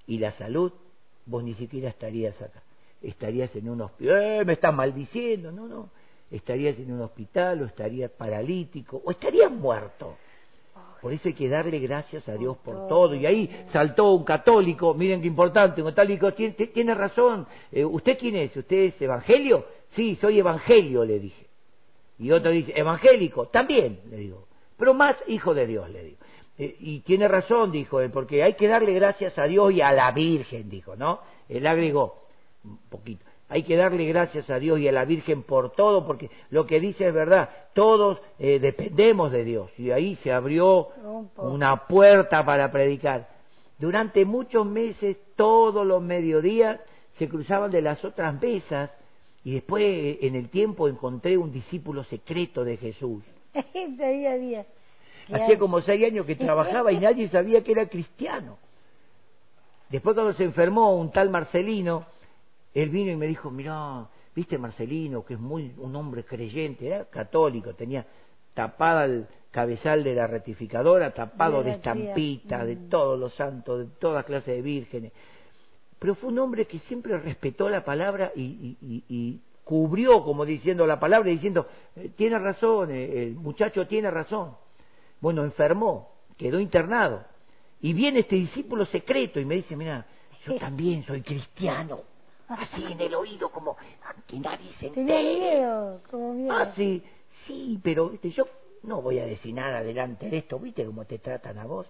y 0.06 0.18
la 0.18 0.30
salud, 0.38 0.72
vos 1.24 1.42
ni 1.42 1.54
siquiera 1.54 1.88
estarías 1.88 2.40
acá. 2.40 2.62
Estarías 3.02 3.52
en 3.56 3.70
un 3.70 3.80
hospital. 3.80 4.18
Eh, 4.22 4.44
me 4.44 4.52
estás 4.52 4.72
maldiciendo. 4.72 5.50
No, 5.50 5.66
no. 5.66 5.90
Estarías 6.30 6.78
en 6.78 6.92
un 6.92 7.00
hospital 7.00 7.62
o 7.62 7.64
estarías 7.64 8.12
paralítico 8.12 9.02
o 9.04 9.10
estarías 9.10 9.50
muerto. 9.50 10.16
Por 11.06 11.12
eso 11.12 11.28
hay 11.28 11.34
que 11.34 11.48
darle 11.48 11.78
gracias 11.78 12.28
a 12.28 12.34
Dios 12.34 12.56
por 12.64 12.88
todo. 12.88 13.14
Y 13.14 13.24
ahí 13.26 13.48
saltó 13.72 14.10
un 14.10 14.24
católico, 14.24 14.92
miren 14.92 15.20
qué 15.20 15.28
importante, 15.28 15.80
un 15.80 15.90
católico 15.90 16.34
tiene, 16.34 16.54
tiene 16.54 16.94
razón. 16.96 17.46
Eh, 17.70 17.84
¿Usted 17.84 18.18
quién 18.18 18.34
es? 18.34 18.56
¿Usted 18.56 18.76
es 18.76 19.00
evangelio? 19.00 19.66
Sí, 19.94 20.18
soy 20.20 20.40
evangelio, 20.40 21.04
le 21.04 21.20
dije. 21.20 21.46
Y 22.18 22.32
otro 22.32 22.50
dice, 22.50 22.72
evangélico, 22.74 23.46
también, 23.46 24.00
le 24.10 24.16
digo. 24.16 24.48
Pero 24.76 24.94
más 24.94 25.14
hijo 25.28 25.54
de 25.54 25.68
Dios, 25.68 25.88
le 25.90 26.02
digo. 26.02 26.18
Eh, 26.58 26.74
y 26.80 27.00
tiene 27.02 27.28
razón, 27.28 27.70
dijo 27.70 28.00
él, 28.00 28.10
porque 28.10 28.42
hay 28.42 28.54
que 28.54 28.66
darle 28.66 28.92
gracias 28.92 29.38
a 29.38 29.44
Dios 29.44 29.72
y 29.74 29.82
a 29.82 29.92
la 29.92 30.10
Virgen, 30.10 30.68
dijo, 30.68 30.96
¿no? 30.96 31.20
Él 31.48 31.68
agregó 31.68 32.24
un 32.64 32.78
poquito. 32.90 33.24
Hay 33.48 33.62
que 33.62 33.76
darle 33.76 34.06
gracias 34.06 34.50
a 34.50 34.58
Dios 34.58 34.80
y 34.80 34.88
a 34.88 34.92
la 34.92 35.04
Virgen 35.04 35.44
por 35.44 35.72
todo, 35.72 36.04
porque 36.04 36.30
lo 36.50 36.66
que 36.66 36.80
dice 36.80 37.06
es 37.06 37.14
verdad, 37.14 37.48
todos 37.74 38.18
eh, 38.38 38.58
dependemos 38.58 39.30
de 39.30 39.44
Dios. 39.44 39.70
Y 39.78 39.92
ahí 39.92 40.16
se 40.24 40.32
abrió 40.32 40.88
una 41.36 41.86
puerta 41.86 42.44
para 42.44 42.72
predicar. 42.72 43.28
Durante 43.78 44.24
muchos 44.24 44.66
meses, 44.66 45.16
todos 45.36 45.86
los 45.86 46.02
mediodías, 46.02 46.80
se 47.18 47.28
cruzaban 47.28 47.70
de 47.70 47.82
las 47.82 48.04
otras 48.04 48.40
mesas 48.40 48.90
y 49.44 49.52
después 49.52 50.18
en 50.22 50.34
el 50.34 50.48
tiempo 50.48 50.88
encontré 50.88 51.38
un 51.38 51.52
discípulo 51.52 52.04
secreto 52.04 52.64
de 52.64 52.76
Jesús. 52.76 53.22
Hacía 55.32 55.58
como 55.58 55.80
seis 55.82 56.04
años 56.04 56.26
que 56.26 56.34
trabajaba 56.36 56.92
y 56.92 56.98
nadie 56.98 57.28
sabía 57.28 57.62
que 57.62 57.72
era 57.72 57.86
cristiano. 57.86 58.58
Después 59.88 60.14
cuando 60.14 60.34
se 60.34 60.44
enfermó 60.44 60.96
un 60.96 61.12
tal 61.12 61.30
Marcelino, 61.30 62.06
él 62.82 62.90
vino 62.90 63.10
y 63.10 63.16
me 63.16 63.26
dijo, 63.26 63.50
mira, 63.50 64.06
viste 64.34 64.58
Marcelino, 64.58 65.24
que 65.24 65.32
es 65.32 65.40
muy 65.40 65.72
un 65.78 65.96
hombre 65.96 66.24
creyente, 66.24 66.86
era 66.86 67.06
católico, 67.06 67.72
tenía 67.72 68.06
tapada 68.52 69.06
el 69.06 69.26
cabezal 69.50 70.04
de 70.04 70.14
la 70.14 70.26
rectificadora, 70.26 71.14
tapado 71.14 71.62
de, 71.62 71.70
estampita, 71.70 72.66
de 72.66 72.76
mm. 72.76 72.88
todos 72.90 73.18
los 73.18 73.34
santos, 73.34 73.78
de 73.78 73.86
toda 73.98 74.24
clase 74.24 74.50
de 74.50 74.60
vírgenes. 74.60 75.12
Pero 75.98 76.16
fue 76.16 76.28
un 76.28 76.38
hombre 76.38 76.66
que 76.66 76.78
siempre 76.80 77.16
respetó 77.18 77.70
la 77.70 77.82
palabra 77.82 78.30
y, 78.36 79.40
cubrió, 79.64 80.22
como 80.22 80.44
diciendo 80.44 80.86
la 80.86 81.00
palabra, 81.00 81.30
diciendo, 81.30 81.66
eh, 81.96 82.10
tiene 82.14 82.38
razón, 82.38 82.90
eh, 82.90 83.22
el 83.22 83.36
muchacho 83.36 83.86
tiene 83.86 84.10
razón. 84.10 84.54
Bueno, 85.22 85.44
enfermó, 85.44 86.10
quedó 86.36 86.60
internado. 86.60 87.24
Y 87.80 87.94
viene 87.94 88.20
este 88.20 88.36
discípulo 88.36 88.84
secreto 88.84 89.40
y 89.40 89.46
me 89.46 89.54
dice, 89.54 89.74
mira, 89.74 90.06
yo 90.44 90.56
también 90.56 91.04
soy 91.04 91.22
cristiano 91.22 92.15
así 92.48 92.84
en 92.84 93.00
el 93.00 93.14
oído, 93.14 93.50
como 93.50 93.76
que 94.26 94.38
nadie 94.38 94.72
se 94.78 94.86
entere. 94.86 95.38
miedo, 95.38 96.00
como 96.10 96.34
miedo. 96.34 96.54
Ah, 96.54 96.72
sí, 96.76 97.02
sí, 97.46 97.80
pero 97.82 98.10
¿viste? 98.10 98.30
yo 98.30 98.46
no 98.82 99.02
voy 99.02 99.18
a 99.18 99.26
decir 99.26 99.54
nada 99.54 99.82
delante 99.82 100.28
de 100.28 100.38
esto, 100.38 100.58
¿viste 100.58 100.84
cómo 100.84 101.04
te 101.04 101.18
tratan 101.18 101.58
a 101.58 101.64
vos? 101.64 101.86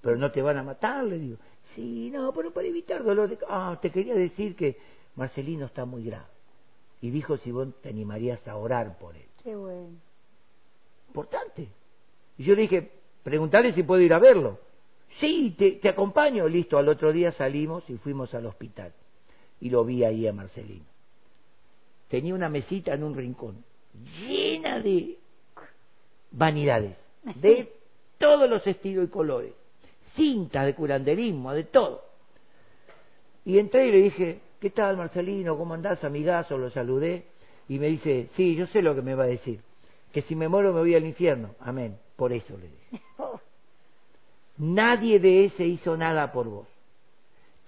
Pero 0.00 0.16
no 0.16 0.30
te 0.30 0.42
van 0.42 0.56
a 0.58 0.62
matar, 0.62 1.04
le 1.04 1.18
digo. 1.18 1.38
Sí, 1.74 2.10
no, 2.10 2.32
pero 2.32 2.52
para 2.52 2.66
evitar 2.66 3.02
dolor 3.02 3.28
de... 3.28 3.38
Ah, 3.48 3.78
te 3.82 3.90
quería 3.90 4.14
decir 4.14 4.54
que 4.54 4.76
Marcelino 5.16 5.66
está 5.66 5.84
muy 5.84 6.04
grave. 6.04 6.26
Y 7.00 7.10
dijo 7.10 7.36
si 7.38 7.50
vos 7.50 7.68
te 7.82 7.88
animarías 7.88 8.46
a 8.46 8.56
orar 8.56 8.98
por 8.98 9.16
él. 9.16 9.26
Qué 9.42 9.54
bueno. 9.54 9.90
Importante. 11.08 11.68
Y 12.36 12.44
yo 12.44 12.54
le 12.54 12.62
dije, 12.62 12.92
preguntarle 13.22 13.72
si 13.72 13.82
puedo 13.82 14.00
ir 14.00 14.14
a 14.14 14.18
verlo. 14.18 14.60
Sí, 15.20 15.54
te, 15.58 15.72
te 15.72 15.88
acompaño. 15.88 16.46
Listo, 16.48 16.78
al 16.78 16.88
otro 16.88 17.12
día 17.12 17.32
salimos 17.32 17.88
y 17.90 17.96
fuimos 17.98 18.34
al 18.34 18.46
hospital 18.46 18.92
y 19.60 19.70
lo 19.70 19.84
vi 19.84 20.04
ahí 20.04 20.26
a 20.26 20.32
Marcelino. 20.32 20.84
Tenía 22.08 22.34
una 22.34 22.48
mesita 22.48 22.94
en 22.94 23.02
un 23.02 23.16
rincón 23.16 23.64
llena 24.20 24.80
de 24.80 25.18
vanidades, 26.30 26.96
de 27.36 27.72
todos 28.18 28.48
los 28.48 28.66
estilos 28.66 29.06
y 29.06 29.10
colores, 29.10 29.52
cintas 30.14 30.66
de 30.66 30.74
curanderismo, 30.74 31.52
de 31.52 31.64
todo. 31.64 32.04
Y 33.44 33.58
entré 33.58 33.86
y 33.86 33.92
le 33.92 34.02
dije, 34.02 34.40
¿qué 34.60 34.70
tal 34.70 34.96
Marcelino? 34.96 35.56
¿Cómo 35.56 35.74
andás, 35.74 36.02
amigazo? 36.04 36.58
Lo 36.58 36.70
saludé 36.70 37.24
y 37.68 37.78
me 37.78 37.86
dice, 37.86 38.28
sí, 38.36 38.54
yo 38.54 38.66
sé 38.66 38.82
lo 38.82 38.94
que 38.94 39.02
me 39.02 39.14
va 39.14 39.24
a 39.24 39.28
decir, 39.28 39.60
que 40.12 40.22
si 40.22 40.34
me 40.34 40.48
muero 40.48 40.72
me 40.72 40.80
voy 40.80 40.94
al 40.94 41.04
infierno. 41.04 41.54
Amén. 41.60 41.98
Por 42.16 42.32
eso 42.32 42.56
le 42.56 42.68
dije. 42.68 43.04
Nadie 44.58 45.20
de 45.20 45.44
ese 45.46 45.64
hizo 45.64 45.96
nada 45.96 46.32
por 46.32 46.48
vos. 46.48 46.66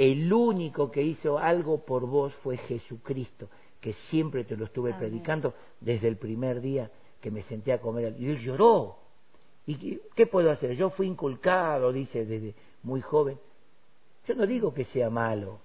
El 0.01 0.33
único 0.33 0.91
que 0.91 1.03
hizo 1.03 1.39
algo 1.39 1.85
por 1.85 2.07
vos 2.07 2.33
fue 2.37 2.57
Jesucristo, 2.57 3.51
que 3.83 3.93
siempre 4.09 4.45
te 4.45 4.57
lo 4.57 4.65
estuve 4.65 4.95
predicando 4.95 5.53
desde 5.79 6.09
el 6.09 6.17
primer 6.17 6.63
día 6.63 6.91
que 7.21 7.31
me 7.31 7.43
senté 7.43 7.75
a 7.75 7.83
comer. 7.83 8.17
Y 8.19 8.31
él 8.31 8.39
lloró. 8.39 8.97
¿Y 9.67 10.01
qué, 10.17 10.27
puedo 10.27 10.51
hacer? 10.51 10.75
Yo 10.75 10.89
fui 10.89 11.07
inculcado, 11.07 11.93
dice, 11.93 12.25
desde 12.25 12.55
muy 12.83 13.03
joven. 13.03 13.39
Yo 14.27 14.35
no 14.37 14.47
digo 14.47 14.73
que 14.73 14.87
sea 14.87 15.11
malo, 15.11 15.59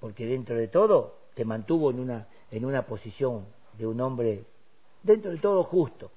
porque 0.00 0.24
dentro 0.24 0.56
de 0.56 0.68
todo 0.68 1.18
te 1.34 1.44
mantuvo 1.44 1.90
en 1.90 2.00
una, 2.00 2.28
en 2.50 2.64
una 2.64 2.86
posición 2.86 3.44
de 3.76 3.86
un 3.86 4.00
hombre, 4.00 4.44
dentro 5.02 5.30
de 5.30 5.36
todo 5.36 5.62
justo, 5.64 6.10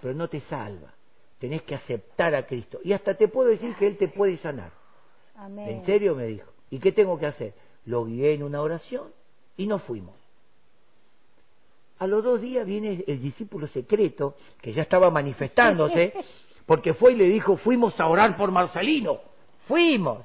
pero 0.00 0.14
no 0.14 0.28
te 0.28 0.40
salva. 0.48 0.94
Tenés 1.40 1.60
que 1.60 1.74
aceptar 1.74 2.34
a 2.34 2.46
Cristo. 2.46 2.80
Y 2.82 2.94
hasta 2.94 3.18
te 3.18 3.28
puedo 3.28 3.50
decir 3.50 3.74
que 3.74 3.86
Él 3.86 3.98
te 3.98 4.08
puede 4.08 4.38
sanar. 4.38 4.72
¿En 5.36 5.84
serio? 5.84 6.14
me 6.14 6.24
dijo. 6.24 6.50
¿Y 6.70 6.78
qué 6.78 6.92
tengo 6.92 7.18
que 7.18 7.26
hacer? 7.26 7.54
Lo 7.86 8.04
guié 8.04 8.34
en 8.34 8.42
una 8.42 8.60
oración 8.60 9.08
y 9.56 9.66
nos 9.66 9.82
fuimos. 9.82 10.14
A 11.98 12.06
los 12.06 12.24
dos 12.24 12.40
días 12.40 12.66
viene 12.66 13.04
el 13.06 13.20
discípulo 13.20 13.66
secreto, 13.68 14.34
que 14.62 14.72
ya 14.72 14.82
estaba 14.82 15.10
manifestándose, 15.10 16.14
porque 16.66 16.94
fue 16.94 17.12
y 17.12 17.16
le 17.16 17.24
dijo, 17.24 17.56
fuimos 17.58 17.98
a 18.00 18.06
orar 18.06 18.36
por 18.36 18.50
Marcelino, 18.50 19.18
fuimos. 19.66 20.24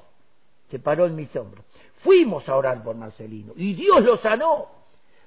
Se 0.70 0.78
paró 0.78 1.06
en 1.06 1.14
mis 1.14 1.34
hombros. 1.36 1.64
Fuimos 2.02 2.48
a 2.48 2.56
orar 2.56 2.82
por 2.82 2.96
Marcelino 2.96 3.52
y 3.56 3.74
Dios 3.74 4.02
lo 4.04 4.16
sanó. 4.18 4.68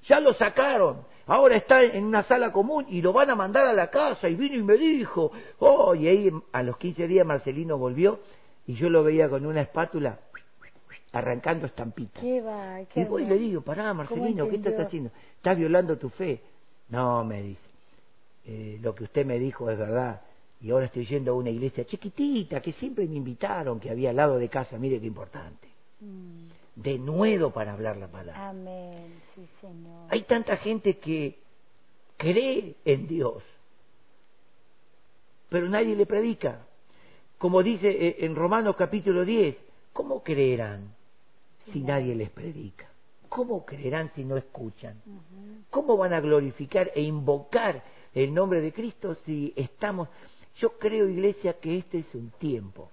Ya 0.08 0.20
lo 0.20 0.34
sacaron. 0.34 1.06
Ahora 1.28 1.58
está 1.58 1.84
en 1.84 2.06
una 2.06 2.24
sala 2.24 2.52
común 2.52 2.86
y 2.90 3.02
lo 3.02 3.14
van 3.14 3.30
a 3.30 3.36
mandar 3.36 3.68
a 3.68 3.74
la 3.74 3.90
casa. 3.90 4.30
Y 4.30 4.36
vino 4.36 4.56
y 4.56 4.64
me 4.64 4.76
dijo, 4.76 5.32
oh, 5.60 5.94
y 5.94 6.08
ahí 6.08 6.32
a 6.52 6.64
los 6.64 6.78
15 6.78 7.08
días 7.08 7.26
Marcelino 7.26 7.78
volvió 7.78 8.20
y 8.66 8.76
yo 8.76 8.90
lo 8.90 9.04
veía 9.04 9.30
con 9.30 9.46
una 9.46 9.62
espátula 9.62 10.20
arrancando 11.12 11.66
estampitas. 11.66 12.22
Qué 12.22 12.42
va, 12.42 12.80
qué 12.86 13.02
y 13.02 13.06
voy 13.06 13.24
y 13.24 13.26
le 13.26 13.38
digo, 13.38 13.62
pará 13.62 13.94
Marcelino, 13.94 14.48
¿qué 14.48 14.58
estás 14.58 14.80
haciendo? 14.80 15.12
Estás 15.38 15.58
violando 15.58 15.98
tu 15.98 16.10
fe. 16.10 16.42
No, 16.90 17.24
me 17.24 17.42
dice, 17.42 17.62
eh, 18.46 18.80
lo 18.82 18.94
que 18.96 19.04
usted 19.06 19.26
me 19.26 19.40
dijo 19.40 19.70
es 19.70 19.78
verdad. 19.78 20.22
Y 20.62 20.72
ahora 20.72 20.88
estoy 20.88 21.06
yendo 21.06 21.32
a 21.32 21.36
una 21.36 21.50
iglesia 21.50 21.86
chiquitita 21.86 22.62
que 22.62 22.74
siempre 22.74 23.08
me 23.08 23.16
invitaron, 23.16 23.80
que 23.80 23.90
había 23.90 24.10
al 24.10 24.18
lado 24.18 24.38
de 24.38 24.50
casa, 24.50 24.78
mire 24.78 25.00
qué 25.00 25.08
importante. 25.08 25.68
Mm. 26.02 26.46
De 26.76 26.98
nuevo 26.98 27.52
para 27.52 27.74
hablar 27.74 27.98
la 27.98 28.08
palabra. 28.08 28.50
Amén, 28.50 29.22
sí, 29.36 29.46
Señor. 29.62 30.08
Hay 30.10 30.24
tanta 30.24 30.58
gente 30.58 30.98
que 30.98 31.40
cree 32.18 32.76
en 32.86 33.08
Dios, 33.08 33.44
pero 35.50 35.68
nadie 35.70 35.96
le 35.96 36.06
predica. 36.06 36.66
Como 37.38 37.64
dice 37.64 37.90
eh, 37.90 38.18
en 38.20 38.36
Romanos 38.36 38.76
capítulo 38.78 39.24
10, 39.24 39.56
¿cómo 39.94 40.24
creerán 40.24 40.99
si 41.72 41.82
nadie 41.82 42.16
les 42.16 42.30
predica? 42.30 42.88
¿Cómo 43.30 43.66
creerán 43.66 44.12
si 44.16 44.24
no 44.24 44.38
escuchan? 44.38 45.02
¿Cómo 45.70 45.98
van 45.98 46.14
a 46.14 46.20
glorificar 46.20 46.92
e 46.96 47.02
invocar 47.02 47.84
el 48.14 48.34
nombre 48.34 48.62
de 48.62 48.74
Cristo 48.74 49.16
si 49.26 49.54
estamos... 49.56 50.10
Yo 50.58 50.72
creo, 50.78 51.08
iglesia, 51.08 51.54
que 51.54 51.78
este 51.78 52.00
es 52.00 52.16
un 52.16 52.32
tiempo 52.32 52.90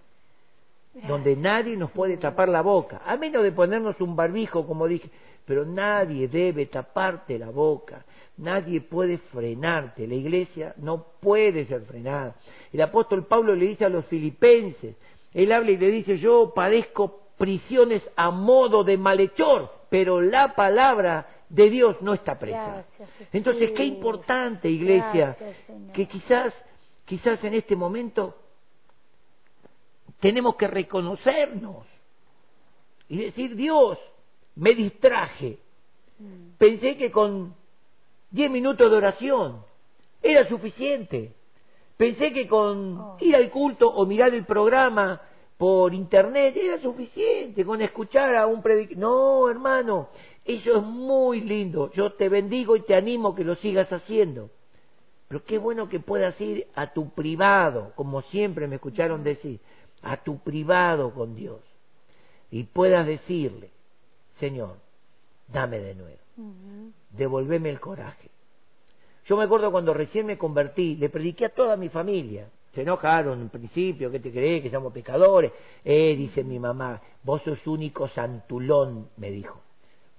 donde 1.09 1.37
nadie 1.37 1.77
nos 1.77 1.91
puede 1.91 2.17
tapar 2.17 2.49
la 2.49 2.63
boca, 2.63 3.03
a 3.05 3.17
menos 3.17 3.43
de 3.43 3.53
ponernos 3.53 4.01
un 4.01 4.17
barbijo, 4.17 4.67
como 4.67 4.87
dije, 4.87 5.11
pero 5.45 5.65
nadie 5.65 6.29
debe 6.29 6.67
taparte 6.67 7.39
la 7.39 7.51
boca, 7.51 8.05
nadie 8.39 8.81
puede 8.81 9.19
frenarte, 9.19 10.07
la 10.07 10.15
iglesia 10.15 10.75
no 10.79 11.05
puede 11.21 11.67
ser 11.67 11.83
frenada. 11.83 12.37
El 12.73 12.81
apóstol 12.81 13.27
Pablo 13.27 13.55
le 13.55 13.67
dice 13.67 13.85
a 13.85 13.91
los 13.91 14.07
filipenses, 14.07 14.97
él 15.35 15.53
habla 15.53 15.71
y 15.71 15.77
le 15.77 15.91
dice, 15.91 16.19
yo 16.19 16.53
padezco 16.55 17.26
prisiones 17.37 18.03
a 18.17 18.31
modo 18.31 18.85
de 18.85 18.97
malhechor, 18.97 19.71
pero 19.91 20.21
la 20.21 20.55
palabra 20.55 21.27
de 21.49 21.71
Dios 21.71 21.97
no 22.01 22.15
está 22.15 22.39
presa. 22.39 22.85
Entonces, 23.33 23.71
qué 23.73 23.85
importante, 23.85 24.69
iglesia, 24.69 25.37
que 25.93 26.07
quizás, 26.07 26.53
quizás 27.05 27.43
en 27.45 27.55
este 27.55 27.77
momento 27.77 28.37
tenemos 30.21 30.57
que 30.57 30.67
reconocernos 30.67 31.87
y 33.09 33.19
decir, 33.19 33.55
Dios, 33.55 33.99
me 34.57 34.75
distraje. 34.75 35.59
Mm. 36.19 36.57
Pensé 36.59 36.97
que 36.97 37.11
con 37.11 37.55
diez 38.31 38.51
minutos 38.51 38.91
de 38.91 38.97
oración 38.97 39.63
era 40.23 40.49
suficiente. 40.49 41.33
Pensé 41.97 42.33
que 42.33 42.49
con 42.49 42.99
oh. 42.99 43.17
ir 43.21 43.37
al 43.37 43.51
culto 43.51 43.89
o 43.89 44.05
mirar 44.07 44.35
el 44.35 44.45
programa 44.45 45.21
por 45.57 45.95
internet 45.95 46.55
era 46.57 46.81
suficiente, 46.81 47.65
con 47.65 47.81
escuchar 47.81 48.37
a 48.37 48.47
un 48.47 48.63
predicador. 48.63 48.99
No, 48.99 49.51
hermano, 49.51 50.09
eso 50.45 50.77
es 50.79 50.83
muy 50.83 51.41
lindo. 51.41 51.91
Yo 51.93 52.13
te 52.13 52.29
bendigo 52.29 52.77
y 52.77 52.83
te 52.83 52.95
animo 52.95 53.35
que 53.35 53.45
lo 53.45 53.57
sigas 53.57 53.91
haciendo. 53.93 54.51
Pero 55.29 55.45
qué 55.45 55.59
bueno 55.59 55.89
que 55.89 55.99
puedas 55.99 56.41
ir 56.41 56.67
a 56.75 56.93
tu 56.93 57.11
privado, 57.11 57.93
como 57.97 58.23
siempre 58.23 58.69
me 58.69 58.77
escucharon 58.77 59.25
decir, 59.25 59.61
a 60.03 60.19
tu 60.19 60.39
privado 60.39 61.13
con 61.13 61.35
Dios. 61.35 61.61
Y 62.51 62.65
puedas 62.65 63.07
decirle, 63.07 63.71
Señor, 64.39 64.77
dame 65.49 65.81
de 65.81 65.95
nuevo, 65.95 66.21
devolveme 67.11 67.71
el 67.71 67.81
coraje. 67.81 68.31
Yo 69.25 69.37
me 69.37 69.45
acuerdo 69.45 69.73
cuando 69.73 69.95
recién 69.95 70.27
me 70.27 70.39
convertí, 70.39 70.95
le 70.95 71.09
prediqué 71.09 71.47
a 71.47 71.55
toda 71.55 71.77
mi 71.77 71.89
familia, 71.89 72.49
se 72.77 72.83
enojaron 72.83 73.41
en 73.41 73.49
principio, 73.49 74.11
¿qué 74.11 74.21
te 74.21 74.31
crees? 74.31 74.63
Que 74.63 74.71
somos 74.71 74.93
pecadores. 74.93 75.51
Eh, 75.83 76.15
dice 76.15 76.45
mi 76.45 76.59
mamá, 76.59 77.01
vos 77.25 77.41
sos 77.43 77.67
único 77.67 78.07
santulón, 78.09 79.09
me 79.17 79.31
dijo. 79.31 79.59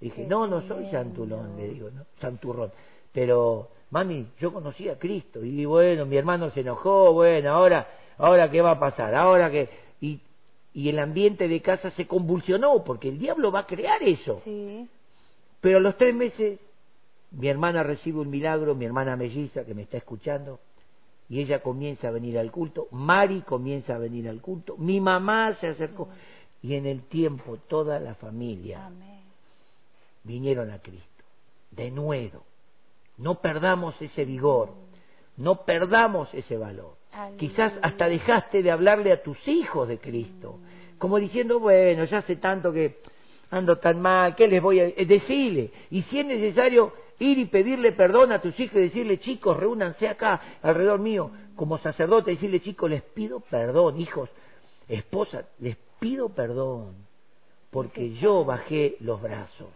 Dije, 0.02 0.26
no, 0.26 0.48
no 0.48 0.68
soy 0.68 0.90
santulón, 0.90 1.56
le 1.56 1.70
digo, 1.70 1.92
¿no? 1.92 2.06
Santurrón. 2.20 2.72
Pero, 3.14 3.70
mami, 3.92 4.28
yo 4.40 4.52
conocí 4.52 4.90
a 4.90 4.98
Cristo. 4.98 5.46
Y 5.46 5.66
bueno, 5.66 6.08
mi 6.08 6.18
hermano 6.18 6.50
se 6.50 6.62
enojó, 6.62 7.14
bueno, 7.14 7.52
ahora, 7.52 7.88
ahora 8.18 8.50
qué 8.50 8.62
va 8.62 8.72
a 8.72 8.80
pasar, 8.80 9.14
ahora 9.16 9.52
que... 9.52 9.70
Y, 10.02 10.20
y 10.74 10.90
el 10.90 11.00
ambiente 11.00 11.48
de 11.48 11.62
casa 11.62 11.92
se 11.92 12.08
convulsionó, 12.08 12.84
porque 12.84 13.10
el 13.10 13.20
diablo 13.20 13.52
va 13.52 13.62
a 13.62 13.68
crear 13.68 14.02
eso. 14.02 14.42
Sí. 14.44 14.88
Pero 15.62 15.78
a 15.78 15.82
los 15.82 15.96
tres 15.98 16.14
meses, 16.14 16.60
mi 17.32 17.50
hermana 17.50 17.84
recibe 17.84 18.20
un 18.20 18.30
milagro, 18.30 18.74
mi 18.74 18.86
hermana 18.86 19.16
melliza, 19.16 19.64
que 19.64 19.76
me 19.76 19.84
está 19.84 19.98
escuchando, 19.98 20.60
y 21.30 21.42
ella 21.42 21.60
comienza 21.60 22.08
a 22.08 22.12
venir 22.12 22.38
al 22.40 22.52
culto, 22.52 22.88
Mari 22.92 23.42
comienza 23.42 23.96
a 23.96 24.00
venir 24.00 24.30
al 24.30 24.42
culto, 24.42 24.78
mi 24.78 25.02
mamá 25.02 25.56
se 25.60 25.68
acercó 25.68 26.10
y 26.62 26.76
en 26.76 26.86
el 26.86 27.04
tiempo 27.04 27.58
toda 27.68 28.00
la 28.00 28.16
familia 28.16 28.90
vinieron 30.24 30.72
a 30.72 30.80
Cristo, 30.80 31.24
de 31.72 31.92
nuevo. 31.92 32.44
No 33.18 33.42
perdamos 33.42 34.00
ese 34.02 34.26
vigor, 34.26 34.70
no 35.38 35.64
perdamos 35.64 36.34
ese 36.34 36.58
valor. 36.58 36.96
Quizás 37.38 37.74
hasta 37.82 38.08
dejaste 38.08 38.62
de 38.62 38.72
hablarle 38.72 39.12
a 39.12 39.24
tus 39.24 39.38
hijos 39.48 39.88
de 39.88 39.98
Cristo, 39.98 40.60
como 41.00 41.18
diciendo, 41.18 41.60
bueno, 41.60 42.06
ya 42.06 42.20
hace 42.20 42.36
tanto 42.36 42.72
que 42.72 43.00
ando 43.50 43.78
tan 43.78 44.02
mal, 44.02 44.36
¿qué 44.36 44.48
les 44.48 44.62
voy 44.62 44.80
a 44.80 44.86
decirle? 44.86 45.72
Y 45.90 46.04
si 46.04 46.20
es 46.20 46.26
necesario, 46.26 46.94
ir 47.20 47.38
y 47.38 47.46
pedirle 47.46 47.92
perdón 47.92 48.32
a 48.32 48.42
tus 48.42 48.60
hijos 48.60 48.78
y 48.78 48.82
decirle, 48.82 49.20
chicos, 49.20 49.58
reúnanse 49.58 50.08
acá 50.08 50.42
alrededor 50.62 51.00
mío, 51.00 51.32
como 51.56 51.78
sacerdote, 51.80 52.32
decirle, 52.32 52.62
chicos, 52.62 52.90
les 52.90 53.02
pido 53.02 53.40
perdón, 53.40 54.00
hijos, 54.00 54.30
esposa, 54.88 55.46
les 55.60 55.78
pido 56.00 56.30
perdón, 56.30 56.96
porque 57.72 58.14
yo 58.16 58.46
bajé 58.46 58.98
los 59.00 59.22
brazos. 59.22 59.70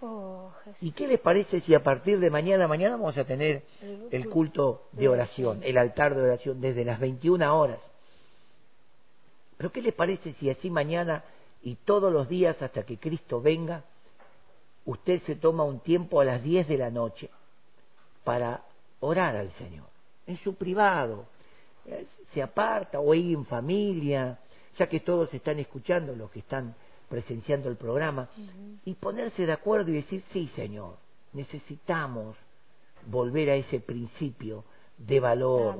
Oh, 0.00 0.52
¿Y 0.80 0.92
qué 0.92 1.08
les 1.08 1.18
parece 1.18 1.60
si 1.62 1.74
a 1.74 1.82
partir 1.82 2.20
de 2.20 2.30
mañana, 2.30 2.68
mañana 2.68 2.94
vamos 2.94 3.18
a 3.18 3.24
tener 3.24 3.64
el 4.12 4.28
culto 4.28 4.84
de 4.92 5.08
oración, 5.08 5.60
el 5.64 5.76
altar 5.76 6.14
de 6.14 6.22
oración 6.22 6.60
desde 6.60 6.84
las 6.84 7.00
21 7.00 7.58
horas? 7.58 7.80
Pero 9.56 9.72
¿qué 9.72 9.82
les 9.82 9.92
parece 9.92 10.34
si 10.34 10.48
así 10.50 10.70
mañana 10.70 11.24
y 11.62 11.74
todos 11.74 12.12
los 12.12 12.28
días 12.28 12.60
hasta 12.62 12.84
que 12.84 12.98
Cristo 12.98 13.40
venga, 13.40 13.82
usted 14.84 15.22
se 15.22 15.36
toma 15.36 15.64
un 15.64 15.80
tiempo 15.80 16.20
a 16.20 16.24
las 16.24 16.42
10 16.42 16.68
de 16.68 16.78
la 16.78 16.90
noche 16.90 17.30
para 18.24 18.62
orar 19.00 19.36
al 19.36 19.52
Señor, 19.52 19.86
en 20.26 20.36
su 20.38 20.54
privado, 20.54 21.26
eh, 21.86 22.06
se 22.34 22.42
aparta 22.42 23.00
o 23.00 23.12
ahí 23.12 23.32
en 23.32 23.46
familia, 23.46 24.38
ya 24.76 24.88
que 24.88 25.00
todos 25.00 25.32
están 25.32 25.58
escuchando 25.58 26.14
los 26.14 26.30
que 26.30 26.40
están 26.40 26.74
presenciando 27.08 27.68
el 27.68 27.76
programa, 27.76 28.28
y 28.84 28.94
ponerse 28.94 29.46
de 29.46 29.52
acuerdo 29.52 29.90
y 29.90 29.94
decir, 29.94 30.22
sí 30.32 30.50
Señor, 30.54 30.96
necesitamos 31.32 32.36
volver 33.06 33.50
a 33.50 33.54
ese 33.54 33.80
principio 33.80 34.64
de 34.98 35.20
valor, 35.20 35.78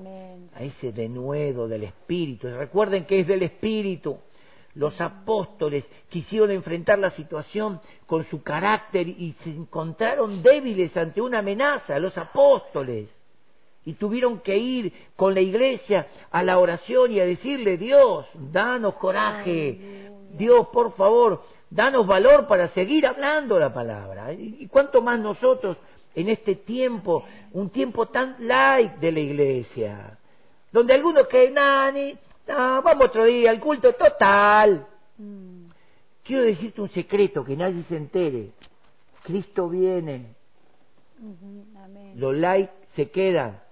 a 0.55 0.62
ese 0.62 0.92
denuedo 0.92 1.68
del 1.68 1.84
Espíritu. 1.84 2.49
Recuerden 2.49 3.05
que 3.05 3.20
es 3.20 3.26
del 3.26 3.42
Espíritu, 3.42 4.18
los 4.75 5.01
apóstoles 5.01 5.85
quisieron 6.09 6.51
enfrentar 6.51 6.99
la 6.99 7.11
situación 7.12 7.81
con 8.07 8.25
su 8.27 8.43
carácter 8.43 9.09
y 9.09 9.35
se 9.43 9.51
encontraron 9.51 10.43
débiles 10.43 10.97
ante 10.97 11.21
una 11.21 11.41
amenaza, 11.41 11.99
los 11.99 12.16
apóstoles. 12.16 13.09
Y 13.85 13.95
tuvieron 13.95 14.41
que 14.41 14.57
ir 14.57 14.93
con 15.16 15.35
la 15.35 15.41
iglesia 15.41 16.07
a 16.31 16.43
la 16.43 16.59
oración 16.59 17.12
y 17.12 17.21
a 17.21 17.25
decirle, 17.25 17.79
Dios, 17.79 18.27
danos 18.35 18.95
coraje, 18.95 20.11
Dios, 20.37 20.69
por 20.69 20.95
favor, 20.95 21.43
danos 21.71 22.07
valor 22.07 22.47
para 22.47 22.69
seguir 22.69 23.07
hablando 23.07 23.59
la 23.59 23.73
palabra. 23.73 24.33
Y 24.33 24.69
cuánto 24.69 25.01
más 25.01 25.19
nosotros 25.19 25.79
en 26.14 26.29
este 26.29 26.57
tiempo, 26.57 27.25
un 27.53 27.71
tiempo 27.71 28.07
tan 28.07 28.37
light 28.41 28.95
de 28.95 29.12
la 29.12 29.21
iglesia, 29.21 30.19
donde 30.73 30.95
algunos 30.95 31.27
que, 31.29 31.51
nani, 31.51 32.16
no, 32.49 32.82
vamos 32.82 33.07
otro 33.07 33.24
día 33.24 33.51
al 33.51 33.61
culto 33.61 33.92
total. 33.92 34.86
Mm. 35.18 35.66
Quiero 36.24 36.42
decirte 36.42 36.80
un 36.80 36.90
secreto 36.90 37.44
que 37.44 37.57
nadie 37.57 37.82
se 37.84 37.96
entere. 37.96 38.51
Cristo 39.22 39.68
viene. 39.68 40.34
Lo 42.16 42.32
light 42.32 42.70
se 42.96 43.11
queda. 43.11 43.64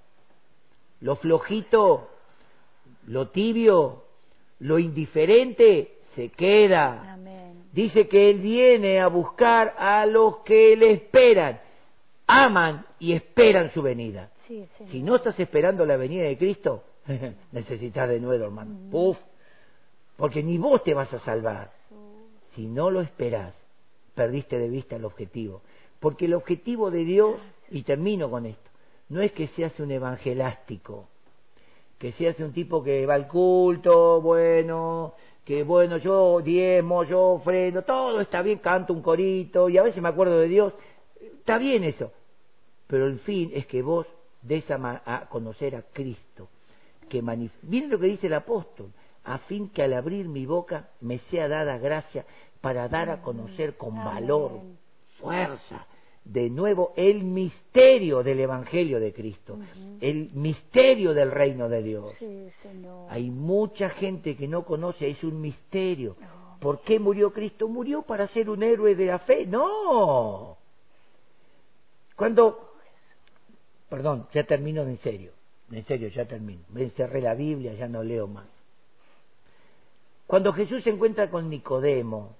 Lo 1.00 1.16
flojito, 1.16 2.08
lo 3.06 3.28
tibio, 3.28 4.04
lo 4.60 4.78
indiferente 4.78 5.98
se 6.14 6.30
queda. 6.30 7.18
Dice 7.72 8.08
que 8.08 8.30
Él 8.30 8.40
viene 8.40 9.00
a 9.00 9.08
buscar 9.08 9.74
a 9.78 10.06
los 10.06 10.38
que 10.38 10.76
le 10.76 10.92
esperan. 10.92 11.60
aman 12.26 12.84
y 12.98 13.12
esperan 13.12 13.70
su 13.72 13.82
venida. 13.82 14.30
Sí. 14.48 14.66
Si 14.90 15.02
no 15.02 15.16
estás 15.16 15.38
esperando 15.38 15.84
la 15.84 15.96
venida 15.96 16.24
de 16.24 16.38
Cristo, 16.38 16.82
necesitas 17.52 18.08
de 18.08 18.20
nuevo, 18.20 18.44
hermano. 18.44 18.90
Puf, 18.90 19.16
porque 20.16 20.42
ni 20.42 20.58
vos 20.58 20.82
te 20.82 20.94
vas 20.94 21.12
a 21.12 21.20
salvar. 21.20 21.70
Si 22.54 22.66
no 22.66 22.90
lo 22.90 23.00
esperás, 23.00 23.54
perdiste 24.14 24.58
de 24.58 24.68
vista 24.68 24.96
el 24.96 25.04
objetivo. 25.04 25.62
Porque 26.00 26.24
el 26.24 26.34
objetivo 26.34 26.90
de 26.90 27.04
Dios, 27.04 27.36
y 27.70 27.82
termino 27.82 28.30
con 28.30 28.46
esto, 28.46 28.70
no 29.08 29.20
es 29.20 29.32
que 29.32 29.48
seas 29.48 29.78
un 29.78 29.90
evangelástico, 29.90 31.08
que 31.98 32.12
seas 32.12 32.38
un 32.40 32.52
tipo 32.52 32.82
que 32.82 33.06
va 33.06 33.14
al 33.14 33.28
culto, 33.28 34.20
bueno, 34.20 35.14
que 35.44 35.62
bueno, 35.62 35.98
yo 35.98 36.40
diezmo, 36.40 37.04
yo 37.04 37.20
ofrendo, 37.34 37.82
todo 37.82 38.20
está 38.20 38.42
bien, 38.42 38.58
canto 38.58 38.92
un 38.92 39.02
corito, 39.02 39.68
y 39.68 39.78
a 39.78 39.82
veces 39.82 40.02
me 40.02 40.08
acuerdo 40.08 40.38
de 40.38 40.48
Dios, 40.48 40.72
está 41.20 41.58
bien 41.58 41.84
eso, 41.84 42.12
pero 42.86 43.06
el 43.06 43.20
fin 43.20 43.52
es 43.54 43.66
que 43.66 43.80
vos 43.80 44.06
des 44.42 44.64
a 44.70 45.26
conocer 45.30 45.76
a 45.76 45.82
Cristo, 45.82 46.48
que 47.08 47.22
manif 47.22 47.52
miren 47.62 47.90
lo 47.90 47.98
que 47.98 48.06
dice 48.06 48.26
el 48.26 48.34
apóstol, 48.34 48.92
a 49.24 49.38
fin 49.38 49.68
que 49.68 49.82
al 49.82 49.92
abrir 49.92 50.28
mi 50.28 50.46
boca 50.46 50.90
me 51.00 51.18
sea 51.30 51.48
dada 51.48 51.78
gracia 51.78 52.24
para 52.60 52.88
dar 52.88 53.10
a 53.10 53.22
conocer 53.22 53.76
con 53.76 53.96
valor, 53.96 54.62
fuerza, 55.20 55.86
de 56.24 56.50
nuevo 56.50 56.92
el 56.96 57.22
misterio 57.22 58.22
del 58.22 58.40
Evangelio 58.40 58.98
de 58.98 59.12
Cristo, 59.12 59.58
el 60.00 60.30
misterio 60.32 61.14
del 61.14 61.30
reino 61.30 61.68
de 61.68 61.82
Dios. 61.82 62.14
Sí, 62.18 62.48
Señor. 62.62 63.06
Hay 63.10 63.30
mucha 63.30 63.90
gente 63.90 64.36
que 64.36 64.48
no 64.48 64.64
conoce, 64.64 65.08
es 65.08 65.22
un 65.22 65.40
misterio. 65.40 66.16
No. 66.20 66.58
¿Por 66.60 66.80
qué 66.80 66.98
murió 66.98 67.32
Cristo? 67.32 67.68
¿Murió 67.68 68.02
para 68.02 68.28
ser 68.28 68.50
un 68.50 68.62
héroe 68.62 68.94
de 68.94 69.06
la 69.06 69.18
fe? 69.20 69.46
No. 69.46 70.56
Cuando, 72.16 72.72
perdón, 73.88 74.26
ya 74.32 74.44
termino 74.44 74.82
en 74.82 74.98
serio, 74.98 75.32
en 75.72 75.84
serio, 75.84 76.08
ya 76.08 76.24
termino. 76.26 76.62
Me 76.70 76.82
encerré 76.82 77.20
la 77.20 77.34
Biblia, 77.34 77.74
ya 77.74 77.88
no 77.88 78.02
leo 78.02 78.26
más. 78.26 78.46
Cuando 80.26 80.52
Jesús 80.52 80.82
se 80.82 80.90
encuentra 80.90 81.30
con 81.30 81.48
Nicodemo, 81.48 82.36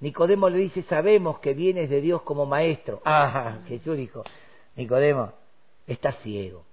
Nicodemo 0.00 0.48
le 0.48 0.58
dice, 0.58 0.82
sabemos 0.84 1.38
que 1.38 1.54
vienes 1.54 1.88
de 1.88 2.00
Dios 2.00 2.22
como 2.22 2.46
maestro. 2.46 3.00
Ah, 3.04 3.60
Jesús 3.66 3.96
dijo, 3.96 4.22
Nicodemo, 4.76 5.32
estás 5.86 6.16
ciego, 6.22 6.64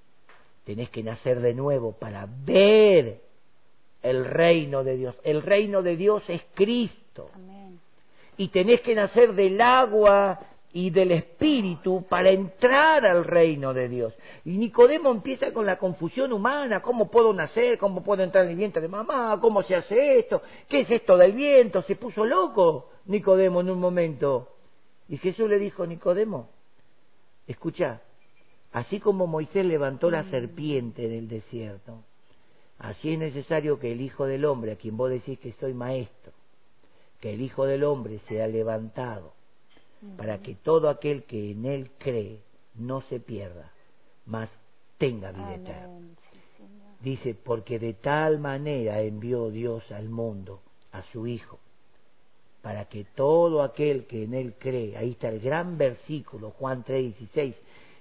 tenés 0.65 0.89
que 0.89 1.03
nacer 1.03 1.39
de 1.39 1.53
nuevo 1.53 1.93
para 1.93 2.27
ver 2.45 3.21
el 4.01 4.25
reino 4.25 4.83
de 4.83 4.97
Dios. 4.97 5.15
El 5.23 5.41
reino 5.41 5.81
de 5.81 5.95
Dios 5.95 6.23
es 6.27 6.41
Cristo. 6.55 7.29
Amén. 7.33 7.79
Y 8.37 8.49
tenés 8.49 8.81
que 8.81 8.95
nacer 8.95 9.33
del 9.33 9.61
agua 9.61 10.39
y 10.73 10.89
del 10.89 11.11
espíritu 11.11 12.05
para 12.07 12.29
entrar 12.29 13.05
al 13.05 13.25
reino 13.25 13.73
de 13.73 13.89
Dios. 13.89 14.13
Y 14.45 14.57
Nicodemo 14.57 15.11
empieza 15.11 15.51
con 15.51 15.65
la 15.65 15.77
confusión 15.77 16.31
humana, 16.31 16.81
¿cómo 16.81 17.09
puedo 17.09 17.33
nacer? 17.33 17.77
¿Cómo 17.77 18.03
puedo 18.03 18.23
entrar 18.23 18.45
en 18.45 18.51
el 18.51 18.57
vientre 18.57 18.81
de 18.81 18.87
mamá? 18.87 19.37
¿Cómo 19.41 19.63
se 19.63 19.75
hace 19.75 20.19
esto? 20.19 20.41
¿Qué 20.69 20.81
es 20.81 20.91
esto 20.91 21.17
del 21.17 21.33
viento? 21.33 21.81
Se 21.83 21.95
puso 21.95 22.25
loco 22.25 22.89
Nicodemo 23.05 23.61
en 23.61 23.69
un 23.69 23.79
momento. 23.79 24.47
Y 25.09 25.17
Jesús 25.17 25.49
le 25.49 25.59
dijo, 25.59 25.85
Nicodemo, 25.85 26.49
escucha, 27.47 28.01
así 28.71 28.99
como 28.99 29.27
Moisés 29.27 29.65
levantó 29.65 30.09
la 30.09 30.23
serpiente 30.29 31.09
del 31.09 31.27
desierto, 31.27 32.03
así 32.79 33.13
es 33.13 33.19
necesario 33.19 33.77
que 33.77 33.91
el 33.91 33.99
Hijo 33.99 34.25
del 34.25 34.45
Hombre, 34.45 34.71
a 34.71 34.75
quien 34.77 34.95
vos 34.95 35.09
decís 35.09 35.37
que 35.39 35.51
soy 35.53 35.73
maestro, 35.73 36.31
que 37.19 37.33
el 37.33 37.41
Hijo 37.41 37.65
del 37.65 37.83
Hombre 37.83 38.19
sea 38.29 38.47
levantado, 38.47 39.33
para 40.17 40.39
que 40.39 40.55
todo 40.55 40.89
aquel 40.89 41.23
que 41.23 41.51
en 41.51 41.65
él 41.65 41.91
cree 41.97 42.39
no 42.75 43.01
se 43.01 43.19
pierda, 43.19 43.71
mas 44.25 44.49
tenga 44.97 45.31
vida 45.31 45.55
eterna. 45.55 45.85
Amén. 45.85 46.15
Dice, 47.01 47.33
porque 47.33 47.79
de 47.79 47.93
tal 47.93 48.39
manera 48.39 49.01
envió 49.01 49.49
Dios 49.49 49.91
al 49.91 50.09
mundo 50.09 50.61
a 50.91 51.01
su 51.11 51.25
Hijo, 51.25 51.59
para 52.61 52.85
que 52.85 53.05
todo 53.15 53.63
aquel 53.63 54.05
que 54.05 54.23
en 54.23 54.35
él 54.35 54.55
cree, 54.59 54.95
ahí 54.97 55.11
está 55.11 55.29
el 55.29 55.39
gran 55.39 55.77
versículo, 55.77 56.51
Juan 56.51 56.83
3:16, 56.83 57.55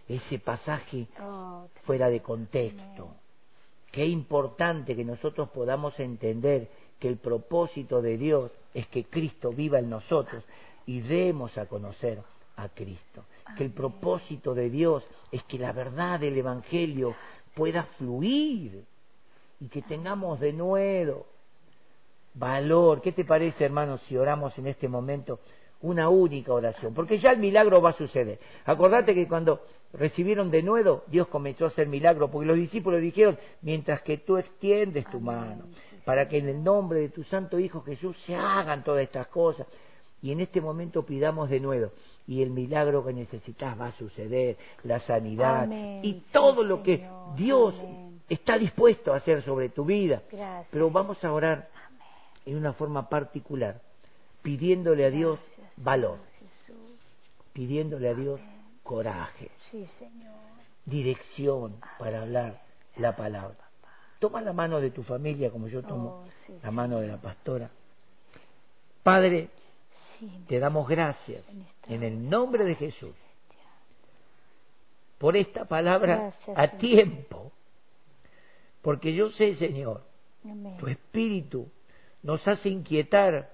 ese 0.09 0.39
pasaje 0.39 1.07
Oh, 1.21 1.69
fuera 1.85 2.11
de 2.11 2.21
contexto. 2.21 3.15
Qué 3.91 4.07
importante 4.07 4.95
que 4.95 5.05
nosotros 5.05 5.49
podamos 5.51 5.99
entender 5.99 6.69
que 6.99 7.09
el 7.09 7.17
propósito 7.17 8.03
de 8.03 8.19
Dios 8.19 8.53
es 8.75 8.87
que 8.89 9.05
Cristo 9.05 9.51
viva 9.51 9.79
en 9.79 9.89
nosotros 9.89 10.45
y 10.87 11.01
demos 11.01 11.57
a 11.59 11.67
conocer 11.67 12.23
a 12.57 12.69
Cristo. 12.69 13.25
Que 13.57 13.65
el 13.65 13.71
propósito 13.71 14.55
de 14.55 14.71
Dios 14.71 15.05
es 15.33 15.43
que 15.45 15.59
la 15.59 15.73
verdad 15.73 16.21
del 16.21 16.37
Evangelio 16.37 17.15
pueda 17.55 17.85
fluir 17.99 18.85
y 19.61 19.69
que 19.69 19.83
tengamos 19.83 20.41
de 20.41 20.53
nuevo 20.53 21.27
valor. 22.35 23.01
¿Qué 23.01 23.13
te 23.13 23.25
parece, 23.25 23.65
hermanos, 23.65 24.01
si 24.09 24.17
oramos 24.17 24.57
en 24.59 24.67
este 24.67 24.89
momento 24.89 25.41
una 25.83 26.09
única 26.09 26.53
oración? 26.53 26.95
Porque 26.95 27.19
ya 27.19 27.33
el 27.33 27.39
milagro 27.39 27.81
va 27.81 27.91
a 27.91 27.99
suceder. 27.99 28.39
Acordate 28.65 29.15
que 29.15 29.27
cuando 29.27 29.61
recibieron 29.93 30.51
de 30.51 30.63
nuevo, 30.63 31.05
Dios 31.09 31.29
comenzó 31.29 31.65
a 31.65 31.69
hacer 31.69 31.89
milagro, 31.89 32.31
porque 32.31 32.47
los 32.47 32.57
discípulos 32.57 33.01
dijeron, 33.01 33.39
mientras 33.63 34.03
que 34.03 34.19
tú 34.19 34.37
extiendes 34.37 35.07
tu 35.11 35.21
mano, 35.21 35.65
para 36.05 36.29
que 36.29 36.39
en 36.39 36.49
el 36.49 36.63
nombre 36.63 37.01
de 37.01 37.09
tu 37.09 37.25
Santo 37.25 37.59
Hijo 37.59 37.83
Jesús 37.83 38.17
se 38.27 38.35
hagan 38.35 38.85
todas 38.85 39.03
estas 39.03 39.27
cosas. 39.29 39.67
Y 40.23 40.33
en 40.33 40.41
este 40.41 40.61
momento 40.61 41.05
pidamos 41.07 41.49
de 41.49 41.61
nuevo, 41.61 41.93
y 42.27 42.43
el 42.43 42.51
milagro 42.51 43.05
que 43.05 43.13
necesitas 43.15 43.79
va 43.81 43.87
a 43.87 43.93
suceder, 43.93 44.57
la 44.85 45.01
sanidad 45.01 45.65
Amén. 45.65 46.01
y 46.05 46.13
Sí, 46.13 46.25
todo 46.33 46.63
lo 46.63 46.83
que 46.83 46.99
Señor. 46.99 47.37
Dios 47.37 47.75
Amén. 47.79 48.21
está 48.29 48.59
dispuesto 48.59 49.13
a 49.15 49.17
hacer 49.17 49.43
sobre 49.45 49.71
tu 49.71 49.85
vida. 49.87 50.23
Gracias. 50.31 50.67
Pero 50.71 50.91
vamos 50.91 51.23
a 51.25 51.33
orar 51.33 51.69
en 52.45 52.57
una 52.57 52.73
forma 52.75 53.09
particular, 53.09 53.81
pidiéndole 54.43 55.07
a 55.07 55.11
Dios 55.11 55.39
Gracias, 55.57 55.85
valor, 55.85 56.19
pidiéndole 57.53 58.09
a 58.09 58.15
Dios 58.15 58.41
coraje, 58.83 59.51
Sí, 59.71 59.89
Señor. 59.99 60.35
dirección 60.85 61.77
para 61.99 62.23
hablar 62.23 62.61
la 62.97 63.17
palabra. 63.17 63.57
Toma 64.19 64.41
la 64.43 64.53
mano 64.53 64.81
de 64.81 64.91
tu 64.91 65.03
familia 65.03 65.51
como 65.51 65.69
yo 65.69 65.83
tomo 65.83 66.25
Oh, 66.25 66.25
sí, 66.47 66.53
la 66.63 66.71
mano 66.71 67.01
de 67.01 67.09
la 67.09 67.17
pastora. 67.17 67.71
Padre, 69.03 69.49
te 70.47 70.59
damos 70.59 70.89
gracias 70.89 71.45
En 71.89 72.03
el 72.03 72.29
nombre 72.29 72.65
de 72.65 72.75
Jesús 72.75 73.15
por 75.19 75.37
esta 75.37 75.67
palabra 75.67 76.17
Gracias, 76.17 76.59
a 76.59 76.69
tiempo, 76.79 77.53
porque 78.81 79.13
yo 79.15 79.31
sé, 79.33 79.55
Señor, 79.57 80.03
Amén. 80.45 80.79
tu 80.79 80.87
espíritu 80.87 81.69
nos 82.23 82.47
hace 82.49 82.71
inquietar 82.71 83.51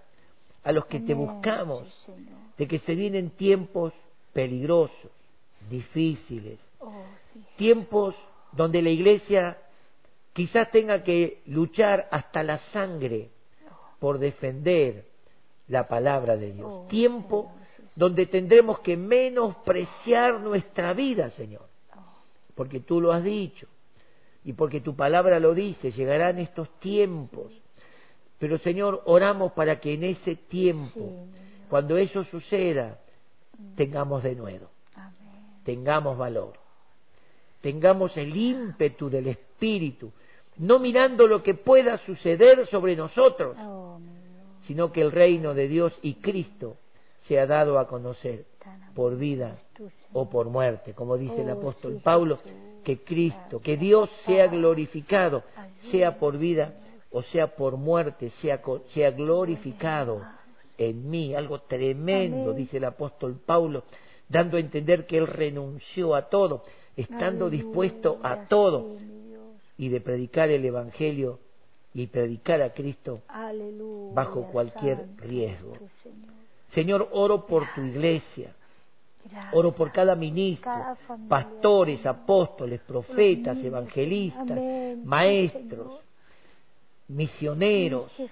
a 0.63 0.73
los 0.73 0.87
que 0.87 1.01
te 1.01 1.13
buscamos 1.15 1.83
Sí, 2.07 2.13
de 2.59 2.69
que 2.69 2.79
se 2.81 2.95
vienen 2.95 3.31
tiempos 3.31 3.93
peligrosos, 4.33 5.11
difíciles, 5.69 6.59
Oh, 6.79 6.93
sí. 7.33 7.43
tiempos 7.57 8.15
donde 8.53 8.81
la 8.83 8.91
iglesia 8.91 9.59
quizás 10.35 10.71
tenga 10.71 11.03
que 11.03 11.43
luchar 11.47 12.07
hasta 12.13 12.43
la 12.45 12.59
sangre 12.73 13.31
por 13.99 14.19
defender 14.19 15.06
la 15.69 15.89
palabra 15.89 16.37
de 16.37 16.53
Dios. 16.53 16.69
Oh, 16.71 16.87
Tiempo 16.89 17.51
Señor 17.53 17.67
donde 17.97 18.27
tendremos 18.27 18.81
que 18.81 18.97
menospreciar 18.97 20.39
nuestra 20.41 20.93
vida, 20.93 21.31
Señor, 21.31 21.67
porque 22.55 22.81
tú 22.81 23.01
lo 23.01 23.11
has 23.11 23.25
dicho 23.25 23.67
y 24.45 24.53
porque 24.53 24.81
tu 24.83 24.95
palabra 24.95 25.41
lo 25.41 25.55
dice, 25.55 25.91
llegarán 25.91 26.39
estos 26.39 26.69
tiempos. 26.79 27.51
Pero 28.39 28.59
Señor, 28.59 29.03
oramos 29.07 29.53
para 29.53 29.81
que 29.81 29.95
en 29.95 30.05
ese 30.05 30.37
tiempo, 30.37 30.93
sí, 30.95 31.65
cuando 31.71 31.97
eso 31.97 32.23
suceda, 32.25 33.01
tengamos 33.77 34.23
de 34.23 34.35
nuevo, 34.35 34.69
Amén. 34.95 35.63
tengamos 35.65 36.19
valor, 36.19 36.53
tengamos 37.63 38.15
el 38.19 38.37
ímpetu 38.37 39.09
del 39.09 39.29
Espíritu, 39.29 40.13
no 40.59 40.79
mirando 40.79 41.27
lo 41.27 41.43
que 41.43 41.55
pueda 41.55 41.97
suceder 42.05 42.67
sobre 42.69 42.95
nosotros, 42.95 43.57
Oh. 43.59 43.86
Sino 44.67 44.93
que 44.93 45.01
el 45.01 45.13
reino 45.13 45.55
de 45.55 45.69
Dios 45.69 45.93
y 46.03 46.15
Cristo 46.15 46.77
sea 47.29 47.47
dado 47.47 47.79
a 47.79 47.89
conocer 47.89 48.47
por 48.95 49.17
vida 49.17 49.59
o 50.13 50.29
por 50.29 50.49
muerte, 50.49 50.93
como 50.95 51.17
dice 51.17 51.43
el 51.43 51.51
Oh, 51.51 51.53
apóstol 51.53 52.01
Pablo, 52.03 52.39
que 52.85 52.99
Cristo, 52.99 53.61
que 53.61 53.77
Dios 53.77 54.09
sea 54.25 54.47
glorificado, 54.47 55.43
sea 55.91 56.19
por 56.19 56.39
vida 56.39 56.75
o 57.11 57.23
sea 57.23 57.55
por 57.57 57.77
muerte, 57.77 58.31
sea, 58.43 59.11
glorificado 59.11 60.23
en 60.77 61.09
mí, 61.09 61.35
algo 61.35 61.61
tremendo, 61.61 62.53
dice 62.53 62.77
el 62.77 62.85
apóstol 62.85 63.41
Pablo, 63.45 63.85
dando 64.29 64.59
a 64.59 64.61
entender 64.61 65.07
que 65.07 65.17
él 65.17 65.27
renunció 65.27 66.15
a 66.15 66.29
todo, 66.29 66.65
estando 66.95 67.49
dispuesto 67.49 68.19
a 68.23 68.47
todo, 68.49 68.97
y 69.79 69.89
de 69.89 70.01
predicar 70.03 70.51
el 70.51 70.65
Evangelio 70.65 71.39
y 71.97 72.07
predicar 72.09 72.61
a 72.61 72.75
Cristo 72.75 73.23
Aleluya, 73.27 74.15
bajo 74.15 74.43
cualquier 74.53 74.99
santo 74.99 75.25
riesgo. 75.25 75.73
Señor. 76.03 76.35
Señor, 76.75 77.09
oro 77.13 77.47
por 77.47 77.65
tu 77.75 77.81
iglesia, 77.81 78.53
Gracias. 79.29 79.55
Oro 79.55 79.73
por 79.75 79.91
cada 79.91 80.15
ministro, 80.15 80.71
Cada 80.71 80.97
pastores, 81.29 82.05
apóstoles, 82.07 82.81
profetas, 82.83 83.57
evangelistas, 83.59 84.51
Amén. 84.51 85.03
maestros, 85.05 86.01
misioneros. 87.09 88.13
Jesús, 88.13 88.31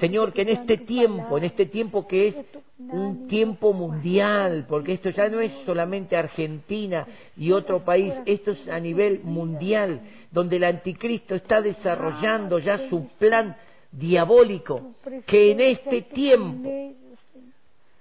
Señor, 0.00 0.32
que 0.32 0.42
en 0.42 0.50
este 0.50 0.76
tiempo, 0.78 1.38
en 1.38 1.44
este 1.44 1.66
tiempo 1.66 2.06
que 2.06 2.28
es 2.28 2.34
un 2.78 3.26
tiempo 3.26 3.72
mundial, 3.72 4.66
porque 4.68 4.92
esto 4.92 5.10
ya 5.10 5.28
no 5.28 5.40
es 5.40 5.50
solamente 5.64 6.16
Argentina 6.16 7.06
y 7.36 7.52
otro 7.52 7.84
país, 7.84 8.12
esto 8.26 8.52
es 8.52 8.68
a 8.68 8.78
nivel 8.78 9.20
mundial, 9.24 10.00
donde 10.30 10.56
el 10.56 10.64
anticristo 10.64 11.34
está 11.34 11.62
desarrollando 11.62 12.58
ya 12.58 12.88
su 12.90 13.08
plan 13.18 13.56
diabólico, 13.90 14.92
que 15.26 15.52
en 15.52 15.60
este 15.60 16.02
tiempo 16.02 16.94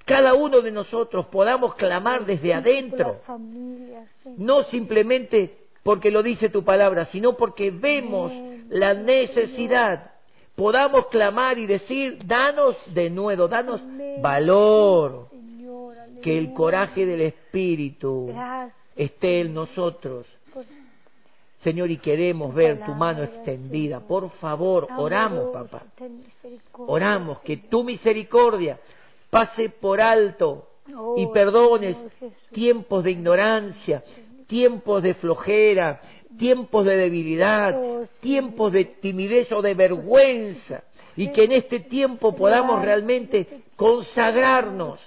cada 0.05 0.33
uno 0.33 0.61
de 0.61 0.71
nosotros 0.71 1.25
podamos 1.27 1.75
clamar 1.75 2.25
desde 2.25 2.53
adentro, 2.53 3.21
no 4.37 4.63
simplemente 4.65 5.57
porque 5.83 6.11
lo 6.11 6.21
dice 6.21 6.49
tu 6.49 6.63
palabra, 6.63 7.05
sino 7.13 7.37
porque 7.37 7.71
vemos 7.71 8.31
la 8.69 8.93
necesidad. 8.93 10.11
Podamos 10.57 11.05
clamar 11.07 11.59
y 11.59 11.67
decir, 11.67 12.17
danos 12.25 12.75
de 12.87 13.11
nuevo, 13.11 13.47
danos 13.47 13.79
Amén. 13.79 14.23
valor, 14.23 15.27
Señor, 15.29 15.95
que 16.23 16.35
el 16.35 16.51
coraje 16.53 17.05
del 17.05 17.21
Espíritu 17.21 18.29
Gracias 18.33 18.75
esté 18.95 19.41
en 19.41 19.53
nosotros. 19.53 20.25
por 20.51 20.65
Señor, 21.63 21.91
y 21.91 21.97
queremos 21.97 22.55
ver 22.55 22.83
tu 22.83 22.91
mano 22.93 23.21
extendida. 23.21 23.97
Señor. 23.97 24.07
Por 24.07 24.31
favor, 24.39 24.87
oramos, 24.97 25.53
papá. 25.53 25.83
Oramos 26.73 27.39
que 27.41 27.57
tu 27.57 27.83
misericordia 27.83 28.79
pase 29.29 29.69
por 29.69 30.01
alto 30.01 30.69
y 30.87 30.91
Oh, 31.25 31.31
perdones 31.33 31.95
Señor 32.17 32.33
tiempos 32.51 33.03
de 33.03 33.11
ignorancia, 33.11 34.03
tiempos 34.47 35.03
de 35.03 35.13
flojera, 35.13 36.01
tiempos 36.37 36.85
de 36.85 36.97
debilidad, 36.97 37.75
tiempos 38.21 38.71
de 38.71 38.85
timidez 38.85 39.51
o 39.51 39.61
de 39.61 39.73
vergüenza, 39.73 40.83
y 41.15 41.31
que 41.31 41.45
en 41.45 41.51
este 41.53 41.79
tiempo 41.79 42.35
podamos 42.35 42.83
realmente 42.83 43.47
consagrarnos, 43.75 44.99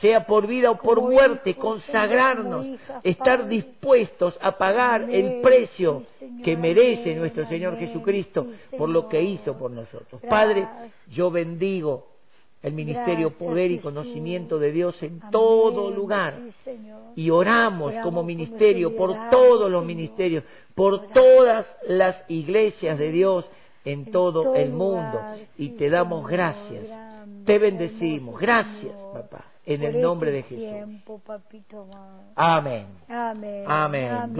sea 0.00 0.26
por 0.26 0.46
vida 0.46 0.70
o 0.70 0.76
por 0.76 1.00
muerte, 1.00 1.54
consagrarnos, 1.54 2.66
estar 3.02 3.48
dispuestos 3.48 4.38
a 4.40 4.52
pagar 4.56 5.08
el 5.10 5.40
precio 5.40 6.04
que 6.44 6.56
merece 6.56 7.14
nuestro 7.14 7.46
Señor 7.48 7.78
Jesucristo 7.78 8.46
por 8.76 8.88
lo 8.88 9.08
que 9.08 9.22
hizo 9.22 9.58
por 9.58 9.70
nosotros. 9.70 10.20
Padre, 10.28 10.66
yo 11.08 11.30
bendigo 11.30 12.15
el 12.62 12.72
ministerio 12.72 13.28
Gracias, 13.28 13.38
poder 13.38 13.70
y 13.70 13.76
Jesús. 13.76 13.82
conocimiento 13.92 14.58
de 14.58 14.72
Dios 14.72 15.00
en 15.02 15.18
Amén, 15.20 15.30
todo 15.30 15.90
lugar. 15.90 16.34
sí. 16.64 16.70
Y 17.16 17.30
oramos 17.30 17.88
Oramos 17.88 18.04
como 18.04 18.22
ministerio 18.22 18.96
por 18.96 19.14
todos 19.30 19.70
los 19.70 19.84
ministerios, 19.84 20.42
por 20.74 20.94
Oramos. 20.94 21.12
todas 21.12 21.66
las 21.88 22.16
iglesias 22.28 22.98
de 22.98 23.10
Dios 23.12 23.44
en 23.84 24.00
En 24.00 24.10
todo 24.12 24.42
todo 24.42 24.54
el 24.56 24.70
mundo. 24.70 25.12
lugar, 25.12 25.38
Y 25.56 25.68
sí, 25.68 25.74
te 25.76 25.90
damos 25.90 26.26
gracias. 26.26 26.84
grande, 26.86 27.44
Te 27.44 27.58
bendecimos. 27.58 28.38
Gracias, 28.40 28.92
Señor, 28.92 29.12
papá. 29.12 29.44
En 29.64 29.82
el 29.82 30.00
nombre 30.00 30.30
de 30.30 30.38
este 30.40 30.56
Jesús. 30.56 30.72
tiempo, 30.74 31.18
papito 31.24 31.82
amado. 31.82 32.22
Amén. 32.36 32.86
Amén. 33.08 33.64
Amén. 33.66 34.10
Gloria 34.32 34.34